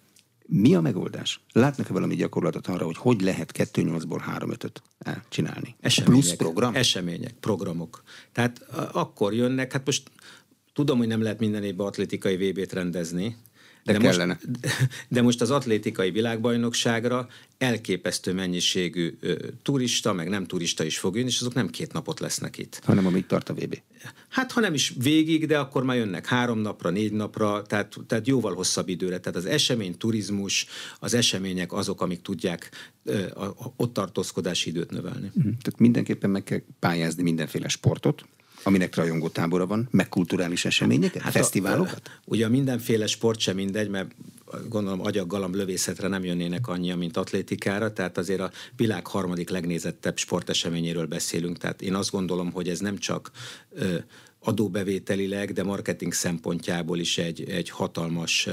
Mi 0.53 0.75
a 0.75 0.81
megoldás? 0.81 1.41
Látnak-e 1.53 1.93
valami 1.93 2.15
gyakorlatot 2.15 2.67
arra, 2.67 2.85
hogy 2.85 2.97
hogy 2.97 3.21
lehet 3.21 3.51
2-8-ból 3.57 4.21
3-5-öt 4.39 4.81
csinálni? 5.29 5.75
Események, 5.79 6.21
Plusz 6.21 6.35
program? 6.35 6.75
Események, 6.75 7.33
programok. 7.39 8.03
Tehát 8.31 8.65
akkor 8.91 9.33
jönnek, 9.33 9.71
hát 9.71 9.85
most 9.85 10.11
tudom, 10.73 10.97
hogy 10.97 11.07
nem 11.07 11.21
lehet 11.21 11.39
minden 11.39 11.63
évben 11.63 11.87
atlétikai 11.87 12.35
VB-t 12.35 12.73
rendezni, 12.73 13.35
de, 13.83 13.93
de, 13.93 13.99
kellene. 13.99 14.39
Most, 14.43 14.87
de 15.09 15.21
most 15.21 15.41
az 15.41 15.51
atlétikai 15.51 16.11
világbajnokságra 16.11 17.27
elképesztő 17.57 18.33
mennyiségű 18.33 19.17
ö, 19.19 19.35
turista, 19.61 20.13
meg 20.13 20.29
nem 20.29 20.45
turista 20.45 20.83
is 20.83 20.97
fog 20.97 21.15
jönni, 21.15 21.27
és 21.27 21.39
azok 21.39 21.53
nem 21.53 21.69
két 21.69 21.93
napot 21.93 22.19
lesznek 22.19 22.57
itt. 22.57 22.81
Hanem 22.83 23.05
amíg 23.05 23.25
tart 23.25 23.49
a 23.49 23.53
VB. 23.53 23.81
Hát, 24.29 24.51
ha 24.51 24.59
nem 24.59 24.73
is 24.73 24.93
végig, 24.97 25.45
de 25.45 25.59
akkor 25.59 25.83
már 25.83 25.97
jönnek 25.97 26.25
három 26.25 26.59
napra, 26.59 26.89
négy 26.89 27.11
napra, 27.11 27.61
tehát, 27.61 27.95
tehát 28.07 28.27
jóval 28.27 28.53
hosszabb 28.53 28.89
időre. 28.89 29.19
Tehát 29.19 29.37
az 29.37 29.45
esemény, 29.45 29.97
turizmus, 29.97 30.65
az 30.99 31.13
események 31.13 31.73
azok, 31.73 32.01
amik 32.01 32.21
tudják 32.21 32.69
ö, 33.03 33.25
a, 33.33 33.43
a, 33.43 33.73
ott 33.75 33.93
tartózkodási 33.93 34.69
időt 34.69 34.91
növelni. 34.91 35.27
Uh-huh. 35.27 35.43
Tehát 35.43 35.79
mindenképpen 35.79 36.29
meg 36.29 36.43
kell 36.43 36.61
pályázni 36.79 37.23
mindenféle 37.23 37.67
sportot, 37.67 38.25
Aminek 38.63 38.95
rajongó 38.95 39.29
tábora 39.29 39.67
van, 39.67 39.87
meg 39.91 40.09
kulturális 40.09 40.65
eseményeket, 40.65 41.21
hát 41.21 41.31
fesztiválokat? 41.31 42.01
A, 42.05 42.09
ugye 42.25 42.47
mindenféle 42.47 43.07
sport 43.07 43.39
sem 43.39 43.55
mindegy, 43.55 43.89
mert 43.89 44.11
gondolom 44.69 45.01
agyak 45.01 45.27
galamb 45.27 45.55
lövészetre 45.55 46.07
nem 46.07 46.23
jönnének 46.23 46.67
annyian, 46.67 46.97
mint 46.97 47.17
atlétikára, 47.17 47.93
tehát 47.93 48.17
azért 48.17 48.39
a 48.39 48.51
világ 48.75 49.07
harmadik 49.07 49.49
legnézettebb 49.49 50.17
sporteseményéről 50.17 51.05
beszélünk, 51.05 51.57
tehát 51.57 51.81
én 51.81 51.95
azt 51.95 52.11
gondolom, 52.11 52.51
hogy 52.51 52.69
ez 52.69 52.79
nem 52.79 52.97
csak 52.97 53.31
ö, 53.71 53.95
adóbevételileg, 54.43 55.53
de 55.53 55.63
marketing 55.63 56.13
szempontjából 56.13 56.99
is 56.99 57.17
egy, 57.17 57.49
egy 57.49 57.69
hatalmas 57.69 58.49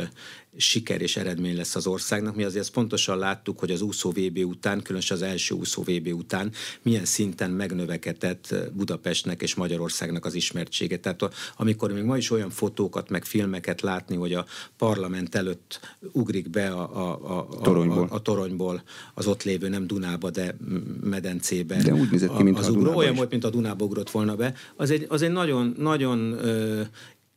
siker 0.58 1.00
és 1.00 1.16
eredmény 1.16 1.56
lesz 1.56 1.74
az 1.74 1.86
országnak. 1.86 2.36
Mi 2.36 2.42
azért 2.44 2.70
pontosan 2.70 3.18
láttuk, 3.18 3.58
hogy 3.58 3.70
az 3.70 3.80
úszó 3.80 4.10
VB 4.10 4.38
után, 4.38 4.82
különösen 4.82 5.16
az 5.16 5.22
első 5.22 5.54
úszó 5.54 5.82
VB 5.82 6.08
után 6.12 6.52
milyen 6.82 7.04
szinten 7.04 7.50
megnövekedett 7.50 8.54
Budapestnek 8.72 9.42
és 9.42 9.54
Magyarországnak 9.54 10.24
az 10.24 10.34
ismertsége. 10.34 10.98
Tehát 10.98 11.34
amikor 11.56 11.92
még 11.92 12.02
ma 12.02 12.16
is 12.16 12.30
olyan 12.30 12.50
fotókat, 12.50 13.10
meg 13.10 13.24
filmeket 13.24 13.80
látni, 13.80 14.16
hogy 14.16 14.34
a 14.34 14.46
parlament 14.76 15.34
előtt 15.34 15.80
ugrik 16.12 16.50
be 16.50 16.68
a, 16.70 17.06
a, 17.06 17.46
a, 17.50 17.60
toronyból. 17.60 18.08
a, 18.10 18.14
a 18.14 18.20
toronyból 18.20 18.82
az 19.14 19.26
ott 19.26 19.42
lévő, 19.42 19.68
nem 19.68 19.86
Dunába, 19.86 20.30
de 20.30 20.56
medencébe. 21.02 21.82
De 21.82 21.94
úgy 21.94 22.10
nézett 22.10 22.36
ki, 22.36 22.42
mint 22.42 22.58
az 22.58 22.68
a 22.68 22.70
ugró, 22.70 22.94
Olyan 22.94 23.14
volt, 23.14 23.30
mint 23.30 23.44
a 23.44 23.50
Dunába 23.50 23.84
ugrott 23.84 24.10
volna 24.10 24.36
be. 24.36 24.54
Az 24.76 24.90
egy, 24.90 25.06
az 25.08 25.22
egy 25.22 25.30
nagyon, 25.30 25.74
nagyon 25.78 26.32
ö, 26.32 26.82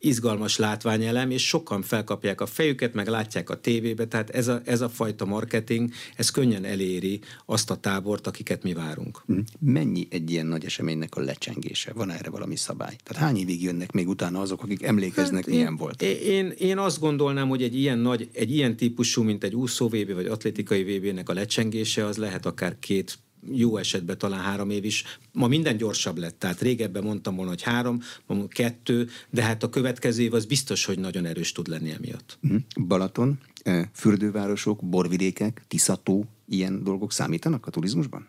izgalmas 0.02 0.56
látványelem, 0.56 1.30
és 1.30 1.46
sokan 1.46 1.82
felkapják 1.82 2.40
a 2.40 2.46
fejüket, 2.46 2.94
meg 2.94 3.08
látják 3.08 3.50
a 3.50 3.60
tévébe, 3.60 4.06
tehát 4.06 4.30
ez 4.30 4.48
a, 4.48 4.60
ez 4.64 4.80
a 4.80 4.88
fajta 4.88 5.24
marketing, 5.24 5.90
ez 6.16 6.30
könnyen 6.30 6.64
eléri 6.64 7.20
azt 7.46 7.70
a 7.70 7.76
tábort, 7.76 8.26
akiket 8.26 8.62
mi 8.62 8.72
várunk. 8.72 9.22
Mhm. 9.26 9.38
Mennyi 9.58 10.06
egy 10.10 10.30
ilyen 10.30 10.46
nagy 10.46 10.64
eseménynek 10.64 11.16
a 11.16 11.20
lecsengése? 11.20 11.92
Van 11.92 12.10
erre 12.10 12.30
valami 12.30 12.56
szabály? 12.56 12.96
Tehát 13.04 13.22
hány 13.22 13.36
évig 13.36 13.62
jönnek 13.62 13.92
még 13.92 14.08
utána 14.08 14.40
azok, 14.40 14.62
akik 14.62 14.82
emlékeznek, 14.82 15.44
hát 15.44 15.54
milyen 15.54 15.66
én, 15.66 15.76
volt? 15.76 16.02
Én, 16.02 16.52
én 16.58 16.78
azt 16.78 17.00
gondolnám, 17.00 17.48
hogy 17.48 17.62
egy 17.62 17.78
ilyen 17.78 17.98
nagy, 17.98 18.28
egy 18.32 18.54
ilyen 18.54 18.76
típusú, 18.76 19.22
mint 19.22 19.44
egy 19.44 19.54
úszó 19.54 19.88
VB 19.88 20.14
vagy 20.14 20.26
atlétikai 20.26 20.82
VB-nek 20.82 21.28
a 21.28 21.32
lecsengése, 21.32 22.06
az 22.06 22.16
lehet 22.16 22.46
akár 22.46 22.78
két 22.78 23.18
jó 23.50 23.76
esetben 23.76 24.18
talán 24.18 24.40
három 24.40 24.70
év 24.70 24.84
is. 24.84 25.04
Ma 25.32 25.46
minden 25.46 25.76
gyorsabb 25.76 26.18
lett, 26.18 26.38
tehát 26.38 26.60
régebben 26.60 27.02
mondtam 27.02 27.34
volna, 27.34 27.50
hogy 27.50 27.62
három, 27.62 28.00
ma 28.26 28.46
kettő, 28.46 29.08
de 29.30 29.42
hát 29.42 29.62
a 29.62 29.70
következő 29.70 30.22
év 30.22 30.34
az 30.34 30.44
biztos, 30.44 30.84
hogy 30.84 30.98
nagyon 30.98 31.24
erős 31.24 31.52
tud 31.52 31.68
lenni 31.68 31.90
emiatt. 31.90 32.38
Mhm. 32.40 32.56
Balaton, 32.86 33.38
eh, 33.62 33.88
fürdővárosok, 33.94 34.80
borvidékek, 34.82 35.62
Tiszató, 35.68 36.26
ilyen 36.48 36.84
dolgok 36.84 37.12
számítanak 37.12 37.66
a 37.66 37.70
turizmusban? 37.70 38.26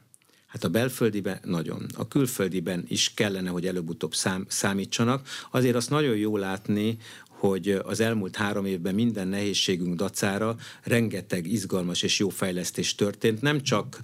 Hát 0.48 0.64
a 0.64 0.70
belföldiben 0.70 1.40
nagyon. 1.44 1.86
A 1.98 2.08
külföldiben 2.08 2.86
is 2.88 3.14
kellene, 3.14 3.50
hogy 3.50 3.66
előbb-utóbb 3.66 4.14
szám, 4.16 4.46
számítsanak. 4.48 5.28
Azért 5.52 5.76
azt 5.76 5.90
nagyon 5.90 6.16
jó 6.16 6.38
látni, 6.38 6.98
hogy 7.28 7.70
az 7.70 8.00
elmúlt 8.00 8.36
három 8.36 8.66
évben 8.66 8.96
minden 8.96 9.28
nehézségünk 9.28 9.96
dacára 9.96 10.56
rengeteg 10.84 11.48
izgalmas 11.48 12.02
és 12.02 12.20
jó 12.20 12.30
fejlesztés 12.30 12.96
történt, 12.96 13.42
nem 13.42 13.62
csak 13.62 14.02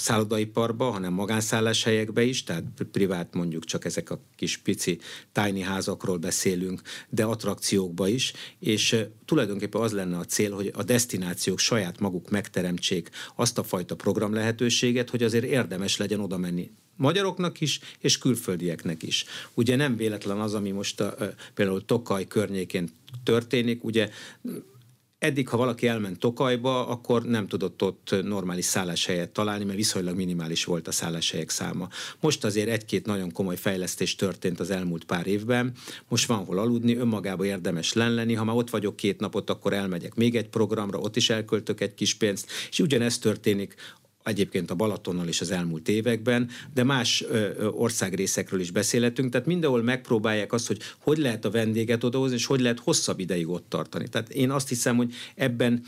szállodaiparba, 0.00 0.90
hanem 0.90 1.12
magánszálláshelyekbe 1.12 2.22
is, 2.22 2.44
tehát 2.44 2.64
privát 2.92 3.34
mondjuk 3.34 3.64
csak 3.64 3.84
ezek 3.84 4.10
a 4.10 4.20
kis 4.36 4.56
pici 4.56 4.98
tiny 5.32 5.64
házakról 5.64 6.16
beszélünk, 6.16 6.82
de 7.08 7.24
attrakciókba 7.24 8.08
is, 8.08 8.32
és 8.58 8.96
tulajdonképpen 9.24 9.80
az 9.80 9.92
lenne 9.92 10.16
a 10.16 10.24
cél, 10.24 10.52
hogy 10.52 10.72
a 10.74 10.82
destinációk 10.82 11.58
saját 11.58 12.00
maguk 12.00 12.30
megteremtsék 12.30 13.10
azt 13.36 13.58
a 13.58 13.62
fajta 13.62 13.94
program 13.94 14.34
lehetőséget, 14.34 15.10
hogy 15.10 15.22
azért 15.22 15.44
érdemes 15.44 15.96
legyen 15.96 16.20
oda 16.20 16.38
menni 16.38 16.70
magyaroknak 17.00 17.60
is, 17.60 17.80
és 17.98 18.18
külföldieknek 18.18 19.02
is. 19.02 19.24
Ugye 19.54 19.76
nem 19.76 19.96
véletlen 19.96 20.40
az, 20.40 20.54
ami 20.54 20.70
most 20.70 21.00
a, 21.00 21.14
például 21.54 21.84
Tokaj 21.84 22.26
környékén 22.26 22.90
történik, 23.24 23.84
ugye 23.84 24.10
Eddig, 25.20 25.48
ha 25.48 25.56
valaki 25.56 25.86
elment 25.86 26.18
Tokajba, 26.18 26.86
akkor 26.86 27.22
nem 27.22 27.46
tudott 27.46 27.82
ott 27.82 28.14
normális 28.22 28.64
szálláshelyet 28.64 29.30
találni, 29.30 29.64
mert 29.64 29.76
viszonylag 29.76 30.16
minimális 30.16 30.64
volt 30.64 30.88
a 30.88 30.92
szálláshelyek 30.92 31.50
száma. 31.50 31.88
Most 32.20 32.44
azért 32.44 32.68
egy-két 32.68 33.06
nagyon 33.06 33.32
komoly 33.32 33.56
fejlesztés 33.56 34.14
történt 34.14 34.60
az 34.60 34.70
elmúlt 34.70 35.04
pár 35.04 35.26
évben. 35.26 35.72
Most 36.08 36.26
van 36.26 36.44
hol 36.44 36.58
aludni, 36.58 36.96
önmagába 36.96 37.44
érdemes 37.44 37.92
lenni. 37.92 38.34
Ha 38.34 38.44
már 38.44 38.56
ott 38.56 38.70
vagyok 38.70 38.96
két 38.96 39.20
napot, 39.20 39.50
akkor 39.50 39.72
elmegyek 39.72 40.14
még 40.14 40.36
egy 40.36 40.48
programra, 40.48 40.98
ott 40.98 41.16
is 41.16 41.30
elköltök 41.30 41.80
egy 41.80 41.94
kis 41.94 42.14
pénzt, 42.14 42.50
és 42.70 42.78
ugyanezt 42.78 43.22
történik 43.22 43.74
egyébként 44.24 44.70
a 44.70 44.74
Balatonnal 44.74 45.28
is 45.28 45.40
az 45.40 45.50
elmúlt 45.50 45.88
években, 45.88 46.48
de 46.74 46.84
más 46.84 47.24
országrészekről 47.70 48.60
is 48.60 48.70
beszélhetünk, 48.70 49.30
tehát 49.30 49.46
mindenhol 49.46 49.82
megpróbálják 49.82 50.52
azt, 50.52 50.66
hogy 50.66 50.78
hogy 50.98 51.18
lehet 51.18 51.44
a 51.44 51.50
vendéget 51.50 52.04
odahozni, 52.04 52.36
és 52.36 52.46
hogy 52.46 52.60
lehet 52.60 52.78
hosszabb 52.80 53.18
ideig 53.18 53.48
ott 53.48 53.68
tartani. 53.68 54.08
Tehát 54.08 54.28
én 54.28 54.50
azt 54.50 54.68
hiszem, 54.68 54.96
hogy 54.96 55.14
ebben 55.34 55.82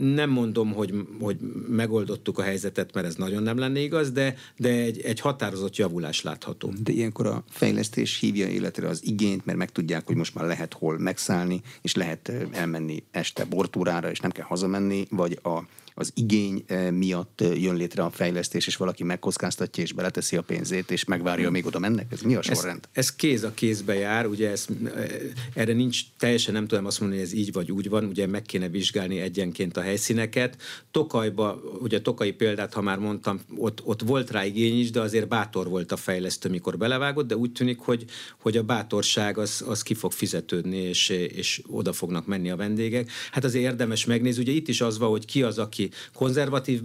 nem 0.00 0.30
mondom, 0.30 0.72
hogy, 0.72 0.94
hogy 1.20 1.36
megoldottuk 1.68 2.38
a 2.38 2.42
helyzetet, 2.42 2.94
mert 2.94 3.06
ez 3.06 3.14
nagyon 3.14 3.42
nem 3.42 3.58
lenne 3.58 3.80
igaz, 3.80 4.10
de, 4.10 4.34
de 4.56 4.68
egy, 4.68 5.00
egy 5.00 5.20
határozott 5.20 5.76
javulás 5.76 6.22
látható. 6.22 6.72
De 6.82 6.92
ilyenkor 6.92 7.26
a 7.26 7.44
fejlesztés 7.50 8.18
hívja 8.18 8.48
életre 8.48 8.88
az 8.88 9.00
igényt, 9.04 9.44
mert 9.44 9.58
megtudják, 9.58 10.06
hogy 10.06 10.16
most 10.16 10.34
már 10.34 10.46
lehet 10.46 10.72
hol 10.72 10.98
megszállni, 10.98 11.60
és 11.82 11.94
lehet 11.94 12.32
elmenni 12.50 13.02
este 13.10 13.44
bortúrára, 13.44 14.10
és 14.10 14.20
nem 14.20 14.30
kell 14.30 14.44
hazamenni, 14.44 15.06
vagy 15.10 15.38
a 15.42 15.62
az 15.98 16.12
igény 16.14 16.64
miatt 16.92 17.44
jön 17.54 17.74
létre 17.74 18.02
a 18.02 18.10
fejlesztés, 18.10 18.66
és 18.66 18.76
valaki 18.76 19.04
megkockáztatja, 19.04 19.82
és 19.82 19.92
beleteszi 19.92 20.36
a 20.36 20.42
pénzét, 20.42 20.90
és 20.90 21.04
megvárja, 21.04 21.50
még 21.50 21.66
oda 21.66 21.78
mennek? 21.78 22.06
Ez 22.12 22.20
mi 22.20 22.34
a 22.34 22.42
sorrend? 22.42 22.88
Ez, 22.92 23.04
ez 23.04 23.16
kéz 23.16 23.42
a 23.44 23.54
kézbe 23.54 23.94
jár, 23.94 24.26
ugye 24.26 24.50
ez, 24.50 24.66
eh, 24.94 25.06
erre 25.54 25.72
nincs, 25.72 26.00
teljesen 26.18 26.54
nem 26.54 26.66
tudom 26.66 26.86
azt 26.86 27.00
mondani, 27.00 27.20
hogy 27.20 27.30
ez 27.30 27.38
így 27.38 27.52
vagy 27.52 27.72
úgy 27.72 27.88
van, 27.88 28.04
ugye 28.04 28.26
meg 28.26 28.42
kéne 28.42 28.68
vizsgálni 28.68 29.20
egyenként 29.20 29.76
a 29.76 29.80
helyszíneket. 29.80 30.56
Tokajba, 30.90 31.60
ugye 31.80 32.00
Tokai 32.00 32.32
példát, 32.32 32.74
ha 32.74 32.80
már 32.80 32.98
mondtam, 32.98 33.40
ott, 33.56 33.80
ott 33.84 34.02
volt 34.02 34.30
rá 34.30 34.44
igény 34.44 34.80
is, 34.80 34.90
de 34.90 35.00
azért 35.00 35.28
bátor 35.28 35.68
volt 35.68 35.92
a 35.92 35.96
fejlesztő, 35.96 36.48
mikor 36.48 36.78
belevágott, 36.78 37.26
de 37.26 37.36
úgy 37.36 37.52
tűnik, 37.52 37.78
hogy, 37.78 38.04
hogy 38.38 38.56
a 38.56 38.62
bátorság 38.62 39.38
az, 39.38 39.64
az 39.66 39.82
ki 39.82 39.94
fog 39.94 40.12
fizetődni, 40.12 40.76
és, 40.76 41.08
és 41.08 41.62
oda 41.66 41.92
fognak 41.92 42.26
menni 42.26 42.50
a 42.50 42.56
vendégek. 42.56 43.10
Hát 43.30 43.44
azért 43.44 43.64
érdemes 43.64 44.04
megnézni, 44.04 44.42
ugye 44.42 44.52
itt 44.52 44.68
is 44.68 44.80
az 44.80 44.98
van, 44.98 45.10
hogy 45.10 45.24
ki 45.24 45.42
az, 45.42 45.58
aki 45.58 45.90
konzervatív 46.12 46.82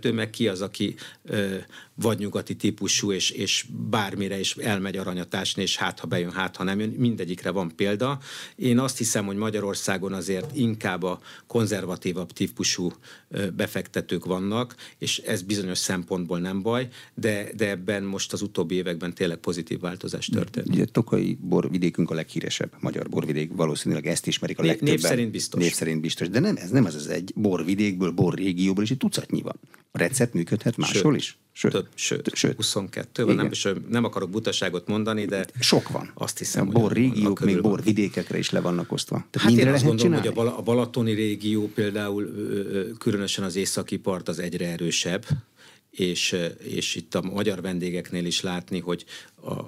befektető, 0.00 0.12
meg 0.12 0.30
ki 0.30 0.48
az, 0.48 0.60
aki 0.60 0.94
ö, 1.22 1.56
vagy 1.94 2.18
nyugati 2.18 2.54
típusú, 2.56 3.12
és, 3.12 3.30
és 3.30 3.66
bármire 3.90 4.38
is 4.38 4.56
elmegy 4.56 4.96
aranyatásni, 4.96 5.62
és 5.62 5.76
hát 5.76 5.98
ha 5.98 6.06
bejön, 6.06 6.30
hát 6.30 6.56
ha 6.56 6.64
nem 6.64 6.80
jön, 6.80 6.88
mindegyikre 6.88 7.50
van 7.50 7.72
példa. 7.76 8.18
Én 8.56 8.78
azt 8.78 8.98
hiszem, 8.98 9.26
hogy 9.26 9.36
Magyarországon 9.36 10.12
azért 10.12 10.56
inkább 10.56 11.02
a 11.02 11.20
konzervatívabb 11.46 12.32
típusú 12.32 12.92
befektetők 13.56 14.24
vannak, 14.24 14.74
és 14.98 15.18
ez 15.18 15.42
bizonyos 15.42 15.78
szempontból 15.78 16.38
nem 16.38 16.62
baj, 16.62 16.88
de, 17.14 17.48
de 17.56 17.68
ebben 17.68 18.02
most 18.02 18.32
az 18.32 18.42
utóbbi 18.42 18.74
években 18.74 19.14
tényleg 19.14 19.36
pozitív 19.36 19.80
változás 19.80 20.26
történt. 20.26 20.68
Ugye 20.68 20.84
Tokai 20.84 21.38
borvidékünk 21.40 22.10
a 22.10 22.14
leghíresebb 22.14 22.72
magyar 22.80 23.08
borvidék, 23.08 23.50
valószínűleg 23.52 24.06
ezt 24.06 24.26
ismerik 24.26 24.58
a 24.58 24.62
legtöbben. 24.62 24.94
Név 24.94 25.00
szerint 25.00 25.30
biztos. 25.30 25.62
Név 25.62 25.72
szerint 25.72 26.00
biztos, 26.00 26.28
de 26.28 26.40
nem, 26.40 26.56
ez 26.56 26.70
nem 26.70 26.84
az 26.84 26.94
az 26.94 27.06
egy 27.06 27.32
borvidékból, 27.34 28.10
borrégióból 28.10 28.82
is 28.82 28.90
egy 28.90 28.96
tucatnyi 28.96 29.42
van. 29.42 29.58
A 29.92 29.98
recept 29.98 30.34
működhet 30.34 30.76
máshol 30.76 31.12
sőt, 31.12 31.20
is? 31.20 31.38
Sőt, 31.52 31.72
több, 31.72 31.88
sőt, 31.94 32.34
sőt 32.34 32.56
22 32.56 33.24
van, 33.24 33.34
nem, 33.34 33.48
és 33.50 33.68
nem 33.88 34.04
akarok 34.04 34.30
butaságot 34.30 34.88
mondani, 34.88 35.24
de 35.24 35.46
sok 35.60 35.88
van. 35.88 36.10
Azt 36.14 36.38
hiszem, 36.38 36.68
a 36.68 36.70
bor 36.70 36.92
régiók, 36.92 37.40
még 37.40 37.60
bor 37.60 37.82
vidékekre 37.82 38.38
is 38.38 38.50
le 38.50 38.60
vannak 38.60 38.92
osztva. 38.92 39.24
Tehát 39.30 39.48
hát 39.48 39.58
én 39.58 39.72
azt 39.72 39.84
gondolom, 39.84 40.20
csinálni? 40.20 40.40
hogy 40.40 40.46
a 40.58 40.62
Balatoni 40.62 41.12
régió 41.12 41.70
például 41.74 42.30
különösen 42.98 43.44
az 43.44 43.56
északi 43.56 43.96
part 43.96 44.28
az 44.28 44.38
egyre 44.38 44.66
erősebb, 44.66 45.26
és, 45.90 46.36
és 46.62 46.94
itt 46.94 47.14
a 47.14 47.22
magyar 47.22 47.60
vendégeknél 47.60 48.24
is 48.24 48.40
látni, 48.40 48.78
hogy 48.78 49.04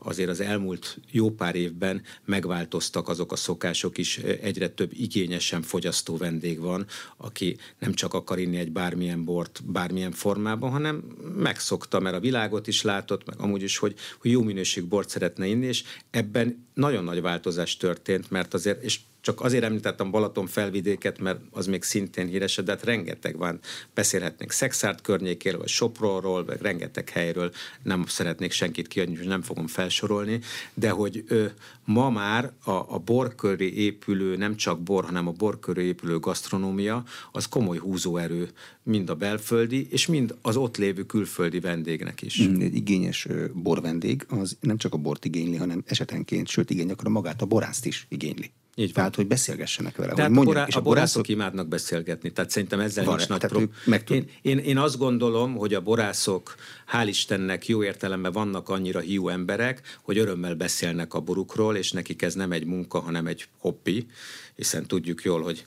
azért 0.03 0.29
az 0.29 0.41
elmúlt 0.41 0.99
jó 1.11 1.31
pár 1.31 1.55
évben 1.55 2.03
megváltoztak 2.25 3.09
azok 3.09 3.33
a 3.33 3.37
szokások 3.37 3.99
is, 3.99 4.19
egyre 4.19 4.69
több 4.69 4.91
igényesen 4.93 5.63
fogyasztó 5.63 6.17
vendég 6.17 6.61
van, 6.61 6.87
aki 7.17 7.57
nem 7.79 7.93
csak 7.93 8.15
akar 8.15 8.39
inni 8.39 8.57
egy 8.57 8.73
bármilyen 8.73 9.25
bort 9.25 9.63
bármilyen 9.65 10.13
formában, 10.13 10.71
hanem 10.71 10.97
megszokta, 11.37 12.01
mert 12.01 12.17
a 12.17 12.21
világot 12.21 12.67
is 12.67 12.83
látott, 12.83 13.27
meg 13.27 13.39
amúgy 13.39 13.63
is, 13.63 13.77
hogy, 13.77 13.95
hogy 14.21 14.31
jó 14.31 14.43
minőségű 14.43 14.87
bort 14.87 15.09
szeretne 15.09 15.47
inni, 15.47 15.67
és 15.67 15.83
ebben 16.11 16.67
nagyon 16.75 17.05
nagy 17.05 17.21
változás 17.21 17.77
történt, 17.77 18.31
mert 18.31 18.55
azért, 18.55 18.83
és 18.83 19.01
csak 19.23 19.41
azért 19.41 19.65
említettem 19.65 20.11
Balaton 20.11 20.47
felvidéket, 20.47 21.19
mert 21.19 21.41
az 21.51 21.67
még 21.67 21.83
szintén 21.83 22.27
híres, 22.27 22.57
de 22.57 22.73
hát 22.73 22.85
rengeteg 22.85 23.37
van. 23.37 23.59
Beszélhetnénk 23.95 24.51
Szexárd 24.51 25.01
környékéről, 25.01 25.59
vagy 25.59 25.69
Sopronról, 25.69 26.45
vagy 26.45 26.61
rengeteg 26.61 27.09
helyről. 27.09 27.53
Nem 27.83 28.05
szeretnék 28.07 28.53
senkit 28.53 28.89
kiadni, 28.89 29.27
nem 29.27 29.43
fogom 29.43 29.67
felsorolni, 29.67 30.41
de 30.75 30.91
hogy 30.91 31.25
ö, 31.29 31.47
ma 31.85 32.11
már 32.11 32.53
a, 32.65 32.71
a 32.71 32.99
bor 33.05 33.35
épülő, 33.59 34.37
nem 34.37 34.57
csak 34.57 34.83
bor, 34.83 35.05
hanem 35.05 35.27
a 35.27 35.33
bor 35.33 35.59
köré 35.59 35.85
épülő 35.85 36.19
gasztronómia, 36.19 37.05
az 37.33 37.47
komoly 37.47 37.79
húzóerő 37.79 38.51
mind 38.83 39.11
a 39.11 39.15
belföldi, 39.15 39.87
és 39.91 40.07
mind 40.07 40.35
az 40.43 40.57
ott 40.57 40.77
lévő 40.77 41.03
külföldi 41.03 41.61
vendégnek 41.61 42.23
is. 42.23 42.43
Mm, 42.43 42.61
egy 42.61 42.75
igényes 42.75 43.27
borvendég 43.55 44.27
az 44.29 44.57
nem 44.61 44.77
csak 44.77 44.95
a 44.95 44.97
bort 44.97 45.25
igényli, 45.25 45.57
hanem 45.57 45.83
esetenként, 45.87 46.49
sőt 46.49 46.71
igény 46.71 46.91
akkor 46.91 47.09
magát 47.09 47.43
a 47.43 47.47
borászt 47.47 47.87
is 47.87 48.07
igényli. 48.09 48.51
Így 48.75 48.85
van. 48.85 48.95
Tehát, 48.95 49.15
hogy 49.15 49.27
beszélgessenek 49.27 49.97
vele. 49.97 50.13
Tehát 50.13 50.27
hogy 50.27 50.45
mondják, 50.45 50.57
a, 50.57 50.61
borá, 50.61 50.69
és 50.69 50.75
a, 50.75 50.79
a 50.79 50.83
borászok 50.83 51.29
imádnak 51.29 51.69
beszélgetni, 51.69 52.33
tehát 52.33 52.51
szerintem 52.51 52.81
ezzel 52.81 53.05
van, 53.05 53.17
nincs 53.17 53.29
nagy 53.29 53.41
probléma. 53.41 53.97
Én, 54.09 54.29
én, 54.43 54.59
én 54.59 54.79
azt 54.79 54.99
gondolom, 54.99 55.57
hogy 55.57 55.75
a 55.75 55.81
borászok, 55.81 56.55
hál' 56.93 57.07
Istennek 57.07 57.67
jó 57.67 57.85
értelemben 57.85 58.33
vannak 58.33 58.69
annyira 58.69 59.01
hiú 59.01 59.29
emberek, 59.29 59.99
hogy 60.03 60.19
örömmel 60.19 60.55
beszélnek 60.55 61.15
a 61.15 61.21
borukról, 61.21 61.77
és 61.77 61.93
nekik 61.93 62.23
ez 62.23 62.35
nem 62.35 62.53
egy 62.53 62.65
munka, 62.65 63.01
hanem 63.01 63.27
egy 63.27 63.47
hobbi, 63.59 64.07
hiszen 64.55 64.87
tudjuk 64.87 65.23
jól, 65.23 65.43
hogy 65.43 65.67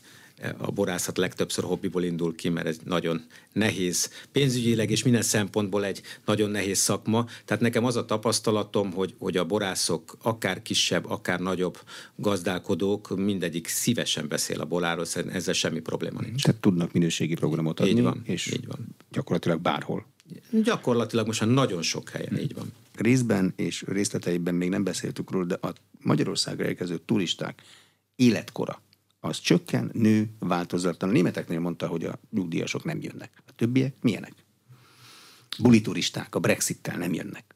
a 0.57 0.71
borászat 0.71 1.17
legtöbbször 1.17 1.63
hobbiból 1.63 2.03
indul 2.03 2.35
ki, 2.35 2.49
mert 2.49 2.67
ez 2.67 2.77
nagyon 2.83 3.25
nehéz 3.53 4.09
pénzügyileg 4.31 4.91
és 4.91 5.03
minden 5.03 5.21
szempontból 5.21 5.85
egy 5.85 6.01
nagyon 6.25 6.49
nehéz 6.49 6.77
szakma. 6.77 7.25
Tehát 7.45 7.63
nekem 7.63 7.85
az 7.85 7.95
a 7.95 8.05
tapasztalatom, 8.05 8.91
hogy, 8.91 9.15
hogy 9.17 9.37
a 9.37 9.45
borászok 9.45 10.17
akár 10.21 10.61
kisebb, 10.61 11.09
akár 11.09 11.39
nagyobb 11.39 11.79
gazdálkodók, 12.15 13.17
mindegyik 13.17 13.67
szívesen 13.67 14.27
beszél 14.27 14.61
a 14.61 14.65
boláról, 14.65 15.05
ezzel 15.31 15.53
semmi 15.53 15.79
probléma 15.79 16.21
nincs. 16.21 16.43
Tehát 16.43 16.61
tudnak 16.61 16.93
minőségi 16.93 17.33
programot 17.33 17.79
adni, 17.79 17.91
így 17.91 18.01
van, 18.01 18.21
és 18.23 18.47
így 18.47 18.67
van. 18.67 18.95
gyakorlatilag 19.11 19.59
bárhol. 19.59 20.05
Gyakorlatilag 20.63 21.27
most 21.27 21.41
már 21.41 21.49
nagyon 21.49 21.81
sok 21.81 22.09
helyen, 22.09 22.29
hmm. 22.29 22.37
így 22.37 22.53
van. 22.53 22.73
Részben 22.95 23.53
és 23.55 23.83
részleteiben 23.87 24.55
még 24.55 24.69
nem 24.69 24.83
beszéltük 24.83 25.31
róla, 25.31 25.45
de 25.45 25.57
a 25.61 25.73
Magyarországra 26.01 26.65
érkező 26.65 26.97
turisták 27.05 27.61
életkora 28.15 28.81
az 29.25 29.39
csökken, 29.39 29.89
nő, 29.93 30.29
változatlan. 30.39 31.09
A 31.09 31.13
németeknél 31.13 31.59
mondta, 31.59 31.87
hogy 31.87 32.05
a 32.05 32.19
nyugdíjasok 32.31 32.83
nem 32.83 33.01
jönnek. 33.01 33.31
A 33.47 33.51
többiek 33.55 33.93
milyenek? 34.01 34.33
Bulituristák 35.59 36.35
a 36.35 36.39
Brexittel 36.39 36.97
nem 36.97 37.13
jönnek. 37.13 37.55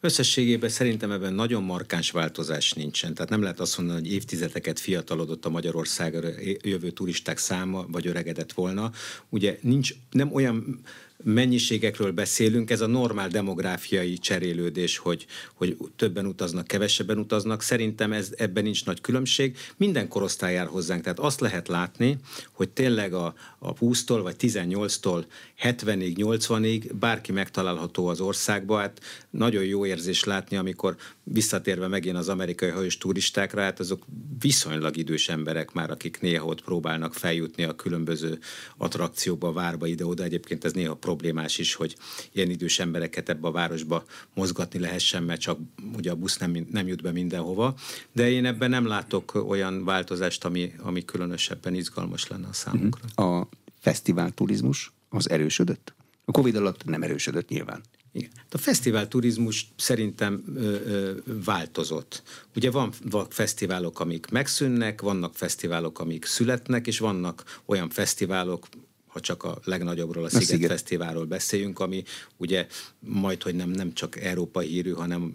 Összességében 0.00 0.70
szerintem 0.70 1.10
ebben 1.10 1.34
nagyon 1.34 1.62
markáns 1.62 2.10
változás 2.10 2.72
nincsen. 2.72 3.14
Tehát 3.14 3.30
nem 3.30 3.42
lehet 3.42 3.60
azt 3.60 3.78
mondani, 3.78 4.00
hogy 4.00 4.12
évtizedeket 4.12 4.80
fiatalodott 4.80 5.44
a 5.44 5.50
Magyarországra 5.50 6.28
jövő 6.62 6.90
turisták 6.90 7.38
száma, 7.38 7.86
vagy 7.88 8.06
öregedett 8.06 8.52
volna. 8.52 8.92
Ugye 9.28 9.58
nincs, 9.60 9.94
nem 10.10 10.32
olyan 10.32 10.80
mennyiségekről 11.24 12.12
beszélünk, 12.12 12.70
ez 12.70 12.80
a 12.80 12.86
normál 12.86 13.28
demográfiai 13.28 14.18
cserélődés, 14.18 14.98
hogy, 14.98 15.26
hogy 15.54 15.76
többen 15.96 16.26
utaznak, 16.26 16.66
kevesebben 16.66 17.18
utaznak. 17.18 17.62
Szerintem 17.62 18.12
ez, 18.12 18.30
ebben 18.36 18.62
nincs 18.62 18.84
nagy 18.84 19.00
különbség. 19.00 19.56
Minden 19.76 20.08
korosztály 20.08 20.52
jár 20.52 20.66
hozzánk, 20.66 21.02
tehát 21.02 21.18
azt 21.18 21.40
lehet 21.40 21.68
látni, 21.68 22.16
hogy 22.52 22.68
tényleg 22.68 23.12
a, 23.12 23.34
a 23.58 23.74
20-tól 23.74 24.20
vagy 24.22 24.36
18-tól 24.38 25.24
70-ig, 25.62 26.14
80-ig 26.16 26.90
bárki 26.98 27.32
megtalálható 27.32 28.06
az 28.06 28.20
országba. 28.20 28.78
Hát 28.78 29.00
nagyon 29.30 29.64
jó 29.64 29.86
érzés 29.86 30.24
látni, 30.24 30.56
amikor 30.56 30.96
visszatérve 31.22 31.88
megint 31.88 32.16
az 32.16 32.28
amerikai 32.28 32.70
hajós 32.70 32.98
turistákra, 32.98 33.60
hát 33.60 33.80
azok 33.80 34.04
viszonylag 34.38 34.96
idős 34.96 35.28
emberek 35.28 35.72
már, 35.72 35.90
akik 35.90 36.20
néha 36.20 36.46
ott 36.46 36.62
próbálnak 36.62 37.14
feljutni 37.14 37.64
a 37.64 37.74
különböző 37.74 38.38
attrakcióba, 38.76 39.52
várba 39.52 39.86
ide-oda. 39.86 40.22
Egyébként 40.22 40.64
ez 40.64 40.72
néha 40.72 40.94
problémás 41.08 41.58
is, 41.58 41.74
hogy 41.74 41.96
ilyen 42.32 42.50
idős 42.50 42.78
embereket 42.78 43.28
ebbe 43.28 43.48
a 43.48 43.50
városba 43.50 44.04
mozgatni 44.34 44.78
lehessen, 44.78 45.22
mert 45.22 45.40
csak 45.40 45.58
ugye 45.96 46.10
a 46.10 46.14
busz 46.14 46.36
nem, 46.36 46.66
nem 46.70 46.86
jut 46.86 47.02
be 47.02 47.12
mindenhova. 47.12 47.74
De 48.12 48.30
én 48.30 48.44
ebben 48.44 48.70
nem 48.70 48.86
látok 48.86 49.34
olyan 49.34 49.84
változást, 49.84 50.44
ami, 50.44 50.72
ami 50.82 51.04
különösebben 51.04 51.74
izgalmas 51.74 52.28
lenne 52.28 52.46
a 52.46 52.52
számunkra. 52.52 53.24
A 53.24 53.48
fesztivál 53.80 54.30
turizmus 54.30 54.92
az 55.08 55.30
erősödött? 55.30 55.94
A 56.24 56.30
Covid 56.30 56.56
alatt 56.56 56.84
nem 56.84 57.02
erősödött 57.02 57.48
nyilván. 57.48 57.80
Igen. 58.12 58.30
A 58.50 58.58
fesztivál 58.58 59.08
turizmus 59.08 59.68
szerintem 59.76 60.42
ö, 60.54 60.60
ö, 60.60 61.12
változott. 61.44 62.22
Ugye 62.56 62.70
van, 62.70 62.92
van 63.10 63.26
fesztiválok, 63.30 64.00
amik 64.00 64.26
megszűnnek, 64.30 65.00
vannak 65.00 65.34
fesztiválok, 65.34 65.98
amik 65.98 66.24
születnek, 66.24 66.86
és 66.86 66.98
vannak 66.98 67.60
olyan 67.64 67.88
fesztiválok, 67.88 68.66
ha 69.08 69.20
csak 69.20 69.42
a 69.42 69.58
legnagyobbról, 69.64 70.22
a, 70.22 70.26
a 70.26 70.30
Sziget, 70.30 70.46
Sziget. 70.46 70.70
Fesztiválról 70.70 71.24
beszéljünk, 71.24 71.78
ami 71.78 72.02
ugye 72.36 72.66
majd, 72.98 73.42
hogy 73.42 73.54
nem, 73.54 73.70
nem 73.70 73.92
csak 73.92 74.20
európai 74.20 74.66
hírű, 74.66 74.90
hanem 74.90 75.32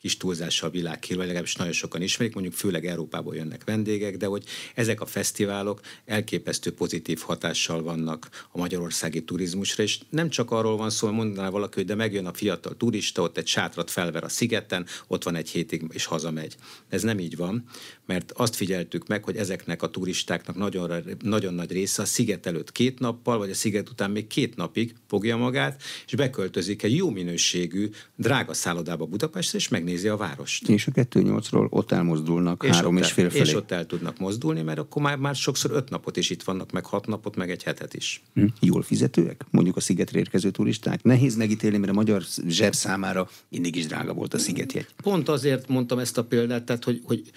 kis 0.00 0.16
túlzással 0.16 0.70
világhírű, 0.70 1.20
legalábbis 1.20 1.56
nagyon 1.56 1.72
sokan 1.72 2.02
ismerik, 2.02 2.34
mondjuk 2.34 2.54
főleg 2.54 2.86
Európából 2.86 3.36
jönnek 3.36 3.64
vendégek, 3.64 4.16
de 4.16 4.26
hogy 4.26 4.44
ezek 4.74 5.00
a 5.00 5.06
fesztiválok 5.06 5.80
elképesztő 6.04 6.72
pozitív 6.72 7.20
hatással 7.20 7.82
vannak 7.82 8.46
a 8.50 8.58
magyarországi 8.58 9.24
turizmusra, 9.24 9.82
és 9.82 9.98
nem 10.10 10.28
csak 10.28 10.50
arról 10.50 10.76
van 10.76 10.90
szó, 10.90 11.06
hogy 11.06 11.16
mondaná 11.16 11.48
valaki, 11.48 11.74
hogy 11.74 11.86
de 11.86 11.94
megjön 11.94 12.26
a 12.26 12.32
fiatal 12.32 12.76
turista, 12.76 13.22
ott 13.22 13.36
egy 13.36 13.46
sátrat 13.46 13.90
felver 13.90 14.24
a 14.24 14.28
szigeten, 14.28 14.86
ott 15.06 15.22
van 15.22 15.34
egy 15.34 15.48
hétig, 15.48 15.84
és 15.92 16.04
hazamegy. 16.04 16.56
Ez 16.88 17.02
nem 17.02 17.18
így 17.18 17.36
van, 17.36 17.64
mert 18.06 18.32
azt 18.32 18.56
figyeltük 18.56 19.06
meg, 19.06 19.24
hogy 19.24 19.36
ezeknek 19.36 19.82
a 19.82 19.90
turistáknak 19.90 20.56
nagyon, 20.56 20.92
nagyon 21.22 21.54
nagy 21.54 21.72
része 21.72 22.02
a 22.02 22.04
sziget 22.04 22.46
előtt 22.46 22.72
két 22.72 22.98
nappal, 22.98 23.38
vagy 23.38 23.50
a 23.50 23.54
sziget 23.54 23.88
után 23.88 24.10
még 24.10 24.26
két 24.26 24.56
napig 24.56 24.94
fogja 25.08 25.36
magát, 25.36 25.82
és 26.06 26.14
beköltözik 26.14 26.82
egy 26.82 26.96
jó 26.96 27.10
minőségű, 27.10 27.90
drága 28.16 28.54
szállodába 28.54 29.06
Budapestre, 29.06 29.58
és 29.58 29.68
megnézi 29.88 30.08
a 30.08 30.16
várost. 30.16 30.68
És 30.68 30.86
a 30.86 30.90
2-8-ról 30.90 31.68
ott 31.70 31.92
elmozdulnak 31.92 32.64
és 32.64 32.70
három 32.70 32.96
ott 32.96 33.02
és 33.02 33.12
fél 33.12 33.30
felé. 33.30 33.42
És 33.42 33.54
ott 33.54 33.70
el 33.70 33.86
tudnak 33.86 34.18
mozdulni, 34.18 34.62
mert 34.62 34.78
akkor 34.78 35.02
már, 35.02 35.16
már 35.16 35.34
sokszor 35.34 35.70
öt 35.70 35.90
napot 35.90 36.16
is 36.16 36.30
itt 36.30 36.42
vannak, 36.42 36.72
meg 36.72 36.84
hat 36.84 37.06
napot, 37.06 37.36
meg 37.36 37.50
egy 37.50 37.62
hetet 37.62 37.94
is. 37.94 38.22
Hm. 38.34 38.44
Jól 38.60 38.82
fizetőek? 38.82 39.44
Mondjuk 39.50 39.76
a 39.76 39.80
szigetre 39.80 40.18
érkező 40.18 40.50
turisták? 40.50 41.02
Nehéz 41.02 41.36
megítélni, 41.36 41.76
mert 41.76 41.92
a 41.92 41.94
magyar 41.94 42.22
zseb 42.46 42.74
számára 42.74 43.28
mindig 43.48 43.76
is 43.76 43.86
drága 43.86 44.12
volt 44.12 44.34
a 44.34 44.38
szigetjegy. 44.38 44.86
Pont 45.02 45.28
azért 45.28 45.68
mondtam 45.68 45.98
ezt 45.98 46.18
a 46.18 46.24
példát, 46.24 46.64
tehát 46.64 46.84
hogy, 46.84 47.00
hogy 47.04 47.30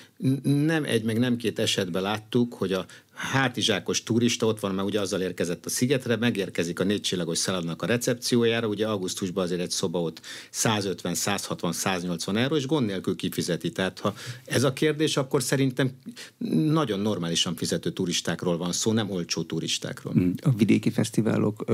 nem 0.43 0.83
egy, 0.83 1.03
meg 1.03 1.19
nem 1.19 1.37
két 1.37 1.59
esetben 1.59 2.01
láttuk, 2.01 2.53
hogy 2.53 2.73
a 2.73 2.85
hátizsákos 3.21 4.03
turista 4.03 4.45
ott 4.45 4.59
van, 4.59 4.75
mert 4.75 4.87
ugye 4.87 4.99
azzal 4.99 5.21
érkezett 5.21 5.65
a 5.65 5.69
szigetre, 5.69 6.15
megérkezik 6.15 6.79
a 6.79 6.83
négycsillagos 6.83 7.37
szállodának 7.37 7.81
a 7.81 7.85
recepciójára, 7.85 8.67
ugye 8.67 8.87
augusztusban 8.87 9.43
azért 9.43 9.61
egy 9.61 9.69
szoba 9.71 10.01
ott 10.01 10.21
150, 10.49 11.15
160, 11.15 11.73
180 11.73 12.37
euró, 12.37 12.55
és 12.55 12.65
gond 12.65 12.85
nélkül 12.85 13.15
kifizeti. 13.15 13.71
Tehát 13.71 13.99
ha 13.99 14.13
ez 14.45 14.63
a 14.63 14.73
kérdés, 14.73 15.17
akkor 15.17 15.43
szerintem 15.43 15.91
nagyon 16.65 16.99
normálisan 16.99 17.55
fizető 17.55 17.91
turistákról 17.91 18.57
van 18.57 18.71
szó, 18.71 18.91
nem 18.91 19.09
olcsó 19.09 19.43
turistákról. 19.43 20.13
Hmm. 20.13 20.33
A 20.41 20.49
vidéki 20.49 20.89
fesztiválok, 20.89 21.65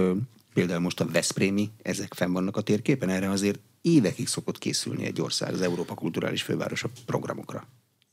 például 0.53 0.79
most 0.79 0.99
a 0.99 1.05
Veszprémi, 1.05 1.69
ezek 1.81 2.13
fenn 2.13 2.31
vannak 2.31 2.57
a 2.57 2.62
térképen, 2.62 3.10
erre 3.10 3.29
azért 3.29 3.60
évekig 3.81 4.27
szokott 4.27 4.57
készülni 4.57 5.05
egy 5.05 5.21
ország 5.21 5.53
az 5.53 5.62
Európa 5.62 5.93
Kulturális 5.93 6.41
Fővárosa 6.41 6.89
programokra. 7.05 7.67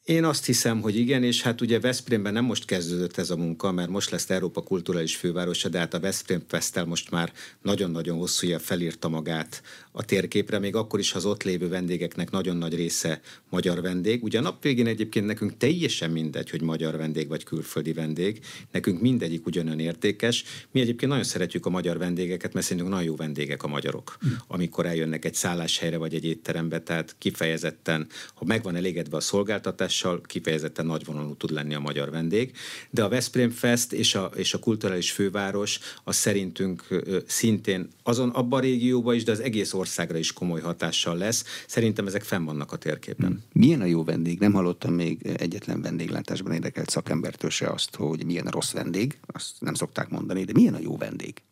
Én 0.04 0.24
azt 0.24 0.44
hiszem, 0.44 0.80
hogy 0.80 0.96
igen, 0.96 1.22
és 1.22 1.42
hát 1.42 1.60
ugye 1.60 1.80
Veszprémben 1.80 2.32
nem 2.32 2.44
most 2.44 2.64
kezdődött 2.64 3.16
ez 3.16 3.30
a 3.30 3.36
munka, 3.36 3.72
mert 3.72 3.88
most 3.88 4.10
lesz 4.10 4.30
Európa 4.30 4.62
kulturális 4.62 5.16
fővárosa, 5.16 5.68
de 5.68 5.78
hát 5.78 5.94
a 5.94 6.00
Veszprém 6.00 6.42
Fesztel 6.48 6.84
most 6.84 7.10
már 7.10 7.32
nagyon-nagyon 7.62 8.18
hosszú 8.18 8.58
felírta 8.58 9.08
magát 9.08 9.62
a 9.96 10.04
térképre, 10.04 10.58
még 10.58 10.74
akkor 10.74 10.98
is, 10.98 11.10
ha 11.10 11.18
az 11.18 11.24
ott 11.24 11.42
lévő 11.42 11.68
vendégeknek 11.68 12.30
nagyon 12.30 12.56
nagy 12.56 12.74
része 12.74 13.20
magyar 13.50 13.80
vendég. 13.80 14.22
Ugye 14.22 14.38
a 14.38 14.42
nap 14.42 14.62
végén 14.62 14.86
egyébként 14.86 15.26
nekünk 15.26 15.56
teljesen 15.56 16.10
mindegy, 16.10 16.50
hogy 16.50 16.62
magyar 16.62 16.96
vendég 16.96 17.28
vagy 17.28 17.44
külföldi 17.44 17.92
vendég, 17.92 18.40
nekünk 18.70 19.00
mindegyik 19.00 19.46
ugyanolyan 19.46 19.80
értékes. 19.80 20.44
Mi 20.70 20.80
egyébként 20.80 21.10
nagyon 21.10 21.26
szeretjük 21.26 21.66
a 21.66 21.70
magyar 21.70 21.98
vendégeket, 21.98 22.52
mert 22.52 22.66
szerintünk 22.66 22.92
nagyon 22.92 23.06
jó 23.06 23.16
vendégek 23.16 23.62
a 23.62 23.68
magyarok, 23.68 24.18
mm. 24.26 24.30
amikor 24.46 24.86
eljönnek 24.86 25.24
egy 25.24 25.34
szálláshelyre 25.34 25.96
vagy 25.96 26.14
egy 26.14 26.24
étterembe, 26.24 26.80
tehát 26.80 27.14
kifejezetten, 27.18 28.06
ha 28.34 28.44
megvan 28.44 28.76
elégedve 28.76 29.16
a 29.16 29.20
szolgáltatás, 29.20 29.94
hatással 29.94 30.20
kifejezetten 30.20 30.86
nagyvonalú 30.86 31.34
tud 31.34 31.50
lenni 31.50 31.74
a 31.74 31.80
magyar 31.80 32.10
vendég. 32.10 32.52
De 32.90 33.02
a 33.04 33.08
Veszprém 33.08 33.50
Fest 33.50 33.92
és 33.92 34.14
a, 34.14 34.30
és 34.36 34.54
a 34.54 34.58
kulturális 34.58 35.12
főváros 35.12 35.78
az 36.04 36.16
szerintünk 36.16 36.86
szintén 37.26 37.88
azon 38.02 38.28
abban 38.28 38.58
a 38.58 38.62
régióban 38.62 39.14
is, 39.14 39.24
de 39.24 39.32
az 39.32 39.40
egész 39.40 39.72
országra 39.84 40.18
is 40.18 40.32
komoly 40.32 40.60
hatással 40.60 41.16
lesz. 41.16 41.44
Szerintem 41.66 42.06
ezek 42.06 42.22
fenn 42.22 42.44
vannak 42.44 42.72
a 42.72 42.76
térképen. 42.76 43.28
Hmm. 43.28 43.42
Milyen 43.52 43.80
a 43.80 43.84
jó 43.84 44.04
vendég? 44.04 44.38
Nem 44.38 44.52
hallottam 44.52 44.92
még 44.92 45.26
egyetlen 45.36 45.82
vendéglátásban 45.82 46.52
érdekelt 46.52 46.90
szakembertől 46.90 47.50
se 47.50 47.66
azt, 47.66 47.96
hogy 47.96 48.24
milyen 48.24 48.46
a 48.46 48.50
rossz 48.50 48.72
vendég. 48.72 49.18
Azt 49.26 49.50
nem 49.58 49.74
szokták 49.74 50.08
mondani, 50.08 50.44
de 50.44 50.52
milyen 50.52 50.74
a 50.74 50.78
jó 50.80 50.96
vendég? 50.96 51.42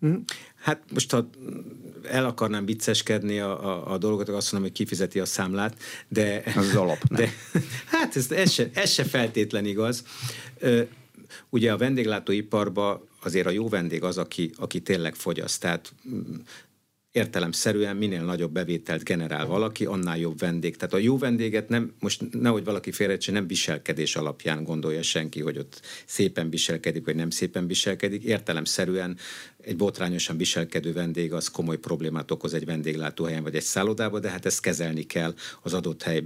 Hm? 0.00 0.14
Hát 0.54 0.82
most 0.92 1.10
ha 1.10 1.30
el 2.02 2.24
akarnám 2.24 2.64
vicceskedni 2.64 3.38
a, 3.40 3.64
a, 3.64 3.92
a 3.92 3.98
dolgot, 3.98 4.28
azt 4.28 4.52
mondom, 4.52 4.70
hogy 4.70 4.78
kifizeti 4.78 5.20
a 5.20 5.24
számlát, 5.24 5.76
de... 6.08 6.42
Az, 6.46 6.56
az 6.56 6.74
alap, 6.74 7.02
nem? 7.08 7.20
De, 7.20 7.32
hát 7.92 8.16
ez, 8.16 8.30
ez, 8.30 8.50
se, 8.50 8.70
ez 8.74 8.90
se 8.90 9.04
feltétlen 9.04 9.64
igaz. 9.64 10.04
Ugye 11.50 11.72
a 11.72 11.76
vendéglátóiparban 11.76 13.08
azért 13.22 13.46
a 13.46 13.50
jó 13.50 13.68
vendég 13.68 14.02
az, 14.02 14.18
aki, 14.18 14.50
aki 14.56 14.80
tényleg 14.80 15.14
fogyaszt. 15.14 15.60
Tehát 15.60 15.92
mm, 16.08 16.34
értelemszerűen 17.18 17.96
minél 17.96 18.24
nagyobb 18.24 18.52
bevételt 18.52 19.04
generál 19.04 19.46
valaki, 19.46 19.84
annál 19.84 20.18
jobb 20.18 20.38
vendég. 20.38 20.76
Tehát 20.76 20.94
a 20.94 20.98
jó 20.98 21.18
vendéget 21.18 21.68
nem, 21.68 21.92
most 22.00 22.22
nehogy 22.30 22.64
valaki 22.64 22.92
félrejtse, 22.92 23.32
nem 23.32 23.46
viselkedés 23.46 24.16
alapján 24.16 24.64
gondolja 24.64 25.02
senki, 25.02 25.40
hogy 25.40 25.58
ott 25.58 25.80
szépen 26.06 26.50
viselkedik, 26.50 27.04
vagy 27.04 27.14
nem 27.14 27.30
szépen 27.30 27.66
viselkedik. 27.66 28.22
Értelemszerűen 28.22 29.16
egy 29.60 29.76
botrányosan 29.76 30.36
viselkedő 30.36 30.92
vendég 30.92 31.32
az 31.32 31.48
komoly 31.48 31.78
problémát 31.78 32.30
okoz 32.30 32.54
egy 32.54 32.64
vendéglátóhelyen 32.64 33.42
vagy 33.42 33.54
egy 33.54 33.62
szállodában, 33.62 34.20
de 34.20 34.30
hát 34.30 34.46
ezt 34.46 34.60
kezelni 34.60 35.02
kell 35.02 35.34
az 35.62 35.74
adott 35.74 36.02
hely 36.02 36.22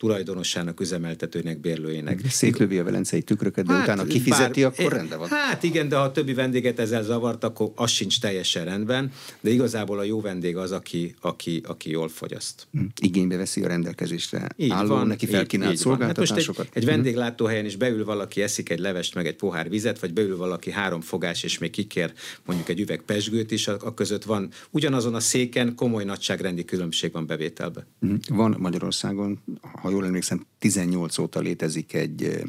tulajdonosának, 0.00 0.80
üzemeltetőnek, 0.80 1.60
bérlőjének. 1.60 2.20
Szétlövi 2.28 2.78
a 2.78 2.84
velencei 2.84 3.22
tükröket, 3.22 3.66
de 3.66 3.72
hát, 3.72 3.82
utána 3.82 4.04
kifizeti, 4.04 4.62
bár, 4.62 4.72
akkor 4.78 4.92
rendben 4.92 5.18
van. 5.18 5.28
Hát 5.28 5.62
igen, 5.62 5.88
de 5.88 5.96
ha 5.96 6.02
a 6.02 6.12
többi 6.12 6.34
vendéget 6.34 6.78
ezzel 6.78 7.02
zavart, 7.02 7.44
akkor 7.44 7.72
az 7.74 7.90
sincs 7.90 8.20
teljesen 8.20 8.64
rendben, 8.64 9.12
de 9.40 9.50
igazából 9.50 9.98
a 9.98 10.02
jó 10.02 10.20
vendég 10.20 10.56
az, 10.56 10.72
aki, 10.72 11.14
aki, 11.20 11.60
aki 11.66 11.90
jól 11.90 12.08
fogyaszt. 12.08 12.66
Hm. 12.72 12.84
Igénybe 13.00 13.36
veszi 13.36 13.62
a 13.62 13.66
rendelkezésre 13.66 14.48
így 14.56 14.70
álló, 14.70 14.88
van, 14.88 15.06
neki 15.06 15.26
felkínált 15.26 15.76
szolgáltatásokat. 15.76 16.46
Hát 16.46 16.56
most 16.56 16.76
egy, 16.76 16.82
egy 16.82 16.88
hm. 16.88 16.94
vendéglátóhelyen 16.94 17.64
is 17.64 17.76
beül 17.76 18.04
valaki, 18.04 18.42
eszik 18.42 18.70
egy 18.70 18.78
levest, 18.78 19.14
meg 19.14 19.26
egy 19.26 19.36
pohár 19.36 19.68
vizet, 19.68 20.00
vagy 20.00 20.12
beül 20.12 20.36
valaki 20.36 20.70
három 20.70 21.00
fogás, 21.00 21.42
és 21.42 21.58
még 21.58 21.70
kikér 21.70 22.12
mondjuk 22.44 22.68
egy 22.68 22.80
üveg 22.80 23.02
pesgőt 23.02 23.50
is, 23.50 23.68
a, 23.68 23.76
a 23.80 23.94
között 23.94 24.24
van 24.24 24.48
ugyanazon 24.70 25.14
a 25.14 25.20
széken 25.20 25.74
komoly 25.74 26.04
nagyságrendi 26.04 26.64
különbség 26.64 27.12
van 27.12 27.26
bevételbe. 27.26 27.86
Hm. 28.00 28.14
Van 28.28 28.56
Magyarországon, 28.58 29.40
ha 29.60 29.89
jól 29.90 30.04
emlékszem, 30.04 30.46
18 30.58 31.18
óta 31.18 31.40
létezik 31.40 31.92
egy 31.92 32.42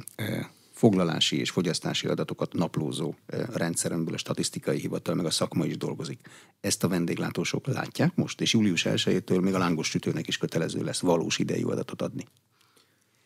foglalási 0.72 1.40
és 1.40 1.50
fogyasztási 1.50 2.08
adatokat 2.08 2.54
naplózó 2.54 3.16
rendszer, 3.54 3.92
amiből 3.92 4.14
a 4.14 4.18
statisztikai 4.18 4.80
hivatal 4.80 5.16
meg 5.16 5.26
a 5.26 5.30
szakma 5.30 5.66
is 5.66 5.78
dolgozik. 5.78 6.20
Ezt 6.62 6.84
a 6.84 6.88
vendéglátósok 6.88 7.68
látják 7.68 8.16
most, 8.16 8.42
és 8.42 8.54
július 8.54 8.86
1-től 8.86 9.42
még 9.42 9.54
a 9.54 9.58
lángos 9.58 9.88
sütőnek 9.88 10.28
is 10.28 10.38
kötelező 10.38 10.84
lesz 10.84 11.00
valós 11.00 11.40
idejű 11.40 11.64
adatot 11.64 12.02
adni. 12.02 12.26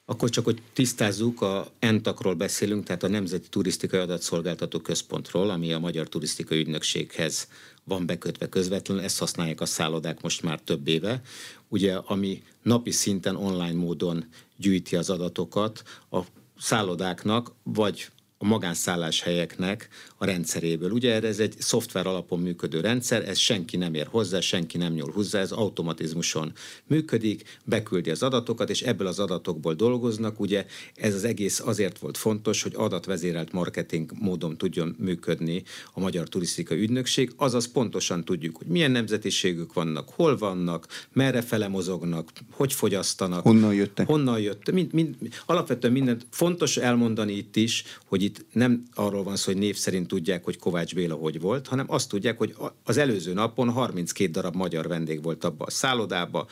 Akkor 0.07 0.29
csak, 0.29 0.43
hogy 0.45 0.61
tisztázzuk, 0.73 1.41
a 1.41 1.67
ENTAK-ról 1.79 2.33
beszélünk, 2.33 2.83
tehát 2.83 3.03
a 3.03 3.07
Nemzeti 3.07 3.49
Turisztikai 3.49 3.99
Adatszolgáltató 3.99 4.79
Központról, 4.79 5.49
ami 5.49 5.73
a 5.73 5.79
Magyar 5.79 6.07
Turisztikai 6.07 6.59
Ügynökséghez 6.59 7.47
van 7.83 8.05
bekötve 8.05 8.49
közvetlenül, 8.49 9.03
ezt 9.03 9.19
használják 9.19 9.61
a 9.61 9.65
szállodák 9.65 10.21
most 10.21 10.41
már 10.41 10.59
több 10.59 10.87
éve, 10.87 11.21
ugye, 11.67 11.95
ami 11.95 12.43
napi 12.61 12.91
szinten 12.91 13.35
online 13.35 13.73
módon 13.73 14.25
gyűjti 14.57 14.95
az 14.95 15.09
adatokat 15.09 15.83
a 16.11 16.19
szállodáknak, 16.57 17.51
vagy 17.63 18.07
a 18.37 18.45
magánszálláshelyeknek 18.45 19.87
a 20.17 20.25
rendszeréből. 20.25 20.91
Ugye 20.91 21.21
ez 21.21 21.39
egy 21.39 21.55
szoftver 21.59 22.07
alapon 22.07 22.39
működő 22.39 22.79
rendszer, 22.79 23.27
ez 23.27 23.37
senki 23.37 23.77
nem 23.77 23.93
ér 23.93 24.07
hozzá, 24.09 24.39
senki 24.39 24.77
nem 24.77 24.93
nyúl 24.93 25.11
hozzá, 25.11 25.39
ez 25.39 25.51
automatizmuson 25.51 26.51
működik, 26.87 27.59
beküldi 27.65 28.09
az 28.09 28.23
adatokat, 28.23 28.69
és 28.69 28.81
ebből 28.81 29.07
az 29.07 29.19
adatokból 29.19 29.73
dolgoznak. 29.73 30.39
Ugye 30.39 30.65
ez 30.95 31.13
az 31.13 31.23
egész 31.23 31.59
azért 31.59 31.99
volt 31.99 32.17
fontos, 32.17 32.63
hogy 32.63 32.73
adatvezérelt 32.75 33.51
marketing 33.51 34.11
módon 34.19 34.57
tudjon 34.57 34.95
működni 34.99 35.63
a 35.93 35.99
Magyar 35.99 36.27
Turisztikai 36.27 36.79
Ügynökség, 36.79 37.31
azaz 37.35 37.71
pontosan 37.71 38.25
tudjuk, 38.25 38.57
hogy 38.57 38.67
milyen 38.67 38.91
nemzetiségük 38.91 39.73
vannak, 39.73 40.09
hol 40.09 40.37
vannak, 40.37 40.87
merre 41.13 41.41
fele 41.41 41.67
mozognak, 41.67 42.31
hogy 42.51 42.73
fogyasztanak, 42.73 43.43
honnan 43.43 43.73
jöttek. 43.73 44.07
Honnan 44.07 44.39
jött, 44.39 44.71
mind, 44.71 44.93
mind, 44.93 45.15
alapvetően 45.45 45.93
mindent 45.93 46.25
fontos 46.29 46.77
elmondani 46.77 47.33
itt 47.33 47.55
is, 47.55 47.83
hogy 48.05 48.23
itt 48.25 48.45
nem 48.51 48.83
arról 48.93 49.23
van 49.23 49.35
szó, 49.35 49.51
hogy 49.51 49.61
név 49.61 49.75
szerint 49.75 50.07
tudják, 50.07 50.43
hogy 50.43 50.57
Kovács 50.57 50.95
Béla 50.95 51.15
hogy 51.15 51.39
volt, 51.39 51.67
hanem 51.67 51.85
azt 51.89 52.09
tudják, 52.09 52.37
hogy 52.37 52.55
az 52.83 52.97
előző 52.97 53.33
napon 53.33 53.69
32 53.69 54.31
darab 54.31 54.55
magyar 54.55 54.87
vendég 54.87 55.23
volt 55.23 55.43
abba 55.43 55.65
a 55.65 55.69
szállodába, 55.69 56.47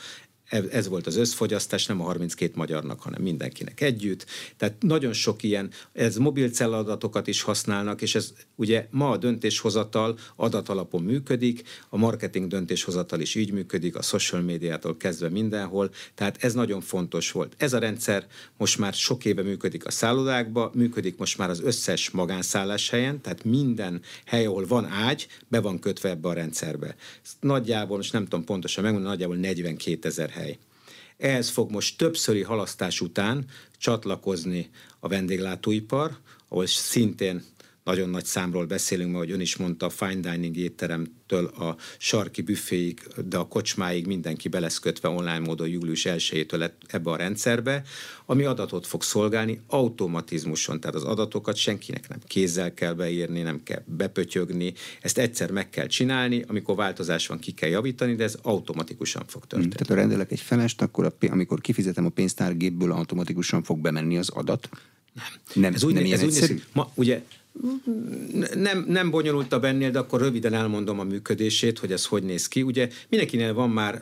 ez 0.70 0.88
volt 0.88 1.06
az 1.06 1.16
összfogyasztás, 1.16 1.86
nem 1.86 2.00
a 2.00 2.04
32 2.04 2.52
magyarnak, 2.54 3.00
hanem 3.00 3.22
mindenkinek 3.22 3.80
együtt. 3.80 4.26
Tehát 4.56 4.74
nagyon 4.80 5.12
sok 5.12 5.42
ilyen, 5.42 5.70
ez 5.92 6.16
mobil 6.16 6.50
adatokat 6.58 7.26
is 7.26 7.42
használnak, 7.42 8.02
és 8.02 8.14
ez 8.14 8.32
ugye 8.54 8.86
ma 8.90 9.10
a 9.10 9.16
döntéshozatal 9.16 10.18
adatalapon 10.36 11.02
működik, 11.02 11.62
a 11.88 11.96
marketing 11.96 12.46
döntéshozatal 12.46 13.20
is 13.20 13.34
így 13.34 13.52
működik, 13.52 13.96
a 13.96 14.02
social 14.02 14.40
médiától 14.40 14.96
kezdve 14.96 15.28
mindenhol, 15.28 15.90
tehát 16.14 16.44
ez 16.44 16.54
nagyon 16.54 16.80
fontos 16.80 17.32
volt. 17.32 17.54
Ez 17.56 17.72
a 17.72 17.78
rendszer 17.78 18.26
most 18.56 18.78
már 18.78 18.92
sok 18.92 19.24
éve 19.24 19.42
működik 19.42 19.86
a 19.86 19.90
szállodákba, 19.90 20.70
működik 20.74 21.16
most 21.16 21.38
már 21.38 21.50
az 21.50 21.60
összes 21.60 22.10
magánszállás 22.10 22.90
helyen, 22.90 23.20
tehát 23.20 23.44
minden 23.44 24.02
hely, 24.24 24.46
ahol 24.46 24.66
van 24.66 24.84
ágy, 24.84 25.26
be 25.48 25.60
van 25.60 25.78
kötve 25.78 26.08
ebbe 26.08 26.28
a 26.28 26.32
rendszerbe. 26.32 26.96
Nagyjából, 27.40 27.96
most 27.96 28.12
nem 28.12 28.24
tudom 28.24 28.44
pontosan 28.44 28.84
megmondani, 28.84 29.12
nagyjából 29.14 29.36
42 29.36 30.08
ezer 30.08 30.30
hely. 30.30 30.43
Ehhez 31.16 31.48
fog 31.48 31.70
most 31.70 31.98
többszöri 31.98 32.42
halasztás 32.42 33.00
után 33.00 33.44
csatlakozni 33.78 34.70
a 35.00 35.08
vendéglátóipar, 35.08 36.18
ahol 36.48 36.66
szintén 36.66 37.44
nagyon 37.84 38.08
nagy 38.08 38.24
számról 38.24 38.66
beszélünk, 38.66 39.10
mert 39.10 39.22
ahogy 39.22 39.34
ön 39.34 39.40
is 39.40 39.56
mondta, 39.56 39.86
a 39.86 39.90
fine 39.90 40.30
dining 40.30 40.56
étteremtől 40.56 41.44
a 41.44 41.76
sarki 41.98 42.42
büféig, 42.42 43.00
de 43.24 43.36
a 43.36 43.48
kocsmáig 43.48 44.06
mindenki 44.06 44.48
be 44.48 44.60
lesz 44.60 44.78
kötve 44.78 45.08
online 45.08 45.38
módon 45.38 45.68
július 45.68 46.06
1-től 46.08 46.70
ebbe 46.86 47.10
a 47.10 47.16
rendszerbe, 47.16 47.82
ami 48.26 48.44
adatot 48.44 48.86
fog 48.86 49.02
szolgálni 49.02 49.60
automatizmuson, 49.66 50.80
tehát 50.80 50.96
az 50.96 51.04
adatokat 51.04 51.56
senkinek 51.56 52.08
nem 52.08 52.18
kézzel 52.26 52.74
kell 52.74 52.92
beírni, 52.92 53.42
nem 53.42 53.62
kell 53.62 53.82
bepötyögni, 53.86 54.72
ezt 55.00 55.18
egyszer 55.18 55.50
meg 55.50 55.70
kell 55.70 55.86
csinálni, 55.86 56.44
amikor 56.46 56.76
változás 56.76 57.26
van, 57.26 57.38
ki 57.38 57.52
kell 57.52 57.70
javítani, 57.70 58.14
de 58.14 58.24
ez 58.24 58.38
automatikusan 58.42 59.22
fog 59.26 59.46
történni. 59.46 59.72
Tehát 59.72 59.88
ha 59.88 59.94
rendelek 59.94 60.32
egy 60.32 60.40
felest, 60.40 60.82
akkor 60.82 61.04
a, 61.04 61.26
amikor 61.30 61.60
kifizetem 61.60 62.04
a 62.04 62.08
pénztárgépből, 62.08 62.92
automatikusan 62.92 63.62
fog 63.62 63.78
bemenni 63.80 64.18
az 64.18 64.28
adat? 64.28 64.68
Nem. 65.12 65.24
Nem, 65.54 65.74
ez 65.74 65.84
úgy, 65.84 65.94
nem 65.94 66.12
ez 66.12 66.22
úgy 66.22 66.32
néz, 66.32 66.62
ma, 66.72 66.90
ugye 66.94 67.22
nem, 68.54 68.84
nem 68.88 69.10
bonyolultabb 69.10 69.64
ennél, 69.64 69.90
de 69.90 69.98
akkor 69.98 70.20
röviden 70.20 70.52
elmondom 70.52 70.98
a 70.98 71.04
működését, 71.04 71.78
hogy 71.78 71.92
ez 71.92 72.06
hogy 72.06 72.22
néz 72.22 72.48
ki. 72.48 72.62
Ugye 72.62 72.88
mindenkinél 73.08 73.54
van 73.54 73.70
már 73.70 74.00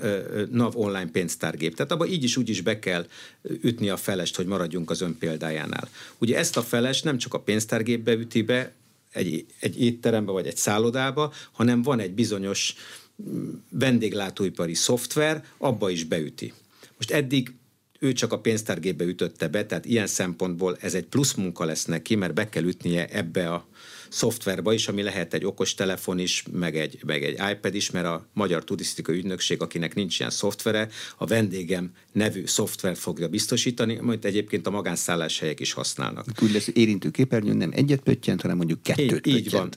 NAV 0.51 0.77
online 0.77 1.11
pénztárgép, 1.11 1.75
tehát 1.75 1.93
abban 1.93 2.09
így 2.09 2.25
is 2.25 2.37
úgy 2.37 2.49
is 2.49 2.61
be 2.61 2.79
kell 2.79 3.07
ütni 3.43 3.89
a 3.89 3.97
felest, 3.97 4.37
hogy 4.37 4.47
maradjunk 4.47 4.91
az 4.91 5.01
ön 5.01 5.17
példájánál. 5.19 5.89
Ugye 6.19 6.39
ezt 6.39 6.57
a 6.57 6.63
felest 6.63 7.05
nem 7.05 7.19
csak 7.19 7.35
a 7.35 7.41
pénztárgépbe 7.41 8.13
üti 8.13 8.43
be, 8.43 8.73
egy, 9.13 9.47
egy 9.61 9.83
étterembe 9.83 10.33
vagy 10.33 10.47
egy 10.47 10.57
szállodába, 10.57 11.33
hanem 11.53 11.83
van 11.83 12.01
egy 12.01 12.13
bizonyos 12.13 12.75
mm, 13.23 13.51
vendéglátóipari 13.69 14.75
szoftver, 14.75 15.45
abba 15.59 15.91
is 15.91 16.05
beüti. 16.05 16.53
Most 16.97 17.11
eddig 17.11 17.55
ő 18.03 18.13
csak 18.13 18.33
a 18.33 18.39
pénztárgépbe 18.39 19.05
ütötte 19.05 19.49
be, 19.49 19.67
tehát 19.67 19.85
ilyen 19.85 20.07
szempontból 20.07 20.77
ez 20.81 20.95
egy 20.95 21.05
plusz 21.05 21.35
munka 21.35 21.65
lesz 21.65 21.85
neki, 21.85 22.15
mert 22.15 22.35
be 22.35 22.49
kell 22.49 22.65
ütnie 22.65 23.09
ebbe 23.09 23.53
a 23.53 23.69
szoftverbe 24.09 24.73
is, 24.73 24.89
ami 24.89 25.03
lehet 25.03 25.35
egy 25.35 25.45
okos 25.45 25.75
telefon 25.75 26.19
is, 26.19 26.45
meg 26.53 26.77
egy, 26.77 27.01
meg 27.07 27.25
egy 27.25 27.39
iPad 27.53 27.75
is, 27.75 27.91
mert 27.91 28.07
a 28.07 28.29
Magyar 28.33 28.65
Turisztikai 28.65 29.17
Ügynökség, 29.17 29.61
akinek 29.61 29.95
nincs 29.95 30.19
ilyen 30.19 30.31
szoftvere, 30.31 30.89
a 31.17 31.27
vendégem 31.27 31.91
nevű 32.13 32.47
szoftver 32.47 32.97
fogja 32.97 33.29
biztosítani, 33.29 33.97
amit 33.97 34.25
egyébként 34.25 34.67
a 34.67 34.71
magánszálláshelyek 34.71 35.61
is 35.61 35.73
használnak. 35.73 36.27
Úgy 36.43 36.53
lesz 36.53 36.71
érintő 36.75 37.11
képernyőn 37.11 37.57
nem 37.57 37.71
egyet 37.73 38.01
pöttyent, 38.01 38.41
hanem 38.41 38.57
mondjuk 38.57 38.83
kettőt 38.83 39.27
így, 39.27 39.37
így 39.37 39.51
van. 39.51 39.71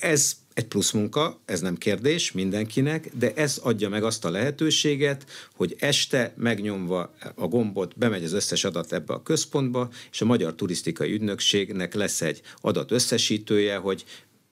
Ez 0.00 0.36
egy 0.60 0.66
plusz 0.66 0.90
munka, 0.90 1.40
ez 1.44 1.60
nem 1.60 1.76
kérdés 1.76 2.32
mindenkinek, 2.32 3.10
de 3.18 3.32
ez 3.34 3.58
adja 3.62 3.88
meg 3.88 4.04
azt 4.04 4.24
a 4.24 4.30
lehetőséget, 4.30 5.26
hogy 5.54 5.76
este 5.78 6.34
megnyomva 6.36 7.14
a 7.34 7.46
gombot 7.46 7.98
bemegy 7.98 8.24
az 8.24 8.32
összes 8.32 8.64
adat 8.64 8.92
ebbe 8.92 9.12
a 9.14 9.22
központba, 9.22 9.90
és 10.10 10.20
a 10.20 10.24
Magyar 10.24 10.54
Turisztikai 10.54 11.12
Ügynökségnek 11.12 11.94
lesz 11.94 12.20
egy 12.20 12.40
adat 12.60 12.90
összesítője, 12.90 13.76
hogy 13.76 14.04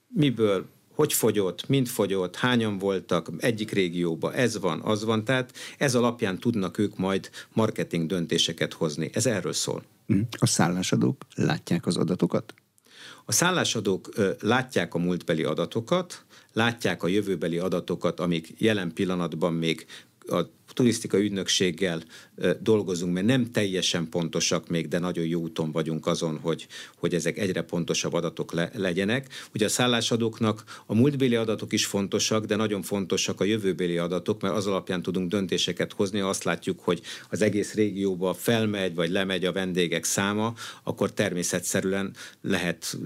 miből 0.07 0.65
hogy 0.93 1.13
fogyott, 1.13 1.67
mind 1.67 1.87
fogyott, 1.87 2.35
hányan 2.35 2.77
voltak, 2.77 3.29
egyik 3.37 3.71
régióban 3.71 4.33
ez 4.33 4.59
van, 4.59 4.81
az 4.81 5.03
van, 5.03 5.23
tehát 5.23 5.53
ez 5.77 5.95
alapján 5.95 6.39
tudnak 6.39 6.77
ők 6.77 6.97
majd 6.97 7.29
marketing 7.53 8.07
döntéseket 8.07 8.73
hozni. 8.73 9.09
Ez 9.13 9.25
erről 9.25 9.53
szól. 9.53 9.83
Hm. 10.07 10.19
A 10.39 10.45
szállásadók 10.45 11.25
látják 11.35 11.85
az 11.85 11.97
adatokat? 11.97 12.53
A 13.29 13.31
szállásadók 13.31 14.09
látják 14.41 14.93
a 14.93 14.97
múltbeli 14.97 15.43
adatokat, 15.43 16.25
látják 16.53 17.03
a 17.03 17.07
jövőbeli 17.07 17.57
adatokat, 17.57 18.19
amik 18.19 18.53
jelen 18.57 18.93
pillanatban 18.93 19.53
még 19.53 19.85
a 20.27 20.41
turisztikai 20.73 21.23
ügynökséggel 21.23 22.03
dolgozunk, 22.59 23.13
mert 23.13 23.25
nem 23.25 23.51
teljesen 23.51 24.09
pontosak 24.09 24.67
még, 24.67 24.87
de 24.87 24.99
nagyon 24.99 25.25
jó 25.25 25.41
úton 25.41 25.71
vagyunk 25.71 26.07
azon, 26.07 26.37
hogy, 26.37 26.67
hogy 26.95 27.13
ezek 27.13 27.37
egyre 27.37 27.61
pontosabb 27.61 28.13
adatok 28.13 28.51
le, 28.51 28.71
legyenek. 28.73 29.27
Ugye 29.53 29.65
a 29.65 29.69
szállásadóknak 29.69 30.63
a 30.85 30.95
múltbéli 30.95 31.35
adatok 31.35 31.73
is 31.73 31.85
fontosak, 31.85 32.45
de 32.45 32.55
nagyon 32.55 32.81
fontosak 32.81 33.41
a 33.41 33.43
jövőbéli 33.43 33.97
adatok, 33.97 34.41
mert 34.41 34.55
az 34.55 34.67
alapján 34.67 35.01
tudunk 35.01 35.29
döntéseket 35.29 35.93
hozni, 35.93 36.19
azt 36.19 36.43
látjuk, 36.43 36.79
hogy 36.79 37.01
az 37.29 37.41
egész 37.41 37.73
régióba 37.73 38.33
felmegy 38.33 38.95
vagy 38.95 39.09
lemegy 39.09 39.45
a 39.45 39.51
vendégek 39.51 40.03
száma, 40.03 40.53
akkor 40.83 41.11
természetszerűen 41.11 42.15
lehet 42.41 42.97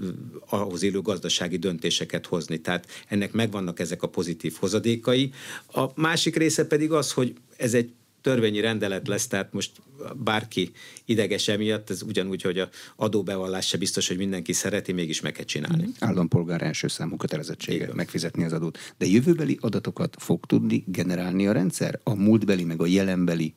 ahhoz 0.48 0.82
élő 0.82 1.00
gazdasági 1.00 1.56
döntéseket 1.56 2.26
hozni. 2.26 2.60
Tehát 2.60 2.86
ennek 3.08 3.32
megvannak 3.32 3.80
ezek 3.80 4.02
a 4.02 4.08
pozitív 4.08 4.56
hozadékai. 4.58 5.32
A 5.72 6.00
másik 6.00 6.36
része 6.36 6.66
pedig 6.66 6.92
az, 6.92 7.12
hogy 7.12 7.34
ez 7.56 7.74
egy 7.74 7.92
törvényi 8.24 8.60
rendelet 8.60 9.08
lesz, 9.08 9.26
tehát 9.26 9.52
most 9.52 9.70
bárki 10.16 10.70
ideges 11.04 11.48
emiatt, 11.48 11.90
ez 11.90 12.02
ugyanúgy, 12.02 12.42
hogy 12.42 12.58
a 12.58 12.68
adóbevallás 12.96 13.66
se 13.66 13.76
biztos, 13.76 14.08
hogy 14.08 14.16
mindenki 14.16 14.52
szereti, 14.52 14.92
mégis 14.92 15.20
meg 15.20 15.32
kell 15.32 15.44
csinálni. 15.44 15.88
Állampolgár 15.98 16.62
első 16.62 16.88
számú 16.88 17.16
kötelezettsége 17.16 17.84
Igen. 17.84 17.96
megfizetni 17.96 18.44
az 18.44 18.52
adót. 18.52 18.78
De 18.98 19.06
jövőbeli 19.06 19.58
adatokat 19.60 20.16
fog 20.18 20.44
tudni 20.46 20.84
generálni 20.86 21.46
a 21.46 21.52
rendszer? 21.52 22.00
A 22.02 22.14
múltbeli 22.14 22.64
meg 22.64 22.80
a 22.80 22.86
jelenbeli 22.86 23.54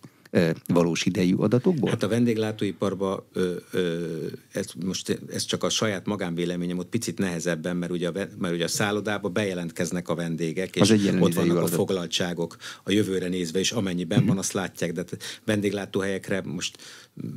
valós 0.68 1.06
idejű 1.06 1.36
adatokból? 1.36 1.90
Hát 1.90 2.04
a 2.04 2.08
vendéglátóiparban 2.08 3.24
ez, 4.52 4.66
most 4.86 5.20
ez 5.34 5.46
csak 5.46 5.64
a 5.64 5.70
saját 5.70 6.06
magánvéleményem, 6.06 6.78
ott 6.78 6.90
picit 6.90 7.18
nehezebben, 7.18 7.78
mert 7.78 7.92
ugye 7.92 8.08
a, 8.08 8.12
mert 8.38 8.54
ugye 8.54 8.64
a 8.64 8.68
szállodában 8.68 9.34
bejelentkeznek 9.34 10.10
a 10.10 10.16
vendégek, 10.16 10.76
és 10.76 10.90
ott 11.20 11.34
vannak 11.34 11.58
adat. 11.58 11.70
a 11.70 11.76
foglaltságok 11.76 12.58
a 12.84 12.92
jövőre 12.92 13.28
nézve, 13.28 13.60
és 13.60 13.72
amennyiben 13.72 14.18
uh-huh. 14.18 14.34
van, 14.34 14.44
azt 14.44 14.54
látják, 14.54 14.92
de 14.92 15.04
vendéglátóhelyekre 15.46 16.42
most 16.46 16.78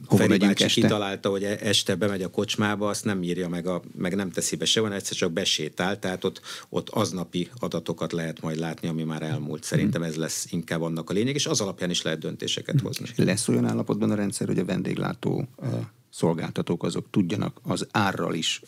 Hova 0.06 0.22
Feri 0.22 0.38
bácsi 0.38 0.64
este? 0.64 0.80
kitalálta, 0.80 1.28
hogy 1.28 1.44
e- 1.44 1.58
este 1.60 1.94
bemegy 1.94 2.22
a 2.22 2.28
kocsmába, 2.28 2.88
azt 2.88 3.04
nem 3.04 3.22
írja 3.22 3.48
meg, 3.48 3.66
a, 3.66 3.82
meg 3.96 4.14
nem 4.14 4.30
teszi 4.30 4.56
be 4.56 4.64
se 4.64 4.80
van, 4.80 4.92
egyszer 4.92 5.16
csak 5.16 5.32
besétál, 5.32 5.98
tehát 5.98 6.24
ott, 6.24 6.40
ott 6.68 6.88
aznapi 6.88 7.48
adatokat 7.58 8.12
lehet 8.12 8.40
majd 8.40 8.58
látni, 8.58 8.88
ami 8.88 9.02
már 9.02 9.22
elmúlt. 9.22 9.64
Szerintem 9.64 10.02
ez 10.02 10.16
lesz 10.16 10.46
inkább 10.50 10.82
annak 10.82 11.10
a 11.10 11.12
lényeg, 11.12 11.34
és 11.34 11.46
az 11.46 11.60
alapján 11.60 11.90
is 11.90 12.02
lehet 12.02 12.18
döntéseket 12.18 12.79
hozni. 12.80 13.06
Lesz 13.16 13.48
olyan 13.48 13.66
állapotban 13.66 14.10
a 14.10 14.14
rendszer, 14.14 14.46
hogy 14.46 14.58
a 14.58 14.64
vendéglátó 14.64 15.48
szolgáltatók 16.10 16.82
azok 16.82 17.06
tudjanak 17.10 17.60
az 17.62 17.86
árral 17.90 18.34
is 18.34 18.62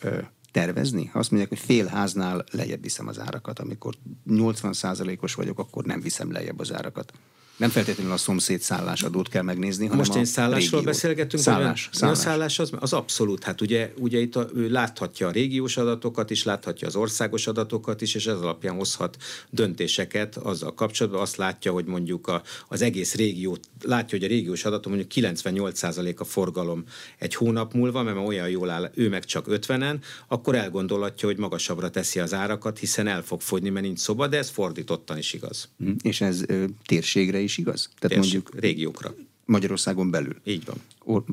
tervezni? 0.51 1.05
Ha 1.05 1.19
azt 1.19 1.31
mondják, 1.31 1.51
hogy 1.51 1.61
fél 1.61 1.85
háznál 1.85 2.43
lejjebb 2.51 2.81
viszem 2.81 3.07
az 3.07 3.19
árakat, 3.19 3.59
amikor 3.59 3.95
80%-os 4.29 5.33
vagyok, 5.33 5.59
akkor 5.59 5.85
nem 5.85 6.01
viszem 6.01 6.31
lejjebb 6.31 6.59
az 6.59 6.73
árakat. 6.73 7.13
Nem 7.57 7.69
feltétlenül 7.69 8.11
a 8.11 8.17
szomszéd 8.17 8.61
szállásadót 8.61 9.29
kell 9.29 9.41
megnézni, 9.41 9.83
hanem 9.83 9.97
Most 9.97 10.15
én 10.15 10.25
szállásról 10.25 10.59
régiót. 10.59 10.83
beszélgetünk. 10.83 11.43
Szállás, 11.43 11.89
szállás. 11.91 12.17
A 12.17 12.21
szállás 12.21 12.59
az, 12.59 12.71
az 12.79 12.93
abszolút. 12.93 13.43
Hát 13.43 13.61
ugye, 13.61 13.91
ugye 13.97 14.19
itt 14.19 14.35
a, 14.35 14.47
ő 14.55 14.69
láthatja 14.69 15.27
a 15.27 15.31
régiós 15.31 15.77
adatokat 15.77 16.29
is, 16.29 16.43
láthatja 16.43 16.87
az 16.87 16.95
országos 16.95 17.47
adatokat 17.47 18.01
is, 18.01 18.15
és 18.15 18.27
ez 18.27 18.37
alapján 18.37 18.75
hozhat 18.75 19.17
döntéseket 19.49 20.37
azzal 20.37 20.73
kapcsolatban. 20.73 21.21
Azt 21.21 21.35
látja, 21.35 21.71
hogy 21.71 21.85
mondjuk 21.85 22.27
a, 22.27 22.41
az 22.67 22.81
egész 22.81 23.15
régió, 23.15 23.57
látja, 23.81 24.17
hogy 24.17 24.27
a 24.27 24.29
régiós 24.29 24.65
adatok 24.65 24.91
mondjuk 24.91 25.11
98% 25.35 26.17
a 26.17 26.23
forgalom 26.23 26.83
egy 27.17 27.35
hónap 27.35 27.73
múlva, 27.73 28.03
mert 28.03 28.17
olyan 28.17 28.49
jól 28.49 28.69
áll, 28.69 28.91
ő 28.95 29.09
meg 29.09 29.23
csak 29.25 29.45
50-en, 29.49 29.95
akkor 30.27 30.55
elgondolhatja, 30.55 31.27
hogy 31.27 31.37
magasabbra 31.37 31.89
teszi 31.89 32.19
az 32.19 32.33
árakat, 32.33 32.79
hiszen 32.79 33.07
el 33.07 33.21
fog 33.21 33.41
fogyni, 33.41 33.69
mert 33.69 33.85
nincs 33.85 33.99
szoba, 33.99 34.27
de 34.27 34.37
ez 34.37 34.49
fordítottan 34.49 35.17
is 35.17 35.33
igaz. 35.33 35.69
Hm, 35.77 35.91
és 36.01 36.21
ez 36.21 36.41
ö, 36.47 36.63
térségre 36.85 37.41
is 37.43 37.57
igaz? 37.57 37.89
Tehát 37.99 38.17
Térs, 38.17 38.33
mondjuk 38.33 38.59
régiókra. 38.59 39.15
Magyarországon 39.45 40.11
belül. 40.11 40.35
Így 40.43 40.65
van. 40.65 40.75
Or, 41.03 41.23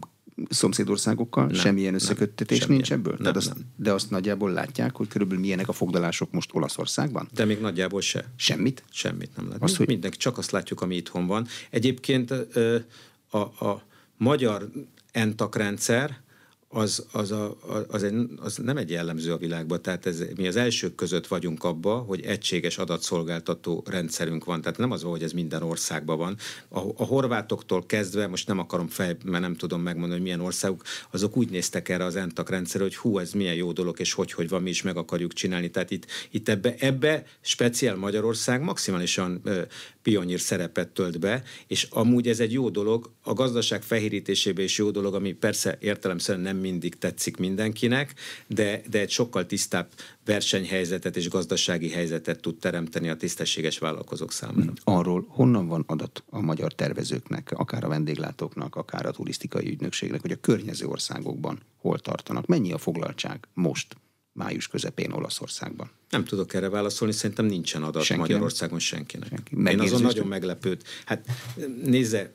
szomszédországokkal 0.49 1.47
nem, 1.47 1.55
semmilyen 1.55 1.95
összeköttetés 1.95 2.59
nem, 2.59 2.69
nincs 2.69 2.93
ebből? 2.93 3.13
Nem, 3.13 3.21
Tehát 3.21 3.37
azt, 3.37 3.55
nem. 3.55 3.65
De 3.77 3.93
azt 3.93 4.11
nagyjából 4.11 4.51
látják, 4.53 4.97
hogy 4.97 5.09
körülbelül 5.09 5.43
milyenek 5.43 5.69
a 5.69 5.73
foglalások 5.73 6.31
most 6.31 6.55
Olaszországban? 6.55 7.29
De 7.35 7.45
még 7.45 7.61
nagyjából 7.61 8.01
se. 8.01 8.31
Semmit? 8.37 8.83
Semmit 8.91 9.37
nem 9.37 9.45
látjuk. 9.45 9.63
Azt, 9.63 9.77
hogy... 9.77 9.87
Mindenki 9.87 10.17
csak 10.17 10.39
azt 10.39 10.51
látjuk, 10.51 10.81
ami 10.81 10.97
itthon 10.97 11.27
van. 11.27 11.47
Egyébként 11.71 12.31
a, 13.31 13.39
a 13.39 13.83
magyar 14.17 14.71
entak 15.13 15.57
rendszer, 15.57 16.21
az, 16.73 17.07
az, 17.13 17.31
a, 17.31 17.57
az, 17.89 18.03
egy, 18.03 18.15
az 18.37 18.57
nem 18.57 18.77
egy 18.77 18.91
jellemző 18.91 19.33
a 19.33 19.37
világban, 19.37 19.83
tehát 19.83 20.07
ez, 20.07 20.23
mi 20.37 20.47
az 20.47 20.57
elsők 20.57 20.95
között 20.95 21.27
vagyunk 21.27 21.65
abba, 21.65 21.97
hogy 21.97 22.25
egységes 22.25 22.79
adatszolgáltató 22.79 23.85
rendszerünk 23.87 24.45
van, 24.45 24.61
tehát 24.61 24.79
nem 24.79 24.91
az 24.91 25.03
hogy 25.03 25.23
ez 25.23 25.33
minden 25.33 25.63
országban 25.63 26.19
van. 26.19 26.37
A, 26.69 26.79
a 26.79 27.05
horvátoktól 27.05 27.87
kezdve, 27.87 28.27
most 28.27 28.47
nem 28.47 28.59
akarom 28.59 28.89
fel, 28.89 29.17
mert 29.25 29.43
nem 29.43 29.57
tudom 29.57 29.81
megmondani, 29.81 30.13
hogy 30.15 30.23
milyen 30.23 30.41
országok, 30.41 30.83
azok 31.11 31.37
úgy 31.37 31.51
néztek 31.51 31.89
erre 31.89 32.05
az 32.05 32.17
ENTAK 32.17 32.51
rendszerre, 32.51 32.85
hogy 32.85 32.97
hú, 32.97 33.19
ez 33.19 33.33
milyen 33.33 33.55
jó 33.55 33.73
dolog, 33.73 34.01
és 34.01 34.13
hogy, 34.13 34.33
hogy 34.33 34.49
van, 34.49 34.63
mi 34.63 34.71
is 34.71 34.83
meg 34.83 34.97
akarjuk 34.97 35.33
csinálni. 35.33 35.71
Tehát 35.71 35.91
itt, 35.91 36.07
itt 36.31 36.49
ebbe, 36.49 36.75
ebbe 36.79 37.25
speciál 37.41 37.97
Magyarország 37.97 38.63
maximálisan 38.63 39.41
ö, 39.45 39.63
pionír 40.03 40.41
szerepet 40.41 40.89
tölt 40.89 41.19
be, 41.19 41.43
és 41.67 41.87
amúgy 41.91 42.29
ez 42.29 42.41
egy 42.41 42.53
jó 42.53 42.69
dolog, 42.69 43.11
a 43.23 43.33
gazdaság 43.33 43.83
fehérítésébe 43.83 44.63
is 44.63 44.79
jó 44.79 44.91
dolog, 44.91 45.15
ami 45.15 45.33
persze 45.33 45.77
értelemszerűen 45.81 46.45
nem 46.45 46.60
mindig 46.61 46.99
tetszik 46.99 47.37
mindenkinek, 47.37 48.15
de, 48.47 48.83
de 48.91 48.99
egy 48.99 49.11
sokkal 49.11 49.47
tisztább 49.47 49.89
versenyhelyzetet 50.25 51.17
és 51.17 51.29
gazdasági 51.29 51.91
helyzetet 51.91 52.41
tud 52.41 52.59
teremteni 52.59 53.09
a 53.09 53.17
tisztességes 53.17 53.79
vállalkozók 53.79 54.33
számára. 54.33 54.73
Arról 54.85 55.27
honnan 55.29 55.67
van 55.67 55.85
adat 55.87 56.23
a 56.31 56.41
magyar 56.41 56.73
tervezőknek, 56.73 57.53
akár 57.57 57.85
a 57.85 57.89
vendéglátóknak, 57.89 58.77
akár 58.77 59.07
a 59.07 59.11
turisztikai 59.11 59.69
ügynökségnek, 59.69 60.21
hogy 60.21 60.33
a 60.33 60.41
környező 60.41 60.87
országokban 60.87 61.59
hol 61.77 61.99
tartanak? 61.99 62.47
Mennyi 62.47 62.73
a 62.73 62.79
foglaltság 62.79 63.49
most? 63.55 63.97
május 64.33 64.69
közepén 64.69 65.13
Olaszországban? 65.13 65.91
Nem 66.11 66.25
tudok 66.25 66.55
erre 66.55 66.69
válaszolni, 66.69 67.15
szerintem 67.15 67.45
nincsen 67.45 67.83
adat 67.83 68.03
Senki 68.03 68.23
Magyarországon 68.23 68.79
senkinek. 68.79 69.29
Senki. 69.29 69.71
Én 69.71 69.81
azon 69.81 70.03
nagyon 70.03 70.27
meglepőd. 70.27 70.83
Hát 71.05 71.27
nézze, 71.85 72.33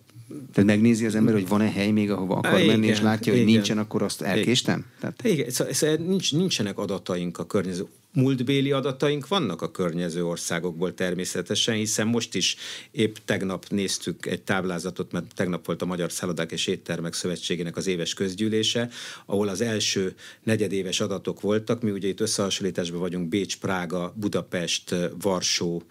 tehát 0.53 0.69
megnézi 0.69 1.05
az 1.05 1.15
ember, 1.15 1.33
hogy 1.33 1.47
van-e 1.47 1.71
hely 1.71 1.91
még, 1.91 2.11
ahova 2.11 2.35
akar 2.35 2.59
igen, 2.59 2.79
menni, 2.79 2.87
és 2.87 3.01
látja, 3.01 3.31
hogy 3.31 3.41
igen. 3.41 3.53
nincsen, 3.53 3.77
akkor 3.77 4.01
azt 4.01 4.21
elkéstem? 4.21 4.85
Tehát... 4.99 5.23
Igen, 5.23 5.49
szóval, 5.49 5.73
szóval 5.73 5.95
nincs, 5.95 6.33
nincsenek 6.33 6.77
adataink 6.77 7.37
a 7.37 7.45
környező 7.45 7.85
múltbéli 8.15 8.71
adataink 8.71 9.27
vannak 9.27 9.61
a 9.61 9.71
környező 9.71 10.25
országokból 10.25 10.93
természetesen, 10.93 11.75
hiszen 11.75 12.07
most 12.07 12.35
is 12.35 12.55
épp 12.91 13.15
tegnap 13.25 13.65
néztük 13.69 14.25
egy 14.25 14.41
táblázatot, 14.41 15.11
mert 15.11 15.35
tegnap 15.35 15.65
volt 15.65 15.81
a 15.81 15.85
Magyar 15.85 16.11
Szállodák 16.11 16.51
és 16.51 16.67
Éttermek 16.67 17.13
Szövetségének 17.13 17.77
az 17.77 17.87
éves 17.87 18.13
közgyűlése, 18.13 18.89
ahol 19.25 19.47
az 19.47 19.61
első 19.61 20.15
negyedéves 20.43 20.99
adatok 20.99 21.41
voltak. 21.41 21.81
Mi 21.81 21.91
ugye 21.91 22.07
itt 22.07 22.19
összehasonlításban 22.19 22.99
vagyunk 22.99 23.27
Bécs, 23.27 23.57
Prága, 23.57 24.13
Budapest, 24.15 24.95
Varsó, 25.21 25.83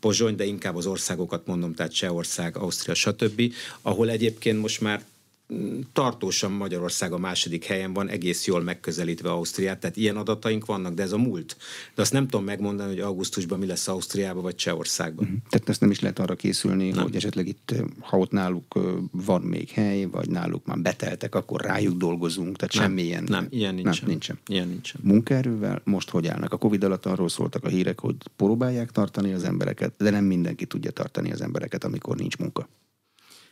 Pozsony, 0.00 0.36
de 0.36 0.44
inkább 0.44 0.76
az 0.76 0.86
országokat 0.86 1.46
mondom, 1.46 1.74
tehát 1.74 1.92
Csehország, 1.92 2.56
Ausztria, 2.56 2.94
stb., 2.94 3.52
ahol 3.82 4.10
egyébként 4.10 4.60
most 4.60 4.80
már 4.80 5.04
tartósan 5.92 6.52
Magyarország 6.52 7.12
a 7.12 7.18
második 7.18 7.64
helyen 7.64 7.92
van, 7.92 8.08
egész 8.08 8.46
jól 8.46 8.62
megközelítve 8.62 9.30
Ausztriát, 9.30 9.80
tehát 9.80 9.96
ilyen 9.96 10.16
adataink 10.16 10.66
vannak, 10.66 10.94
de 10.94 11.02
ez 11.02 11.12
a 11.12 11.18
múlt. 11.18 11.56
De 11.94 12.02
azt 12.02 12.12
nem 12.12 12.28
tudom 12.28 12.44
megmondani, 12.44 12.88
hogy 12.88 13.00
augusztusban 13.00 13.58
mi 13.58 13.66
lesz 13.66 13.88
Ausztriában 13.88 14.42
vagy 14.42 14.54
Csehországban. 14.54 15.24
Uh-huh. 15.24 15.40
Tehát 15.48 15.68
ezt 15.68 15.80
nem 15.80 15.90
is 15.90 16.00
lehet 16.00 16.18
arra 16.18 16.34
készülni, 16.34 16.90
nem. 16.90 17.02
hogy 17.02 17.16
esetleg 17.16 17.48
itt, 17.48 17.74
ha 18.00 18.18
ott 18.18 18.30
náluk 18.30 18.78
van 19.10 19.42
még 19.42 19.68
hely, 19.68 20.04
vagy 20.04 20.28
náluk 20.30 20.66
már 20.66 20.78
beteltek, 20.78 21.34
akkor 21.34 21.60
rájuk 21.60 21.96
dolgozunk, 21.96 22.56
tehát 22.56 22.74
nem, 22.74 22.84
semmilyen. 22.84 23.24
Nem, 23.28 23.46
ilyen 23.50 23.74
nincsen. 23.74 23.94
Nem, 24.00 24.10
nincsen. 24.10 24.38
Ilyen 24.46 24.68
nincsen. 24.68 25.00
Munkaerővel 25.04 25.80
most 25.84 26.10
hogy 26.10 26.26
állnak? 26.26 26.52
A 26.52 26.56
Covid 26.56 26.84
alatt 26.84 27.06
arról 27.06 27.28
szóltak 27.28 27.64
a 27.64 27.68
hírek, 27.68 28.00
hogy 28.00 28.16
próbálják 28.36 28.90
tartani 28.90 29.32
az 29.32 29.44
embereket, 29.44 29.92
de 29.98 30.10
nem 30.10 30.24
mindenki 30.24 30.66
tudja 30.66 30.90
tartani 30.90 31.32
az 31.32 31.40
embereket, 31.40 31.84
amikor 31.84 32.16
nincs 32.16 32.36
munka. 32.36 32.68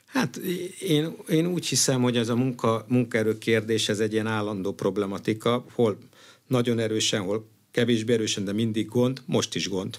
Hát 0.08 0.36
én, 0.80 1.16
én 1.28 1.46
úgy 1.46 1.66
hiszem, 1.66 2.02
hogy 2.02 2.16
ez 2.16 2.28
a 2.28 2.36
munka, 2.36 2.84
munkaerő 2.88 3.38
kérdés, 3.38 3.88
ez 3.88 4.00
egy 4.00 4.12
ilyen 4.12 4.26
állandó 4.26 4.72
problematika, 4.72 5.64
hol 5.72 5.98
nagyon 6.46 6.78
erősen, 6.78 7.22
hol 7.22 7.48
kevésbé 7.70 8.12
erősen, 8.12 8.44
de 8.44 8.52
mindig 8.52 8.88
gond, 8.88 9.22
most 9.26 9.54
is 9.54 9.68
gond 9.68 9.98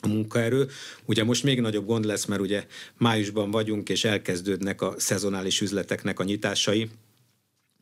a 0.00 0.08
munkaerő. 0.08 0.68
Ugye 1.04 1.24
most 1.24 1.42
még 1.42 1.60
nagyobb 1.60 1.86
gond 1.86 2.04
lesz, 2.04 2.24
mert 2.24 2.40
ugye 2.40 2.66
májusban 2.96 3.50
vagyunk, 3.50 3.88
és 3.88 4.04
elkezdődnek 4.04 4.82
a 4.82 4.94
szezonális 4.98 5.60
üzleteknek 5.60 6.18
a 6.18 6.24
nyitásai, 6.24 6.90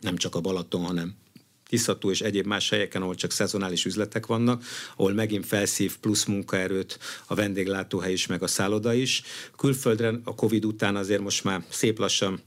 nem 0.01 0.16
csak 0.16 0.34
a 0.34 0.40
Balaton, 0.40 0.84
hanem 0.84 1.14
Tiszató 1.68 2.10
és 2.10 2.20
egyéb 2.20 2.46
más 2.46 2.70
helyeken, 2.70 3.02
ahol 3.02 3.14
csak 3.14 3.30
szezonális 3.30 3.84
üzletek 3.84 4.26
vannak, 4.26 4.64
ahol 4.96 5.12
megint 5.12 5.46
felszív 5.46 5.96
plusz 5.96 6.24
munkaerőt 6.24 6.98
a 7.26 7.34
vendéglátóhely 7.34 8.12
is, 8.12 8.26
meg 8.26 8.42
a 8.42 8.46
szálloda 8.46 8.92
is. 8.92 9.22
Külföldre 9.56 10.20
a 10.24 10.34
Covid 10.34 10.64
után 10.64 10.96
azért 10.96 11.20
most 11.20 11.44
már 11.44 11.64
szép 11.68 11.98
lassan 11.98 12.42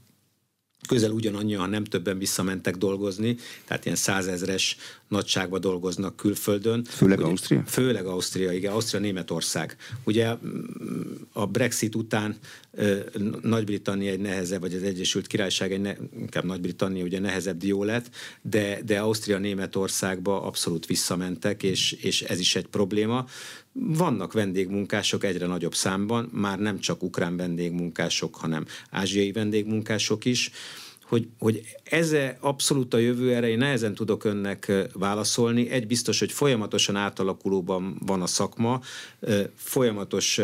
közel 0.88 1.12
ugyanannyi, 1.12 1.54
ha 1.54 1.66
nem 1.66 1.84
többen 1.84 2.18
visszamentek 2.18 2.78
dolgozni, 2.78 3.36
tehát 3.66 3.86
ilyen 3.86 3.98
százezres 3.98 4.78
nagyságba 5.08 5.60
dolgoznak 5.60 6.16
külföldön. 6.16 6.84
Főleg 6.84 7.18
Ugye, 7.18 7.28
Ausztria? 7.28 7.64
Főleg 7.66 8.06
Ausztria, 8.06 8.52
igen, 8.52 8.72
Ausztria, 8.72 9.00
Németország. 9.00 9.76
Ugye 10.04 10.36
a 11.34 11.46
Brexit 11.46 11.96
után 11.96 12.36
Nagy-Britannia 13.42 14.12
egy 14.12 14.20
nehezebb, 14.20 14.62
vagy 14.62 14.74
az 14.74 14.84
Egyesült 14.84 15.28
Királyság 15.28 15.72
egy 15.72 15.82
ne, 15.82 15.94
inkább 16.20 16.44
Nagy-Britannia 16.44 17.04
ugye 17.04 17.20
nehezebb 17.20 17.58
dió 17.58 17.84
lett, 17.84 18.10
de, 18.42 18.80
de 18.86 19.00
Ausztria, 19.00 19.38
Németországba 19.38 20.44
abszolút 20.44 20.86
visszamentek, 20.86 21.64
és, 21.64 21.92
és 21.92 22.22
ez 22.22 22.40
is 22.40 22.56
egy 22.56 22.68
probléma. 22.68 23.26
Vannak 23.74 24.34
vendégmunkások 24.34 25.24
egyre 25.24 25.46
nagyobb 25.46 25.74
számban, 25.76 26.30
már 26.32 26.60
nem 26.60 26.80
csak 26.80 27.04
ukrán 27.04 27.38
vendégmunkások, 27.38 28.36
hanem 28.36 28.66
ázsiai 28.90 29.32
vendégmunkások 29.32 30.26
is 30.26 30.52
hogy, 31.12 31.28
hogy 31.40 31.62
ez 31.84 32.16
abszolút 32.40 32.94
a 32.94 32.98
jövő, 32.98 33.34
erre 33.34 33.48
én 33.48 33.58
nehezen 33.58 33.94
tudok 33.94 34.24
önnek 34.24 34.72
válaszolni. 34.94 35.70
Egy 35.70 35.88
biztos, 35.88 36.20
hogy 36.20 36.32
folyamatosan 36.32 36.96
átalakulóban 36.96 37.98
van 38.06 38.22
a 38.22 38.26
szakma, 38.26 38.82
folyamatos 39.56 40.42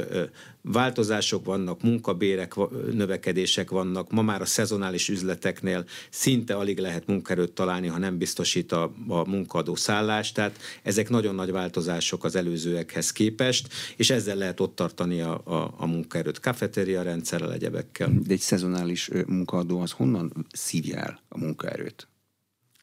változások 0.71 1.45
vannak, 1.45 1.81
munkabérek, 1.81 2.55
növekedések 2.91 3.69
vannak, 3.69 4.11
ma 4.11 4.21
már 4.21 4.41
a 4.41 4.45
szezonális 4.45 5.09
üzleteknél 5.09 5.85
szinte 6.09 6.55
alig 6.55 6.79
lehet 6.79 7.07
munkerőt 7.07 7.51
találni, 7.51 7.87
ha 7.87 7.97
nem 7.97 8.17
biztosít 8.17 8.71
a, 8.71 8.91
a 9.07 9.29
munkadó 9.29 9.75
szállást, 9.75 10.33
tehát 10.33 10.59
ezek 10.83 11.09
nagyon 11.09 11.35
nagy 11.35 11.51
változások 11.51 12.23
az 12.23 12.35
előzőekhez 12.35 13.11
képest, 13.11 13.73
és 13.95 14.09
ezzel 14.09 14.35
lehet 14.35 14.59
ott 14.59 14.75
tartani 14.75 15.21
a, 15.21 15.41
a, 15.43 15.73
a 15.77 15.85
munkaerőt 15.85 16.39
kafetéria 16.39 17.01
rendszerrel, 17.01 17.53
egyebekkel. 17.53 18.11
De 18.25 18.33
egy 18.33 18.39
szezonális 18.39 19.09
munkadó 19.27 19.79
az 19.79 19.91
honnan 19.91 20.45
szívja 20.51 20.97
el 20.97 21.19
a 21.29 21.37
munkaerőt? 21.37 22.07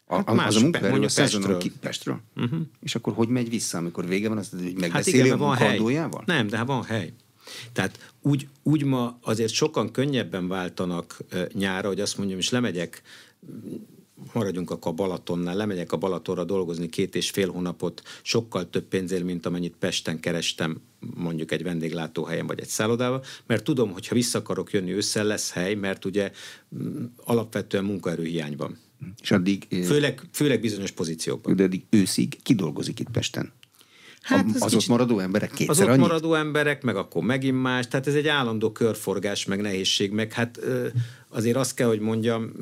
A, 0.07 0.15
hát 0.15 0.35
más, 0.35 0.47
az 0.47 0.57
a 0.57 0.61
munkaerő 0.61 1.03
a 1.03 1.09
szezonon 1.09 1.59
ki, 1.59 1.73
Pestről? 1.81 2.21
Uh-huh. 2.37 2.61
És 2.81 2.95
akkor 2.95 3.13
hogy 3.13 3.29
megy 3.29 3.49
vissza, 3.49 3.79
amikor 3.79 4.07
vége 4.07 4.29
van, 4.29 4.39
azt 4.39 4.51
hogy 4.51 4.75
megbeszéli 4.77 5.19
hát 5.19 5.27
igen, 5.27 5.41
a 5.41 5.47
munkadójával? 5.47 6.23
Nem, 6.27 6.47
de 6.47 6.57
hát 6.57 6.67
van 6.67 6.83
hely. 6.83 7.13
Tehát 7.73 8.13
úgy, 8.23 8.49
úgy 8.63 8.85
ma 8.85 9.19
azért 9.23 9.53
sokan 9.53 9.91
könnyebben 9.91 10.49
váltanak 10.49 11.19
nyára, 11.53 11.89
hogy 11.89 12.01
azt 12.01 12.19
mondjam, 12.19 12.39
és 12.39 12.51
lemegyek 12.51 13.03
maradjunk 14.33 14.71
akkor 14.71 14.93
a 14.93 14.95
Balatonnál, 14.95 15.57
lemegyek 15.57 15.93
a 15.93 15.97
Balatonra 15.97 16.45
dolgozni 16.45 16.89
két 16.89 17.15
és 17.15 17.31
fél 17.31 17.51
hónapot, 17.51 18.03
sokkal 18.23 18.71
több 18.71 18.85
pénzért, 18.85 19.25
mint 19.25 19.47
amennyit 19.47 19.75
Pesten 19.79 20.21
kerestem 20.21 20.81
mondjuk 21.15 21.53
egy 21.53 21.63
vendéglátóhelyen 21.63 22.47
vagy 22.47 22.61
egy 22.61 22.69
szállodában, 22.69 23.23
mert 23.47 23.65
tudom, 23.65 23.93
hogy 23.93 24.09
ha 24.09 24.15
vissza 24.15 24.39
akarok 24.39 24.73
jönni 24.73 24.93
ősszel, 24.93 25.25
lesz 25.25 25.53
hely, 25.53 25.75
mert 25.75 26.05
ugye 26.05 26.31
mm, 26.77 27.05
alapvetően 27.17 27.85
munkaerőhiány 27.85 28.57
van. 28.57 28.79
És 29.23 29.31
addig... 29.31 29.67
Főleg, 29.85 30.23
főleg 30.33 30.61
bizonyos 30.61 30.91
pozíciókban. 30.91 31.57
De 31.57 31.63
addig 31.63 31.85
őszig 31.91 32.43
kidolgozik 32.43 33.01
itt 33.01 33.11
Pesten? 33.11 33.53
Hát 34.25 34.47
az 34.47 34.61
kicsit, 34.63 34.77
ott 34.79 34.87
maradó 34.87 35.19
emberek 35.19 35.51
kétszer 35.51 35.71
Az 35.71 35.81
ott 35.81 35.89
annyit? 35.89 36.01
maradó 36.01 36.35
emberek, 36.35 36.83
meg 36.83 36.97
akkor 36.97 37.23
megint 37.23 37.63
más, 37.63 37.89
tehát 37.89 38.07
ez 38.07 38.15
egy 38.15 38.29
állandó 38.29 38.73
körforgás, 38.73 39.45
meg 39.45 39.61
nehézség, 39.61 40.13
meg 40.13 40.33
hát 40.33 40.61
azért 41.35 41.57
azt 41.57 41.75
kell, 41.75 41.89
hogy 41.89 42.01
mondjam, 42.01 42.53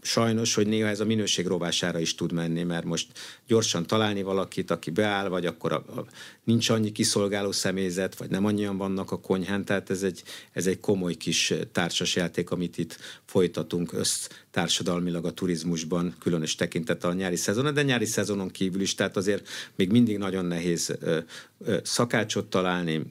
sajnos, 0.00 0.54
hogy 0.54 0.66
néha 0.66 0.88
ez 0.88 1.00
a 1.00 1.04
minőség 1.04 1.46
rovására 1.46 1.98
is 1.98 2.14
tud 2.14 2.32
menni, 2.32 2.62
mert 2.62 2.84
most 2.84 3.06
gyorsan 3.46 3.86
találni 3.86 4.22
valakit, 4.22 4.70
aki 4.70 4.90
beáll, 4.90 5.28
vagy 5.28 5.46
akkor 5.46 5.72
a, 5.72 5.76
a, 5.76 6.06
nincs 6.44 6.68
annyi 6.68 6.92
kiszolgáló 6.92 7.52
személyzet, 7.52 8.16
vagy 8.16 8.30
nem 8.30 8.44
annyian 8.44 8.76
vannak 8.76 9.10
a 9.10 9.20
konyhán, 9.20 9.64
tehát 9.64 9.90
ez 9.90 10.02
egy, 10.02 10.22
ez 10.52 10.66
egy 10.66 10.80
komoly 10.80 11.14
kis 11.14 11.54
társasjáték, 11.72 12.50
amit 12.50 12.78
itt 12.78 12.98
folytatunk 13.24 13.92
össztársadalmilag 13.92 15.24
a 15.24 15.32
turizmusban, 15.32 16.14
különös 16.18 16.54
tekintettel 16.54 17.10
a 17.10 17.14
nyári 17.14 17.36
szezon, 17.36 17.74
de 17.74 17.82
nyári 17.82 18.06
szezonon 18.06 18.50
kívül 18.50 18.80
is, 18.80 18.94
tehát 18.94 19.16
azért 19.16 19.48
még 19.76 19.90
mindig 19.90 20.18
nagyon 20.18 20.44
nehéz 20.44 20.96
ö, 21.00 21.18
ö, 21.64 21.78
szakácsot 21.82 22.46
találni, 22.46 23.02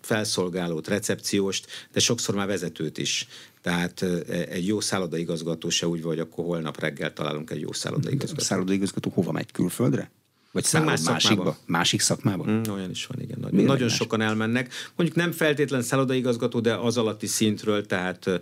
felszolgálót, 0.00 0.88
recepcióst, 0.88 1.66
de 1.92 2.00
sokszor 2.00 2.34
már 2.34 2.46
vezetőt 2.46 2.98
is. 2.98 3.28
Tehát 3.62 4.02
egy 4.48 4.66
jó 4.66 4.80
szállodaigazgató 4.80 5.68
se 5.68 5.88
úgy 5.88 6.02
vagy, 6.02 6.18
akkor 6.18 6.44
holnap 6.44 6.80
reggel 6.80 7.12
találunk 7.12 7.50
egy 7.50 7.60
jó 7.60 7.72
szállodaigazgatót. 7.72 8.44
Szállodaigazgató 8.44 9.10
hova 9.10 9.32
megy? 9.32 9.52
Külföldre? 9.52 10.10
Vagy 10.52 10.64
szállod 10.64 10.88
más 10.88 11.02
másikba? 11.02 11.56
Másik 11.66 12.00
szakmában? 12.00 12.48
Mm, 12.48 12.72
olyan 12.72 12.90
is 12.90 13.06
van, 13.06 13.20
igen. 13.22 13.38
Nagyon, 13.40 13.64
nagyon 13.64 13.88
sokan 13.88 14.20
elmennek. 14.20 14.72
Mondjuk 14.96 15.18
nem 15.18 15.32
feltétlen 15.32 15.82
szállodaigazgató, 15.82 16.60
de 16.60 16.74
az 16.74 16.96
alatti 16.96 17.26
szintről, 17.26 17.86
tehát 17.86 18.40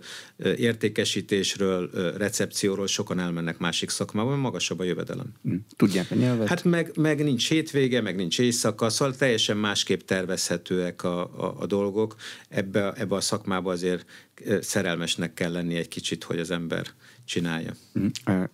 értékesítésről, 0.57 1.89
recepcióról 2.17 2.87
sokan 2.87 3.19
elmennek 3.19 3.57
másik 3.57 3.89
szakmába, 3.89 4.29
mert 4.29 4.41
magasabb 4.41 4.79
a 4.79 4.83
jövedelem. 4.83 5.33
Mm. 5.49 5.55
Tudják 5.75 6.11
a 6.11 6.15
nyelvet? 6.15 6.47
Hát 6.47 6.63
meg, 6.63 6.91
meg 6.95 7.23
nincs 7.23 7.49
hétvége, 7.49 8.01
meg 8.01 8.15
nincs 8.15 8.39
éjszaka, 8.39 8.89
szóval 8.89 9.15
teljesen 9.15 9.57
másképp 9.57 9.99
tervezhetőek 9.99 11.03
a, 11.03 11.21
a, 11.21 11.55
a 11.59 11.65
dolgok. 11.65 12.15
Ebbe, 12.49 12.93
ebbe 12.93 13.15
a 13.15 13.21
szakmába 13.21 13.71
azért 13.71 14.05
szerelmesnek 14.61 15.33
kell 15.33 15.51
lenni 15.51 15.75
egy 15.75 15.87
kicsit, 15.87 16.23
hogy 16.23 16.39
az 16.39 16.51
ember 16.51 16.87
csinálja. 17.27 17.73
Mm. 17.99 18.07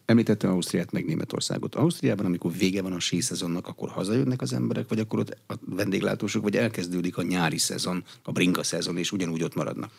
Említette 0.06 0.48
Ausztriát 0.48 0.92
meg 0.92 1.06
Németországot. 1.06 1.76
Ausztriában, 1.76 2.26
amikor 2.26 2.52
vége 2.52 2.82
van 2.82 2.94
a 2.94 3.00
sí 3.00 3.22
szezonnak, 3.22 3.68
akkor 3.68 3.90
hazajönnek 3.90 4.42
az 4.42 4.54
emberek, 4.54 4.90
vagy 4.90 5.00
akkor 5.00 5.20
ott 5.20 5.38
a 5.48 5.54
vendéglátósok, 5.66 6.44
vagy 6.44 6.56
elkezdődik 6.56 7.18
a 7.18 7.22
nyári 7.22 7.58
szezon, 7.58 8.04
a 8.24 8.32
bringa 8.32 8.64
szezon, 8.64 8.98
és 8.98 9.12
ugyanúgy 9.12 9.44
ott 9.44 9.56
maradnak? 9.56 9.92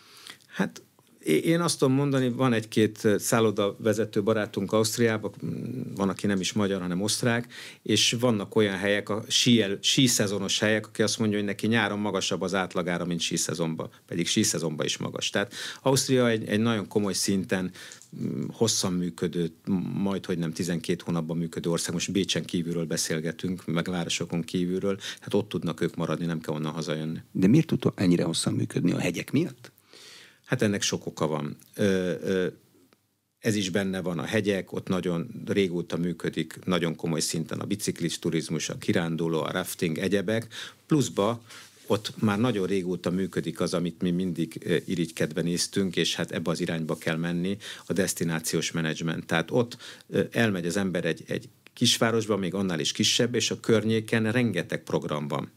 Hát 0.46 0.82
én 1.24 1.60
azt 1.60 1.78
tudom 1.78 1.94
mondani, 1.94 2.28
van 2.28 2.52
egy-két 2.52 3.08
szálloda 3.18 3.76
vezető 3.78 4.22
barátunk 4.22 4.72
Ausztriában, 4.72 5.32
van, 5.94 6.08
aki 6.08 6.26
nem 6.26 6.40
is 6.40 6.52
magyar, 6.52 6.80
hanem 6.80 7.02
osztrák, 7.02 7.52
és 7.82 8.16
vannak 8.20 8.56
olyan 8.56 8.76
helyek, 8.76 9.08
a 9.08 9.24
sí, 9.28 9.64
sí 9.80 10.06
szezonos 10.06 10.58
helyek, 10.58 10.86
aki 10.86 11.02
azt 11.02 11.18
mondja, 11.18 11.38
hogy 11.38 11.46
neki 11.46 11.66
nyáron 11.66 11.98
magasabb 11.98 12.42
az 12.42 12.54
átlagára, 12.54 13.04
mint 13.04 13.20
sí 13.20 13.36
szezonban, 13.36 13.90
pedig 14.06 14.26
sí 14.26 14.42
szezonban 14.42 14.86
is 14.86 14.96
magas. 14.96 15.30
Tehát 15.30 15.52
Ausztria 15.82 16.28
egy, 16.28 16.48
egy 16.48 16.60
nagyon 16.60 16.88
komoly 16.88 17.12
szinten 17.12 17.70
hosszan 18.52 18.92
működő, 18.92 19.50
majd 19.94 20.26
hogy 20.26 20.38
nem 20.38 20.52
12 20.52 21.02
hónapban 21.04 21.36
működő 21.36 21.70
ország, 21.70 21.92
most 21.94 22.12
Bécsen 22.12 22.44
kívülről 22.44 22.84
beszélgetünk, 22.84 23.66
meg 23.66 23.88
városokon 23.90 24.42
kívülről, 24.42 24.98
hát 25.20 25.34
ott 25.34 25.48
tudnak 25.48 25.80
ők 25.80 25.96
maradni, 25.96 26.26
nem 26.26 26.40
kell 26.40 26.54
onnan 26.54 26.72
hazajönni. 26.72 27.18
De 27.32 27.46
miért 27.46 27.66
tud 27.66 27.92
ennyire 27.94 28.24
hosszan 28.24 28.52
működni 28.52 28.92
a 28.92 28.98
hegyek 28.98 29.32
miatt? 29.32 29.72
Hát 30.44 30.62
ennek 30.62 30.82
sok 30.82 31.06
oka 31.06 31.26
van. 31.26 31.56
Ö, 31.74 32.12
ö, 32.22 32.46
ez 33.38 33.54
is 33.54 33.70
benne 33.70 34.00
van 34.00 34.18
a 34.18 34.24
hegyek, 34.24 34.72
ott 34.72 34.88
nagyon 34.88 35.44
régóta 35.46 35.96
működik, 35.96 36.58
nagyon 36.64 36.96
komoly 36.96 37.20
szinten 37.20 37.60
a 37.60 37.64
biciklis 37.64 38.18
turizmus, 38.18 38.68
a 38.68 38.78
kiránduló, 38.78 39.40
a 39.40 39.50
rafting, 39.50 39.98
egyebek, 39.98 40.46
pluszba 40.86 41.42
ott 41.86 42.12
már 42.20 42.38
nagyon 42.38 42.66
régóta 42.66 43.10
működik 43.10 43.60
az, 43.60 43.74
amit 43.74 44.02
mi 44.02 44.10
mindig 44.10 44.82
irigykedve 44.86 45.42
néztünk, 45.42 45.96
és 45.96 46.14
hát 46.14 46.30
ebbe 46.30 46.50
az 46.50 46.60
irányba 46.60 46.96
kell 46.96 47.16
menni, 47.16 47.56
a 47.86 47.92
destinációs 47.92 48.70
menedzsment. 48.70 49.26
Tehát 49.26 49.50
ott 49.50 49.76
elmegy 50.30 50.66
az 50.66 50.76
ember 50.76 51.04
egy, 51.04 51.24
egy 51.26 51.48
kisvárosba, 51.72 52.36
még 52.36 52.54
annál 52.54 52.80
is 52.80 52.92
kisebb, 52.92 53.34
és 53.34 53.50
a 53.50 53.60
környéken 53.60 54.32
rengeteg 54.32 54.82
program 54.82 55.28
van. 55.28 55.50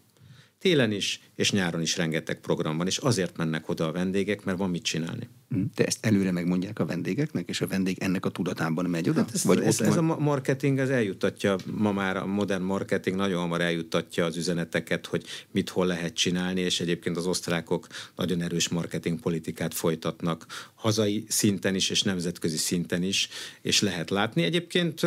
Télen 0.67 0.91
is, 0.91 1.19
és 1.35 1.51
nyáron 1.51 1.81
is 1.81 1.97
rengeteg 1.97 2.39
program 2.39 2.77
van, 2.77 2.87
és 2.87 2.97
azért 2.97 3.37
mennek 3.37 3.69
oda 3.69 3.87
a 3.87 3.91
vendégek, 3.91 4.43
mert 4.43 4.57
van 4.57 4.69
mit 4.69 4.83
csinálni. 4.83 5.29
Hm, 5.49 5.61
de 5.75 5.85
ezt 5.85 6.05
előre 6.05 6.31
megmondják 6.31 6.79
a 6.79 6.85
vendégeknek, 6.85 7.49
és 7.49 7.61
a 7.61 7.67
vendég 7.67 7.97
ennek 7.99 8.25
a 8.25 8.29
tudatában 8.29 8.85
megy 8.85 9.09
oda? 9.09 9.19
Hát 9.19 9.33
ez, 9.33 9.43
Vagy 9.43 9.61
ez, 9.61 9.81
ez 9.81 9.97
a 9.97 10.01
marketing, 10.01 10.79
ez 10.79 10.89
eljuttatja, 10.89 11.55
ma 11.65 11.91
már 11.91 12.17
a 12.17 12.25
modern 12.25 12.63
marketing 12.63 13.15
nagyon 13.15 13.39
hamar 13.39 13.61
eljuttatja 13.61 14.25
az 14.25 14.37
üzeneteket, 14.37 15.05
hogy 15.05 15.25
mit 15.51 15.69
hol 15.69 15.85
lehet 15.85 16.13
csinálni, 16.13 16.61
és 16.61 16.79
egyébként 16.79 17.17
az 17.17 17.25
osztrákok 17.25 17.87
nagyon 18.15 18.41
erős 18.41 18.69
marketing 18.69 19.19
politikát 19.19 19.73
folytatnak 19.73 20.45
hazai 20.75 21.25
szinten 21.27 21.75
is, 21.75 21.89
és 21.89 22.03
nemzetközi 22.03 22.57
szinten 22.57 23.03
is, 23.03 23.29
és 23.61 23.81
lehet 23.81 24.09
látni. 24.09 24.43
Egyébként 24.43 25.01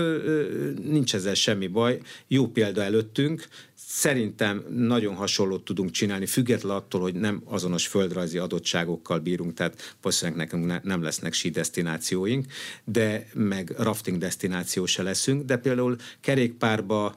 nincs 0.85 1.15
ezzel 1.15 1.35
semmi 1.35 1.67
baj. 1.67 2.01
Jó 2.27 2.47
példa 2.47 2.83
előttünk, 2.83 3.47
Szerintem 3.93 4.65
nagyon 4.69 5.15
hasonlót 5.15 5.65
tudunk 5.65 5.91
csinálni, 5.91 6.27
független 6.27 6.77
attól, 6.77 7.01
hogy 7.01 7.15
nem 7.15 7.43
azonos 7.45 7.87
földrajzi 7.87 8.39
adottságokkal 8.39 9.19
bírunk, 9.19 9.55
tehát 9.55 9.97
valószínűleg 10.03 10.39
nekünk 10.39 10.67
ne, 10.67 10.81
nem 10.83 11.03
lesznek 11.03 11.33
sí 11.33 11.49
destinációink, 11.49 12.47
de 12.85 13.27
meg 13.35 13.75
rafting 13.79 14.19
destináció 14.19 14.87
se 14.87 15.03
leszünk, 15.03 15.45
de 15.45 15.57
például 15.57 15.97
kerékpárba, 16.21 17.17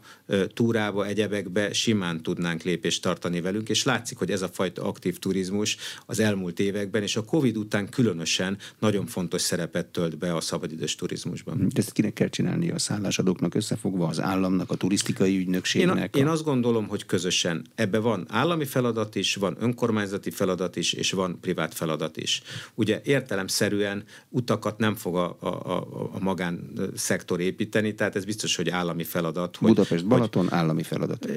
túrába, 0.54 1.06
egyebekbe 1.06 1.74
simán 1.74 2.22
tudnánk 2.24 2.64
lépést 2.64 3.02
tartani 3.02 3.42
velünk, 3.42 3.70
és 3.70 3.84
látszik, 3.84 4.18
hogy 4.18 4.32
ez 4.32 4.42
a 4.42 4.48
fajta 4.48 4.84
aktív 4.84 5.20
turizmus 5.20 5.78
az 6.06 6.20
elmúlt 6.20 6.60
években, 6.60 7.02
és 7.02 7.16
a 7.16 7.24
Covid 7.24 7.58
után 7.58 7.90
különösen 7.90 8.58
nagyon 8.80 9.06
fontos 9.06 9.42
szerepet 9.42 9.86
tölt 9.86 10.18
be 10.18 10.36
a 10.36 10.42
szabadidős 10.42 10.96
turizmusban. 10.96 11.68
Ezt 11.74 11.92
kinek 11.92 12.14
kell 12.14 12.30
csinálni 12.30 12.72
a 12.72 12.80
szállásadóknak 12.80 13.56
összefogva, 13.56 14.08
az 14.08 14.22
államnak, 14.22 14.72
a 14.72 14.76
turisztikai 14.76 15.38
ügynökségnek? 15.38 16.16
Én, 16.16 16.22
a, 16.22 16.26
én 16.26 16.28
azt 16.28 16.44
gondolom, 16.44 16.62
gondolom, 16.64 16.88
hogy 16.88 17.06
közösen. 17.06 17.66
Ebbe 17.76 18.00
van 18.00 18.26
állami 18.30 18.66
feladat 18.66 19.16
is, 19.16 19.36
van 19.36 19.58
önkormányzati 19.60 20.32
feladat 20.32 20.76
is, 20.76 20.94
és 20.94 21.12
van 21.12 21.38
privát 21.42 21.74
feladat 21.74 22.18
is. 22.18 22.42
Ugye 22.74 23.02
értelemszerűen 23.04 24.04
utakat 24.30 24.78
nem 24.78 24.96
fog 24.96 25.16
a, 25.16 25.38
a, 25.40 25.48
a, 25.48 25.88
a 26.14 26.20
magánszektor 26.20 27.40
építeni, 27.40 27.96
tehát 27.96 28.16
ez 28.16 28.26
biztos, 28.26 28.56
hogy 28.56 28.70
állami 28.70 29.04
feladat. 29.04 29.58
Hogy, 29.58 29.68
Budapest, 29.68 30.08
Balaton 30.08 30.48
hogy, 30.48 30.58
állami 30.58 30.84
feladat. 30.84 31.28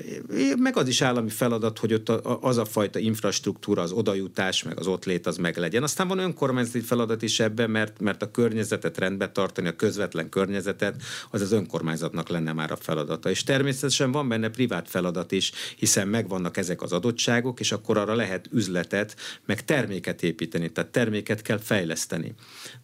Meg 0.57 0.77
az 0.77 0.89
is 0.89 1.03
állami 1.03 1.31
feladat, 1.31 1.79
hogy 1.79 1.95
ott 1.95 2.09
az 2.41 2.57
a 2.57 2.65
fajta 2.65 2.99
infrastruktúra, 2.99 3.83
az 3.83 3.93
odajutás, 3.93 4.63
meg 4.63 4.79
az 4.79 4.87
ott 4.87 5.05
lét 5.05 5.27
az 5.27 5.37
meg 5.37 5.57
legyen. 5.57 5.83
Aztán 5.83 6.09
van 6.09 6.19
önkormányzati 6.19 6.81
feladat 6.81 7.23
is 7.23 7.41
ebben, 7.41 7.71
mert, 7.71 8.01
mert 8.01 8.23
a 8.23 8.31
környezetet 8.31 8.99
rendbe 8.99 9.31
tartani, 9.31 9.69
a 9.69 9.77
közvetlen 9.77 10.29
környezetet, 10.29 11.03
az 11.31 11.41
az 11.41 11.53
önkormányzatnak 11.53 12.29
lenne 12.29 12.53
már 12.53 12.73
a 12.73 12.77
feladata. 12.77 13.31
És 13.31 13.43
természetesen 13.43 14.13
van 14.13 14.29
benne 14.29 14.49
privát 14.49 14.89
feladat 14.89 15.16
is, 15.33 15.53
hiszen 15.77 16.09
megvannak 16.09 16.57
ezek 16.57 16.83
az 16.83 16.93
adottságok, 16.93 17.61
és 17.61 17.73
akkor 17.73 17.99
arra 17.99 18.15
lehet 18.15 18.49
üzletet, 18.53 19.17
meg 19.47 19.65
terméket 19.65 20.23
építeni, 20.23 20.73
tehát 20.73 20.91
terméket 20.91 21.43
kell 21.43 21.59
fejleszteni. 21.59 22.35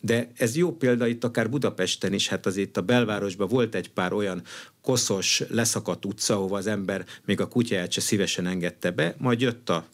De 0.01 0.30
ez 0.37 0.57
jó 0.57 0.76
példa 0.76 1.07
itt 1.07 1.24
akár 1.24 1.51
Budapesten 1.51 2.12
is, 2.12 2.28
hát 2.28 2.47
azért 2.47 2.76
a 2.76 2.83
belvárosban 2.83 3.49
volt 3.49 3.74
egy 3.74 3.91
pár 3.91 4.12
olyan 4.12 4.43
koszos, 4.83 5.43
leszakadt 5.49 6.05
utca, 6.05 6.35
ahova 6.35 6.57
az 6.57 6.66
ember 6.66 7.05
még 7.24 7.41
a 7.41 7.49
kutyáját 7.49 7.93
se 7.93 8.01
szívesen 8.01 8.47
engedte 8.47 8.91
be, 8.91 9.14
majd 9.18 9.41
jött 9.41 9.68
a 9.68 9.87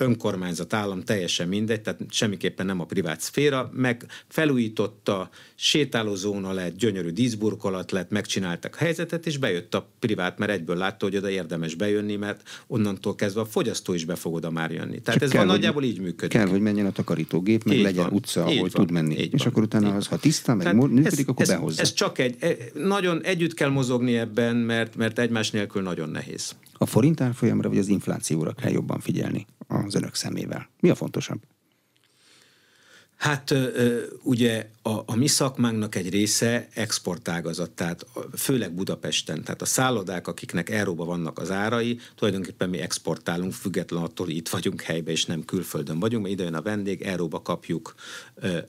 önkormányzat, 0.00 0.72
állam, 0.72 1.02
teljesen 1.02 1.48
mindegy, 1.48 1.80
tehát 1.80 2.00
semmiképpen 2.10 2.66
nem 2.66 2.80
a 2.80 2.84
privát 2.84 3.20
szféra, 3.20 3.70
meg 3.72 4.06
felújította, 4.28 5.30
sétálózóna 5.54 6.52
lett, 6.52 6.76
gyönyörű 6.76 7.10
díszburkolat 7.10 7.90
lett, 7.90 8.10
megcsináltak 8.10 8.74
a 8.74 8.78
helyzetet, 8.78 9.26
és 9.26 9.38
bejött 9.38 9.74
a 9.74 9.88
privát, 9.98 10.38
mert 10.38 10.50
egyből 10.50 10.76
látta, 10.76 11.04
hogy 11.04 11.16
oda 11.16 11.30
érdemes 11.30 11.74
bejönni, 11.74 12.16
mert 12.16 12.42
onnantól 12.66 13.14
kezdve 13.14 13.40
a 13.40 13.44
fogyasztó 13.44 13.92
is 13.92 14.04
be 14.04 14.14
fog 14.14 14.34
oda 14.34 14.50
már 14.50 14.70
jönni. 14.70 15.00
Tehát 15.00 15.20
Csak 15.20 15.22
ez 15.22 15.30
kell, 15.30 15.44
van 15.44 15.54
nagyjából 15.54 15.82
így 15.82 16.00
működik. 16.00 16.38
Kell, 16.38 16.46
hogy 16.46 16.60
menjen 16.60 16.86
a 16.86 16.92
takarítógép, 16.92 17.64
meg 17.64 17.76
így 17.76 17.82
legyen 17.82 18.04
van, 18.04 18.12
utca, 18.12 18.40
ahol 18.40 18.56
van, 18.56 18.70
tud 18.70 18.90
menni. 18.90 19.14
És 19.14 19.28
van, 19.30 19.46
akkor 19.46 19.62
utána, 19.62 19.94
az, 19.94 20.06
ha 20.06 20.16
tiszta, 20.16 20.54
meg 20.54 20.74
működik, 20.74 21.28
akkor 21.28 21.42
ez, 21.42 21.48
behozza. 21.48 21.80
Ez 21.80 21.92
csak 21.92 22.18
egy, 22.18 22.36
e, 22.40 22.56
nagyon 22.74 23.22
együtt 23.22 23.54
kell 23.54 23.68
mozogni 23.68 24.16
ebben, 24.16 24.56
mert, 24.56 24.96
mert 24.96 25.18
egymás 25.18 25.50
nélkül 25.50 25.82
nagyon 25.82 26.08
nehéz. 26.08 26.54
A 26.72 26.86
forint 26.86 27.20
árfolyamra 27.20 27.68
vagy 27.68 27.78
az 27.78 27.88
inflációra 27.88 28.52
kell 28.52 28.70
jobban 28.70 29.00
figyelni 29.00 29.46
az 29.70 29.94
önök 29.94 30.14
szemével? 30.14 30.68
Mi 30.80 30.90
a 30.90 30.94
fontosabb? 30.94 31.40
Hát 33.16 33.54
ugye 34.22 34.70
a, 34.82 34.90
a 34.90 35.16
mi 35.16 35.26
szakmánknak 35.26 35.94
egy 35.94 36.10
része 36.10 36.68
exportágazat, 36.74 37.70
tehát 37.70 38.06
főleg 38.36 38.72
Budapesten, 38.72 39.42
tehát 39.44 39.62
a 39.62 39.64
szállodák, 39.64 40.26
akiknek 40.26 40.70
euróba 40.70 41.04
vannak 41.04 41.38
az 41.38 41.50
árai, 41.50 41.98
tulajdonképpen 42.14 42.68
mi 42.68 42.78
exportálunk, 42.78 43.52
független 43.52 44.02
attól, 44.02 44.26
hogy 44.26 44.36
itt 44.36 44.48
vagyunk 44.48 44.82
helyben, 44.82 45.12
és 45.12 45.24
nem 45.24 45.44
külföldön 45.44 45.98
vagyunk, 45.98 46.22
mert 46.22 46.34
ide 46.34 46.44
jön 46.44 46.54
a 46.54 46.62
vendég, 46.62 47.02
euróba 47.02 47.42
kapjuk, 47.42 47.94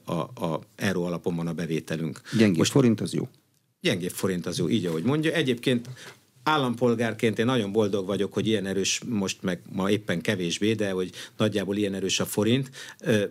a, 0.04 0.12
a 0.12 0.60
euró 0.76 1.04
alapon 1.04 1.36
van 1.36 1.46
a 1.46 1.52
bevételünk. 1.52 2.20
Gyengébb 2.36 2.58
Most, 2.58 2.72
forint 2.72 3.00
az 3.00 3.12
jó. 3.12 3.28
Gyengébb 3.80 4.12
forint 4.12 4.46
az 4.46 4.58
jó, 4.58 4.68
így 4.68 4.86
ahogy 4.86 5.04
mondja. 5.04 5.32
Egyébként 5.32 5.88
állampolgárként 6.42 7.38
én 7.38 7.44
nagyon 7.44 7.72
boldog 7.72 8.06
vagyok, 8.06 8.32
hogy 8.32 8.46
ilyen 8.46 8.66
erős, 8.66 9.00
most 9.06 9.42
meg 9.42 9.60
ma 9.72 9.90
éppen 9.90 10.20
kevésbé, 10.20 10.72
de 10.72 10.90
hogy 10.90 11.10
nagyjából 11.36 11.76
ilyen 11.76 11.94
erős 11.94 12.20
a 12.20 12.24
forint. 12.24 12.70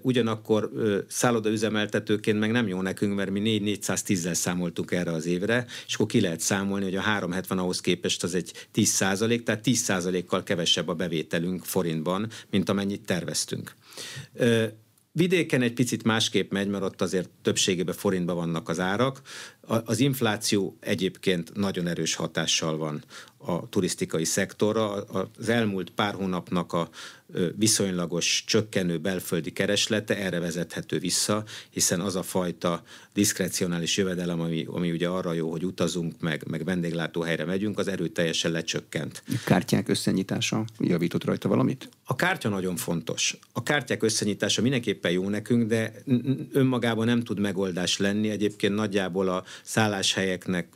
Ugyanakkor 0.01 0.71
szállodaüzemeltetőként 1.07 2.39
meg 2.39 2.51
nem 2.51 2.67
jó 2.67 2.81
nekünk, 2.81 3.15
mert 3.15 3.29
mi 3.29 3.61
4-410-zel 3.65 4.33
számoltuk 4.33 4.91
erre 4.91 5.11
az 5.11 5.25
évre, 5.25 5.65
és 5.87 5.93
akkor 5.93 6.05
ki 6.05 6.21
lehet 6.21 6.39
számolni, 6.39 6.83
hogy 6.83 6.95
a 6.95 7.01
370 7.01 7.57
ahhoz 7.57 7.81
képest 7.81 8.23
az 8.23 8.35
egy 8.35 8.51
10 8.71 8.89
százalék, 8.89 9.43
tehát 9.43 9.61
10 9.61 9.79
százalékkal 9.79 10.43
kevesebb 10.43 10.87
a 10.87 10.93
bevételünk 10.93 11.63
forintban, 11.63 12.29
mint 12.49 12.69
amennyit 12.69 13.05
terveztünk. 13.05 13.75
Vidéken 15.13 15.61
egy 15.61 15.73
picit 15.73 16.03
másképp 16.03 16.51
megy, 16.51 16.67
mert 16.67 16.83
ott 16.83 17.01
azért 17.01 17.29
többségében 17.41 17.95
forintban 17.95 18.35
vannak 18.35 18.69
az 18.69 18.79
árak. 18.79 19.21
Az 19.61 19.99
infláció 19.99 20.77
egyébként 20.79 21.55
nagyon 21.55 21.87
erős 21.87 22.15
hatással 22.15 22.77
van 22.77 23.03
a 23.45 23.69
turisztikai 23.69 24.25
szektorra. 24.25 24.91
Az 25.37 25.49
elmúlt 25.49 25.89
pár 25.89 26.13
hónapnak 26.13 26.73
a 26.73 26.89
viszonylagos 27.55 28.43
csökkenő 28.47 28.97
belföldi 28.97 29.51
kereslete 29.51 30.17
erre 30.17 30.39
vezethető 30.39 30.99
vissza, 30.99 31.43
hiszen 31.69 31.99
az 31.99 32.15
a 32.15 32.23
fajta 32.23 32.83
diszkrecionális 33.13 33.97
jövedelem, 33.97 34.39
ami, 34.39 34.65
ami 34.67 34.91
ugye 34.91 35.07
arra 35.07 35.33
jó, 35.33 35.51
hogy 35.51 35.65
utazunk, 35.65 36.19
meg, 36.19 36.43
meg 36.49 36.63
vendéglátóhelyre 36.63 37.45
megyünk, 37.45 37.79
az 37.79 37.87
erőteljesen 37.87 38.51
lecsökkent. 38.51 39.23
A 39.27 39.41
kártyák 39.45 39.87
összenyitása 39.87 40.65
javított 40.79 41.23
rajta 41.23 41.47
valamit? 41.47 41.89
A 42.05 42.15
kártya 42.15 42.49
nagyon 42.49 42.75
fontos. 42.75 43.37
A 43.51 43.63
kártyák 43.63 44.03
összenyitása 44.03 44.61
mindenképpen 44.61 45.11
jó 45.11 45.29
nekünk, 45.29 45.67
de 45.67 45.93
önmagában 46.51 47.05
nem 47.05 47.23
tud 47.23 47.39
megoldás 47.39 47.97
lenni. 47.97 48.29
Egyébként 48.29 48.75
nagyjából 48.75 49.27
a 49.27 49.43
szálláshelyeknek 49.63 50.67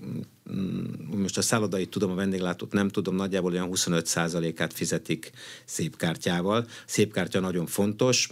most 1.15 1.37
a 1.37 1.41
szállodait 1.41 1.89
tudom, 1.89 2.11
a 2.11 2.15
vendéglátót 2.15 2.71
nem 2.71 2.89
tudom, 2.89 3.15
nagyjából 3.15 3.51
olyan 3.51 3.69
25%-át 3.71 4.73
fizetik 4.73 5.31
szép 5.65 5.97
kártyával. 5.97 6.67
Szép 6.85 7.13
kártya 7.13 7.39
nagyon 7.39 7.65
fontos, 7.65 8.29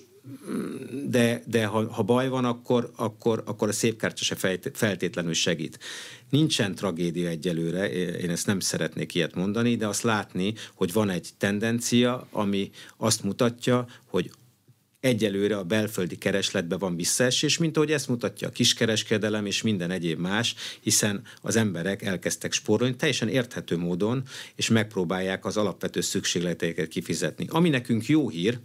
de, 1.05 1.43
de 1.45 1.65
ha, 1.65 1.91
ha 1.91 2.03
baj 2.03 2.29
van, 2.29 2.45
akkor, 2.45 2.91
akkor, 2.95 3.43
akkor 3.45 3.67
a 3.67 3.71
szép 3.71 3.97
kártya 3.97 4.23
se 4.23 4.59
feltétlenül 4.73 5.33
segít. 5.33 5.79
Nincsen 6.29 6.75
tragédia 6.75 7.29
egyelőre, 7.29 7.91
én 7.91 8.29
ezt 8.29 8.45
nem 8.45 8.59
szeretnék 8.59 9.15
ilyet 9.15 9.35
mondani, 9.35 9.75
de 9.75 9.87
azt 9.87 10.03
látni, 10.03 10.53
hogy 10.73 10.93
van 10.93 11.09
egy 11.09 11.29
tendencia, 11.37 12.27
ami 12.31 12.71
azt 12.97 13.23
mutatja, 13.23 13.85
hogy 14.05 14.31
egyelőre 15.03 15.57
a 15.57 15.63
belföldi 15.63 16.15
keresletben 16.15 16.79
van 16.79 16.95
visszaesés, 16.95 17.57
mint 17.57 17.77
ahogy 17.77 17.91
ezt 17.91 18.07
mutatja 18.07 18.47
a 18.47 18.51
kiskereskedelem 18.51 19.45
és 19.45 19.61
minden 19.61 19.91
egyéb 19.91 20.19
más, 20.19 20.55
hiszen 20.81 21.21
az 21.41 21.55
emberek 21.55 22.01
elkezdtek 22.01 22.53
spórolni 22.53 22.95
teljesen 22.95 23.27
érthető 23.27 23.77
módon, 23.77 24.23
és 24.55 24.69
megpróbálják 24.69 25.45
az 25.45 25.57
alapvető 25.57 26.01
szükségleteiket 26.01 26.87
kifizetni. 26.87 27.45
Ami 27.49 27.69
nekünk 27.69 28.05
jó 28.05 28.29
hír, 28.29 28.59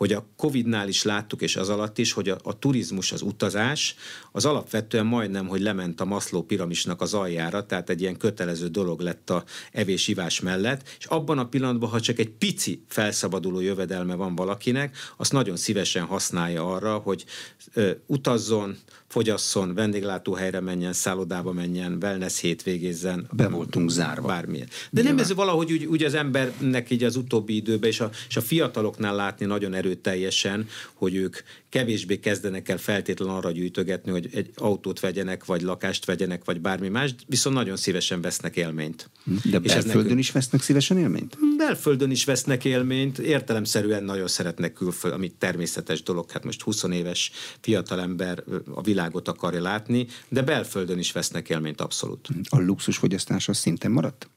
hogy 0.00 0.12
a 0.12 0.26
Covid-nál 0.36 0.88
is 0.88 1.02
láttuk, 1.02 1.42
és 1.42 1.56
az 1.56 1.68
alatt 1.68 1.98
is, 1.98 2.12
hogy 2.12 2.28
a, 2.28 2.38
a 2.42 2.58
turizmus, 2.58 3.12
az 3.12 3.22
utazás, 3.22 3.94
az 4.32 4.44
alapvetően 4.44 5.06
majdnem, 5.06 5.46
hogy 5.46 5.60
lement 5.60 6.00
a 6.00 6.04
Maszló 6.04 6.42
piramisnak 6.42 7.00
az 7.00 7.14
aljára, 7.14 7.66
tehát 7.66 7.90
egy 7.90 8.00
ilyen 8.00 8.16
kötelező 8.16 8.66
dolog 8.66 9.00
lett 9.00 9.30
a 9.30 9.44
evés-ivás 9.72 10.40
mellett, 10.40 10.96
és 10.98 11.04
abban 11.04 11.38
a 11.38 11.48
pillanatban, 11.48 11.88
ha 11.88 12.00
csak 12.00 12.18
egy 12.18 12.30
pici 12.30 12.82
felszabaduló 12.88 13.60
jövedelme 13.60 14.14
van 14.14 14.34
valakinek, 14.34 14.96
azt 15.16 15.32
nagyon 15.32 15.56
szívesen 15.56 16.04
használja 16.04 16.74
arra, 16.74 16.96
hogy 16.96 17.24
ö, 17.72 17.90
utazzon, 18.06 18.76
fogyasszon, 19.10 19.74
vendéglátóhelyre 19.74 20.60
menjen, 20.60 20.92
szállodába 20.92 21.52
menjen, 21.52 21.98
wellness 22.02 22.40
hétvégézzen. 22.40 23.26
Be 23.32 23.48
voltunk 23.48 23.90
zárva. 23.90 24.26
Bármilyen. 24.26 24.66
De 24.66 24.74
Nyilván. 24.90 25.14
nem 25.14 25.24
ez 25.24 25.34
valahogy 25.34 25.72
úgy, 25.72 25.84
úgy 25.84 26.04
az 26.04 26.14
embernek 26.14 26.90
így 26.90 27.04
az 27.04 27.16
utóbbi 27.16 27.56
időben, 27.56 27.90
és 27.90 28.00
a, 28.00 28.10
és 28.28 28.36
a 28.36 28.40
fiataloknál 28.40 29.14
látni 29.14 29.46
nagyon 29.46 29.74
erőteljesen, 29.90 30.68
hogy 30.94 31.14
ők 31.14 31.36
kevésbé 31.68 32.18
kezdenek 32.18 32.68
el 32.68 32.78
feltétlenül 32.78 33.34
arra 33.34 33.50
gyűjtögetni, 33.50 34.10
hogy 34.10 34.28
egy 34.32 34.50
autót 34.54 35.00
vegyenek, 35.00 35.44
vagy 35.44 35.62
lakást 35.62 36.04
vegyenek, 36.04 36.44
vagy 36.44 36.60
bármi 36.60 36.88
más, 36.88 37.14
viszont 37.26 37.56
nagyon 37.56 37.76
szívesen 37.76 38.20
vesznek 38.20 38.56
élményt. 38.56 39.10
De 39.24 39.58
és 39.62 39.72
belföldön 39.72 40.02
nekünk... 40.02 40.18
is 40.18 40.30
vesznek 40.30 40.62
szívesen 40.62 40.98
élményt? 40.98 41.36
Belföldön 41.56 42.10
is 42.10 42.24
vesznek 42.24 42.64
élményt, 42.64 43.18
értelemszerűen 43.18 44.04
nagyon 44.04 44.28
szeretnek 44.28 44.72
külföld, 44.72 45.14
ami 45.14 45.32
természetes 45.38 46.02
dolog, 46.02 46.30
hát 46.30 46.44
most 46.44 46.62
20 46.62 46.82
éves 46.82 47.30
fiatalember 47.60 48.44
a 48.74 48.82
világot 48.82 49.28
akarja 49.28 49.62
látni, 49.62 50.06
de 50.28 50.42
belföldön 50.42 50.98
is 50.98 51.12
vesznek 51.12 51.48
élményt 51.48 51.80
abszolút. 51.80 52.28
A 52.48 52.60
luxusfogyasztás 52.60 53.48
az 53.48 53.58
szinten 53.58 53.90
maradt? 53.90 54.28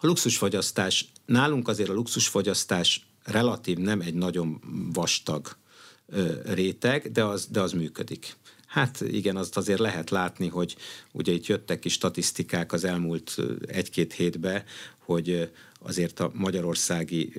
A 0.00 0.06
luxusfogyasztás, 0.06 1.06
nálunk 1.26 1.68
azért 1.68 1.88
a 1.88 1.92
luxusfogyasztás 1.92 3.07
relatív 3.30 3.78
nem 3.78 4.00
egy 4.00 4.14
nagyon 4.14 4.60
vastag 4.92 5.56
réteg, 6.44 7.12
de 7.12 7.24
az, 7.24 7.46
de 7.46 7.60
az 7.60 7.72
működik. 7.72 8.36
Hát 8.66 9.00
igen, 9.00 9.36
azt 9.36 9.56
azért 9.56 9.78
lehet 9.78 10.10
látni, 10.10 10.48
hogy 10.48 10.76
ugye 11.12 11.32
itt 11.32 11.46
jöttek 11.46 11.84
is 11.84 11.92
statisztikák 11.92 12.72
az 12.72 12.84
elmúlt 12.84 13.36
egy-két 13.66 14.12
hétbe, 14.12 14.64
hogy 14.98 15.50
azért 15.80 16.20
a 16.20 16.30
magyarországi 16.34 17.32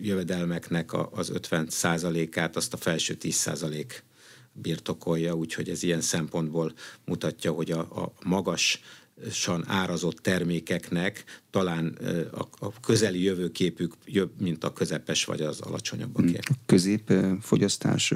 jövedelmeknek 0.00 0.92
az 1.12 1.30
50 1.30 1.68
át 2.34 2.56
azt 2.56 2.72
a 2.72 2.76
felső 2.76 3.14
10 3.14 3.34
százalék 3.34 4.04
birtokolja, 4.52 5.34
úgyhogy 5.34 5.68
ez 5.68 5.82
ilyen 5.82 6.00
szempontból 6.00 6.72
mutatja, 7.04 7.52
hogy 7.52 7.70
a, 7.70 7.78
a 7.80 8.12
magas 8.24 8.80
árazott 9.66 10.16
termékeknek 10.16 11.24
talán 11.50 11.98
a 12.58 12.80
közeli 12.80 13.22
jövőképük 13.22 13.94
jobb, 14.04 14.30
mint 14.40 14.64
a 14.64 14.72
közepes 14.72 15.24
vagy 15.24 15.40
az 15.40 15.60
alacsonyabbaké. 15.60 16.26
Hmm. 16.26 16.40
A 16.40 16.52
középfogyasztás 16.66 18.14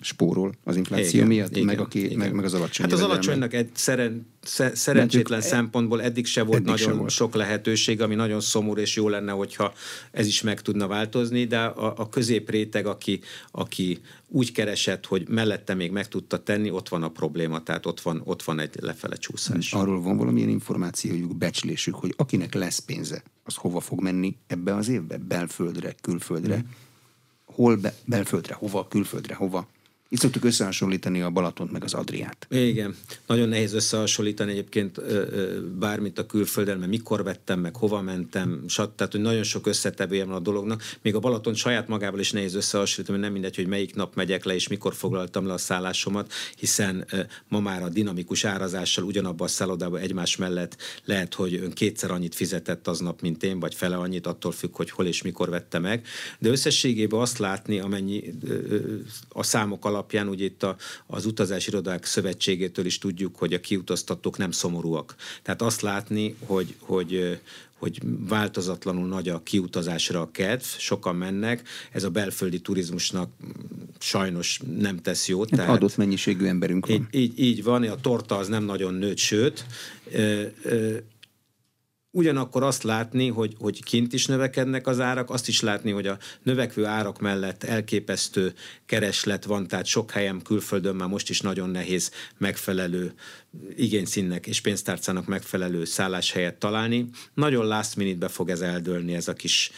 spórol 0.00 0.54
az 0.64 0.76
infláció 0.76 1.14
igen, 1.14 1.26
miatt, 1.26 1.50
igen, 1.50 1.64
meg, 1.66 1.80
aki, 1.80 2.04
igen. 2.04 2.18
Meg, 2.18 2.32
meg 2.32 2.44
az 2.44 2.54
alacsony. 2.54 2.86
Hát 2.86 2.94
az 2.94 3.02
alacsonynak 3.02 3.54
egy 3.54 3.68
szeren, 3.74 4.26
szerencsétlen 4.72 5.40
szempontból 5.40 6.02
eddig 6.02 6.26
se 6.26 6.42
volt 6.42 6.64
nagyon 6.64 6.96
volt. 6.96 7.10
sok 7.10 7.34
lehetőség, 7.34 8.00
ami 8.00 8.14
nagyon 8.14 8.40
szomorú, 8.40 8.80
és 8.80 8.96
jó 8.96 9.08
lenne, 9.08 9.32
hogyha 9.32 9.72
ez 10.10 10.26
is 10.26 10.42
meg 10.42 10.60
tudna 10.60 10.86
változni, 10.86 11.44
de 11.44 11.58
a, 11.58 11.94
a 11.96 12.08
középréteg, 12.08 12.86
aki, 12.86 13.20
aki 13.50 13.98
úgy 14.28 14.52
keresett, 14.52 15.06
hogy 15.06 15.28
mellette 15.28 15.74
még 15.74 15.90
meg 15.90 16.08
tudta 16.08 16.42
tenni, 16.42 16.70
ott 16.70 16.88
van 16.88 17.02
a 17.02 17.08
probléma, 17.08 17.62
tehát 17.62 17.86
ott 17.86 18.00
van, 18.00 18.22
ott 18.24 18.42
van 18.42 18.58
egy 18.58 18.74
lefele 18.80 19.16
csúszás. 19.16 19.72
Arról 19.72 20.02
van 20.02 20.16
valamilyen 20.32 20.60
információjuk, 20.60 21.36
becslésük, 21.36 21.94
hogy 21.94 22.14
akinek 22.16 22.54
lesz 22.54 22.78
pénze, 22.78 23.22
az 23.44 23.54
hova 23.54 23.80
fog 23.80 24.00
menni 24.00 24.36
ebbe 24.46 24.74
az 24.74 24.88
évbe? 24.88 25.16
Belföldre, 25.16 25.94
külföldre? 26.00 26.56
Mm. 26.56 26.60
Hol 27.44 27.76
be, 27.76 27.94
belföldre, 28.04 28.54
hova, 28.54 28.88
külföldre, 28.88 29.34
hova? 29.34 29.68
Itt 30.12 30.18
szoktuk 30.18 30.44
összehasonlítani 30.44 31.20
a 31.20 31.30
Balatont 31.30 31.72
meg 31.72 31.84
az 31.84 31.94
Adriát. 31.94 32.46
Igen, 32.50 32.96
nagyon 33.26 33.48
nehéz 33.48 33.72
összehasonlítani 33.72 34.50
egyébként 34.50 35.00
bármit 35.78 36.18
a 36.18 36.26
külföldön, 36.26 36.78
mert 36.78 36.90
mikor 36.90 37.22
vettem 37.22 37.60
meg, 37.60 37.76
hova 37.76 38.02
mentem, 38.02 38.64
sat, 38.68 38.90
tehát 38.90 39.12
hogy 39.12 39.20
nagyon 39.20 39.42
sok 39.42 39.66
összetevője 39.66 40.24
van 40.24 40.34
a 40.34 40.38
dolognak. 40.38 40.82
Még 41.02 41.14
a 41.14 41.18
Balaton 41.18 41.54
saját 41.54 41.88
magával 41.88 42.20
is 42.20 42.30
nehéz 42.32 42.54
összehasonlítani, 42.54 43.18
mert 43.18 43.22
nem 43.22 43.32
mindegy, 43.32 43.56
hogy 43.56 43.66
melyik 43.66 43.94
nap 43.94 44.14
megyek 44.14 44.44
le, 44.44 44.54
és 44.54 44.68
mikor 44.68 44.94
foglaltam 44.94 45.46
le 45.46 45.52
a 45.52 45.58
szállásomat, 45.58 46.32
hiszen 46.56 47.06
ma 47.48 47.60
már 47.60 47.82
a 47.82 47.88
dinamikus 47.88 48.44
árazással 48.44 49.04
ugyanabban 49.04 49.46
a 49.46 49.50
szállodába 49.50 49.98
egymás 49.98 50.36
mellett 50.36 50.76
lehet, 51.04 51.34
hogy 51.34 51.54
ön 51.54 51.72
kétszer 51.72 52.10
annyit 52.10 52.34
fizetett 52.34 52.88
aznap, 52.88 53.20
mint 53.20 53.42
én, 53.42 53.60
vagy 53.60 53.74
fele 53.74 53.96
annyit, 53.96 54.26
attól 54.26 54.52
függ, 54.52 54.76
hogy 54.76 54.90
hol 54.90 55.06
és 55.06 55.22
mikor 55.22 55.48
vette 55.50 55.78
meg. 55.78 56.06
De 56.38 56.48
összességében 56.48 57.20
azt 57.20 57.38
látni, 57.38 57.78
amennyi 57.78 58.34
a 59.28 59.42
számok 59.42 59.84
alap 59.84 60.00
alapján 60.02 60.28
ugye 60.28 60.44
itt 60.44 60.62
a, 60.62 60.76
az 61.06 61.26
utazási 61.26 61.68
irodák 61.68 62.04
szövetségétől 62.04 62.84
is 62.84 62.98
tudjuk, 62.98 63.36
hogy 63.36 63.52
a 63.52 63.60
kiutaztatók 63.60 64.38
nem 64.38 64.50
szomorúak. 64.50 65.14
Tehát 65.42 65.62
azt 65.62 65.80
látni, 65.80 66.36
hogy, 66.46 66.74
hogy, 66.78 67.40
hogy 67.78 68.00
változatlanul 68.28 69.08
nagy 69.08 69.28
a 69.28 69.42
kiutazásra 69.42 70.20
a 70.20 70.30
kedv, 70.30 70.62
sokan 70.62 71.16
mennek, 71.16 71.62
ez 71.92 72.04
a 72.04 72.10
belföldi 72.10 72.60
turizmusnak 72.60 73.30
sajnos 73.98 74.60
nem 74.78 75.02
tesz 75.02 75.28
jót. 75.28 75.50
Hát 75.50 75.58
tehát 75.58 75.76
adott 75.76 75.96
mennyiségű 75.96 76.46
emberünk 76.46 76.86
van. 76.86 77.08
Így, 77.10 77.20
így, 77.20 77.38
így 77.38 77.62
van, 77.62 77.82
a 77.82 77.96
torta 77.96 78.36
az 78.36 78.48
nem 78.48 78.64
nagyon 78.64 78.94
nőtt, 78.94 79.18
sőt, 79.18 79.64
Ugyanakkor 82.14 82.62
azt 82.62 82.82
látni, 82.82 83.28
hogy, 83.28 83.54
hogy 83.58 83.84
kint 83.84 84.12
is 84.12 84.26
növekednek 84.26 84.86
az 84.86 85.00
árak, 85.00 85.30
azt 85.30 85.48
is 85.48 85.60
látni, 85.60 85.90
hogy 85.90 86.06
a 86.06 86.18
növekvő 86.42 86.84
árak 86.84 87.20
mellett 87.20 87.62
elképesztő 87.62 88.54
kereslet 88.86 89.44
van, 89.44 89.66
tehát 89.66 89.86
sok 89.86 90.10
helyen 90.10 90.42
külföldön 90.42 90.94
már 90.94 91.08
most 91.08 91.30
is 91.30 91.40
nagyon 91.40 91.70
nehéz 91.70 92.10
megfelelő 92.38 93.14
igényszínnek 93.76 94.46
és 94.46 94.60
pénztárcának 94.60 95.26
megfelelő 95.26 95.84
szálláshelyet 95.84 96.58
találni. 96.58 97.08
Nagyon 97.34 97.66
last 97.66 97.96
minute-be 97.96 98.28
fog 98.28 98.48
ez 98.48 98.60
eldőlni, 98.60 99.14
ez 99.14 99.28
a 99.28 99.32
kis 99.32 99.70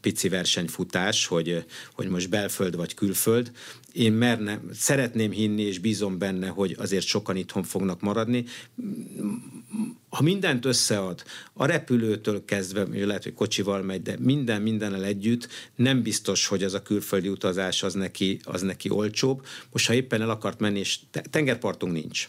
pici 0.00 0.28
versenyfutás, 0.28 1.26
hogy, 1.26 1.64
hogy 1.94 2.08
most 2.08 2.28
belföld 2.28 2.76
vagy 2.76 2.94
külföld. 2.94 3.52
Én 3.92 4.12
merne, 4.12 4.60
szeretném 4.72 5.30
hinni, 5.30 5.62
és 5.62 5.78
bízom 5.78 6.18
benne, 6.18 6.48
hogy 6.48 6.76
azért 6.78 7.06
sokan 7.06 7.36
itthon 7.36 7.62
fognak 7.62 8.00
maradni. 8.00 8.44
Ha 10.08 10.22
mindent 10.22 10.64
összead, 10.64 11.22
a 11.52 11.66
repülőtől 11.66 12.44
kezdve, 12.44 12.86
lehet, 13.06 13.22
hogy 13.22 13.34
kocsival 13.34 13.82
megy, 13.82 14.02
de 14.02 14.16
minden 14.18 14.62
mindennel 14.62 15.04
együtt, 15.04 15.48
nem 15.74 16.02
biztos, 16.02 16.46
hogy 16.46 16.62
ez 16.62 16.74
a 16.74 16.82
külföldi 16.82 17.28
utazás 17.28 17.82
az 17.82 17.94
neki, 17.94 18.40
az 18.44 18.62
neki 18.62 18.90
olcsóbb. 18.90 19.46
Most, 19.70 19.86
ha 19.86 19.94
éppen 19.94 20.20
el 20.20 20.30
akart 20.30 20.60
menni, 20.60 20.78
és 20.78 20.98
tengerpartunk 21.30 21.92
nincs 21.92 22.28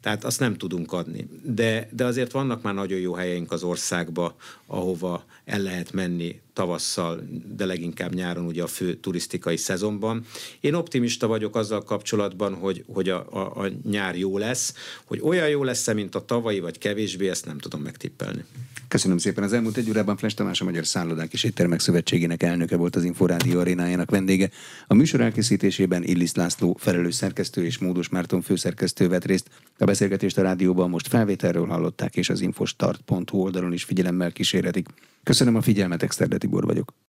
tehát 0.00 0.24
azt 0.24 0.40
nem 0.40 0.54
tudunk 0.54 0.92
adni. 0.92 1.28
De, 1.42 1.88
de 1.92 2.04
azért 2.04 2.32
vannak 2.32 2.62
már 2.62 2.74
nagyon 2.74 2.98
jó 2.98 3.14
helyeink 3.14 3.52
az 3.52 3.62
országba, 3.62 4.36
ahova 4.66 5.24
el 5.48 5.60
lehet 5.60 5.92
menni 5.92 6.40
tavasszal, 6.52 7.28
de 7.56 7.64
leginkább 7.64 8.14
nyáron 8.14 8.46
ugye 8.46 8.62
a 8.62 8.66
fő 8.66 8.94
turisztikai 8.94 9.56
szezonban. 9.56 10.24
Én 10.60 10.74
optimista 10.74 11.26
vagyok 11.26 11.56
azzal 11.56 11.82
kapcsolatban, 11.82 12.54
hogy, 12.54 12.84
hogy 12.92 13.08
a, 13.08 13.26
a, 13.30 13.64
a 13.64 13.70
nyár 13.90 14.16
jó 14.16 14.38
lesz, 14.38 14.74
hogy 15.04 15.20
olyan 15.22 15.48
jó 15.48 15.64
lesz 15.64 15.92
mint 15.92 16.14
a 16.14 16.24
tavalyi, 16.24 16.60
vagy 16.60 16.78
kevésbé, 16.78 17.28
ezt 17.28 17.46
nem 17.46 17.58
tudom 17.58 17.80
megtippelni. 17.80 18.44
Köszönöm 18.88 19.18
szépen. 19.18 19.44
Az 19.44 19.52
elmúlt 19.52 19.76
egy 19.76 19.88
órában 19.88 20.16
Fles 20.16 20.34
Tamás, 20.34 20.60
a 20.60 20.64
Magyar 20.64 20.86
Szállodák 20.86 21.32
és 21.32 21.44
Éttermek 21.44 21.80
Szövetségének 21.80 22.42
elnöke 22.42 22.76
volt 22.76 22.96
az 22.96 23.04
Inforádió 23.04 23.60
arénájának 23.60 24.10
vendége. 24.10 24.50
A 24.86 24.94
műsor 24.94 25.20
elkészítésében 25.20 26.04
Illis 26.04 26.34
László, 26.34 26.76
felelős 26.80 27.14
szerkesztő 27.14 27.64
és 27.64 27.78
Módos 27.78 28.08
Márton 28.08 28.42
főszerkesztő 28.42 29.08
vett 29.08 29.24
részt. 29.24 29.50
A 29.78 29.84
beszélgetést 29.84 30.38
a 30.38 30.42
rádióban 30.42 30.90
most 30.90 31.08
felvételről 31.08 31.66
hallották, 31.66 32.16
és 32.16 32.28
az 32.30 32.40
infostart.hu 32.40 33.38
oldalon 33.38 33.72
is 33.72 33.84
figyelemmel 33.84 34.32
kísérhetik. 34.32 34.88
Köszönöm 35.38 35.58
a 35.58 35.62
figyelmet, 35.62 36.02
Exterde 36.02 36.38
Tibor 36.38 36.64
vagyok. 36.64 36.98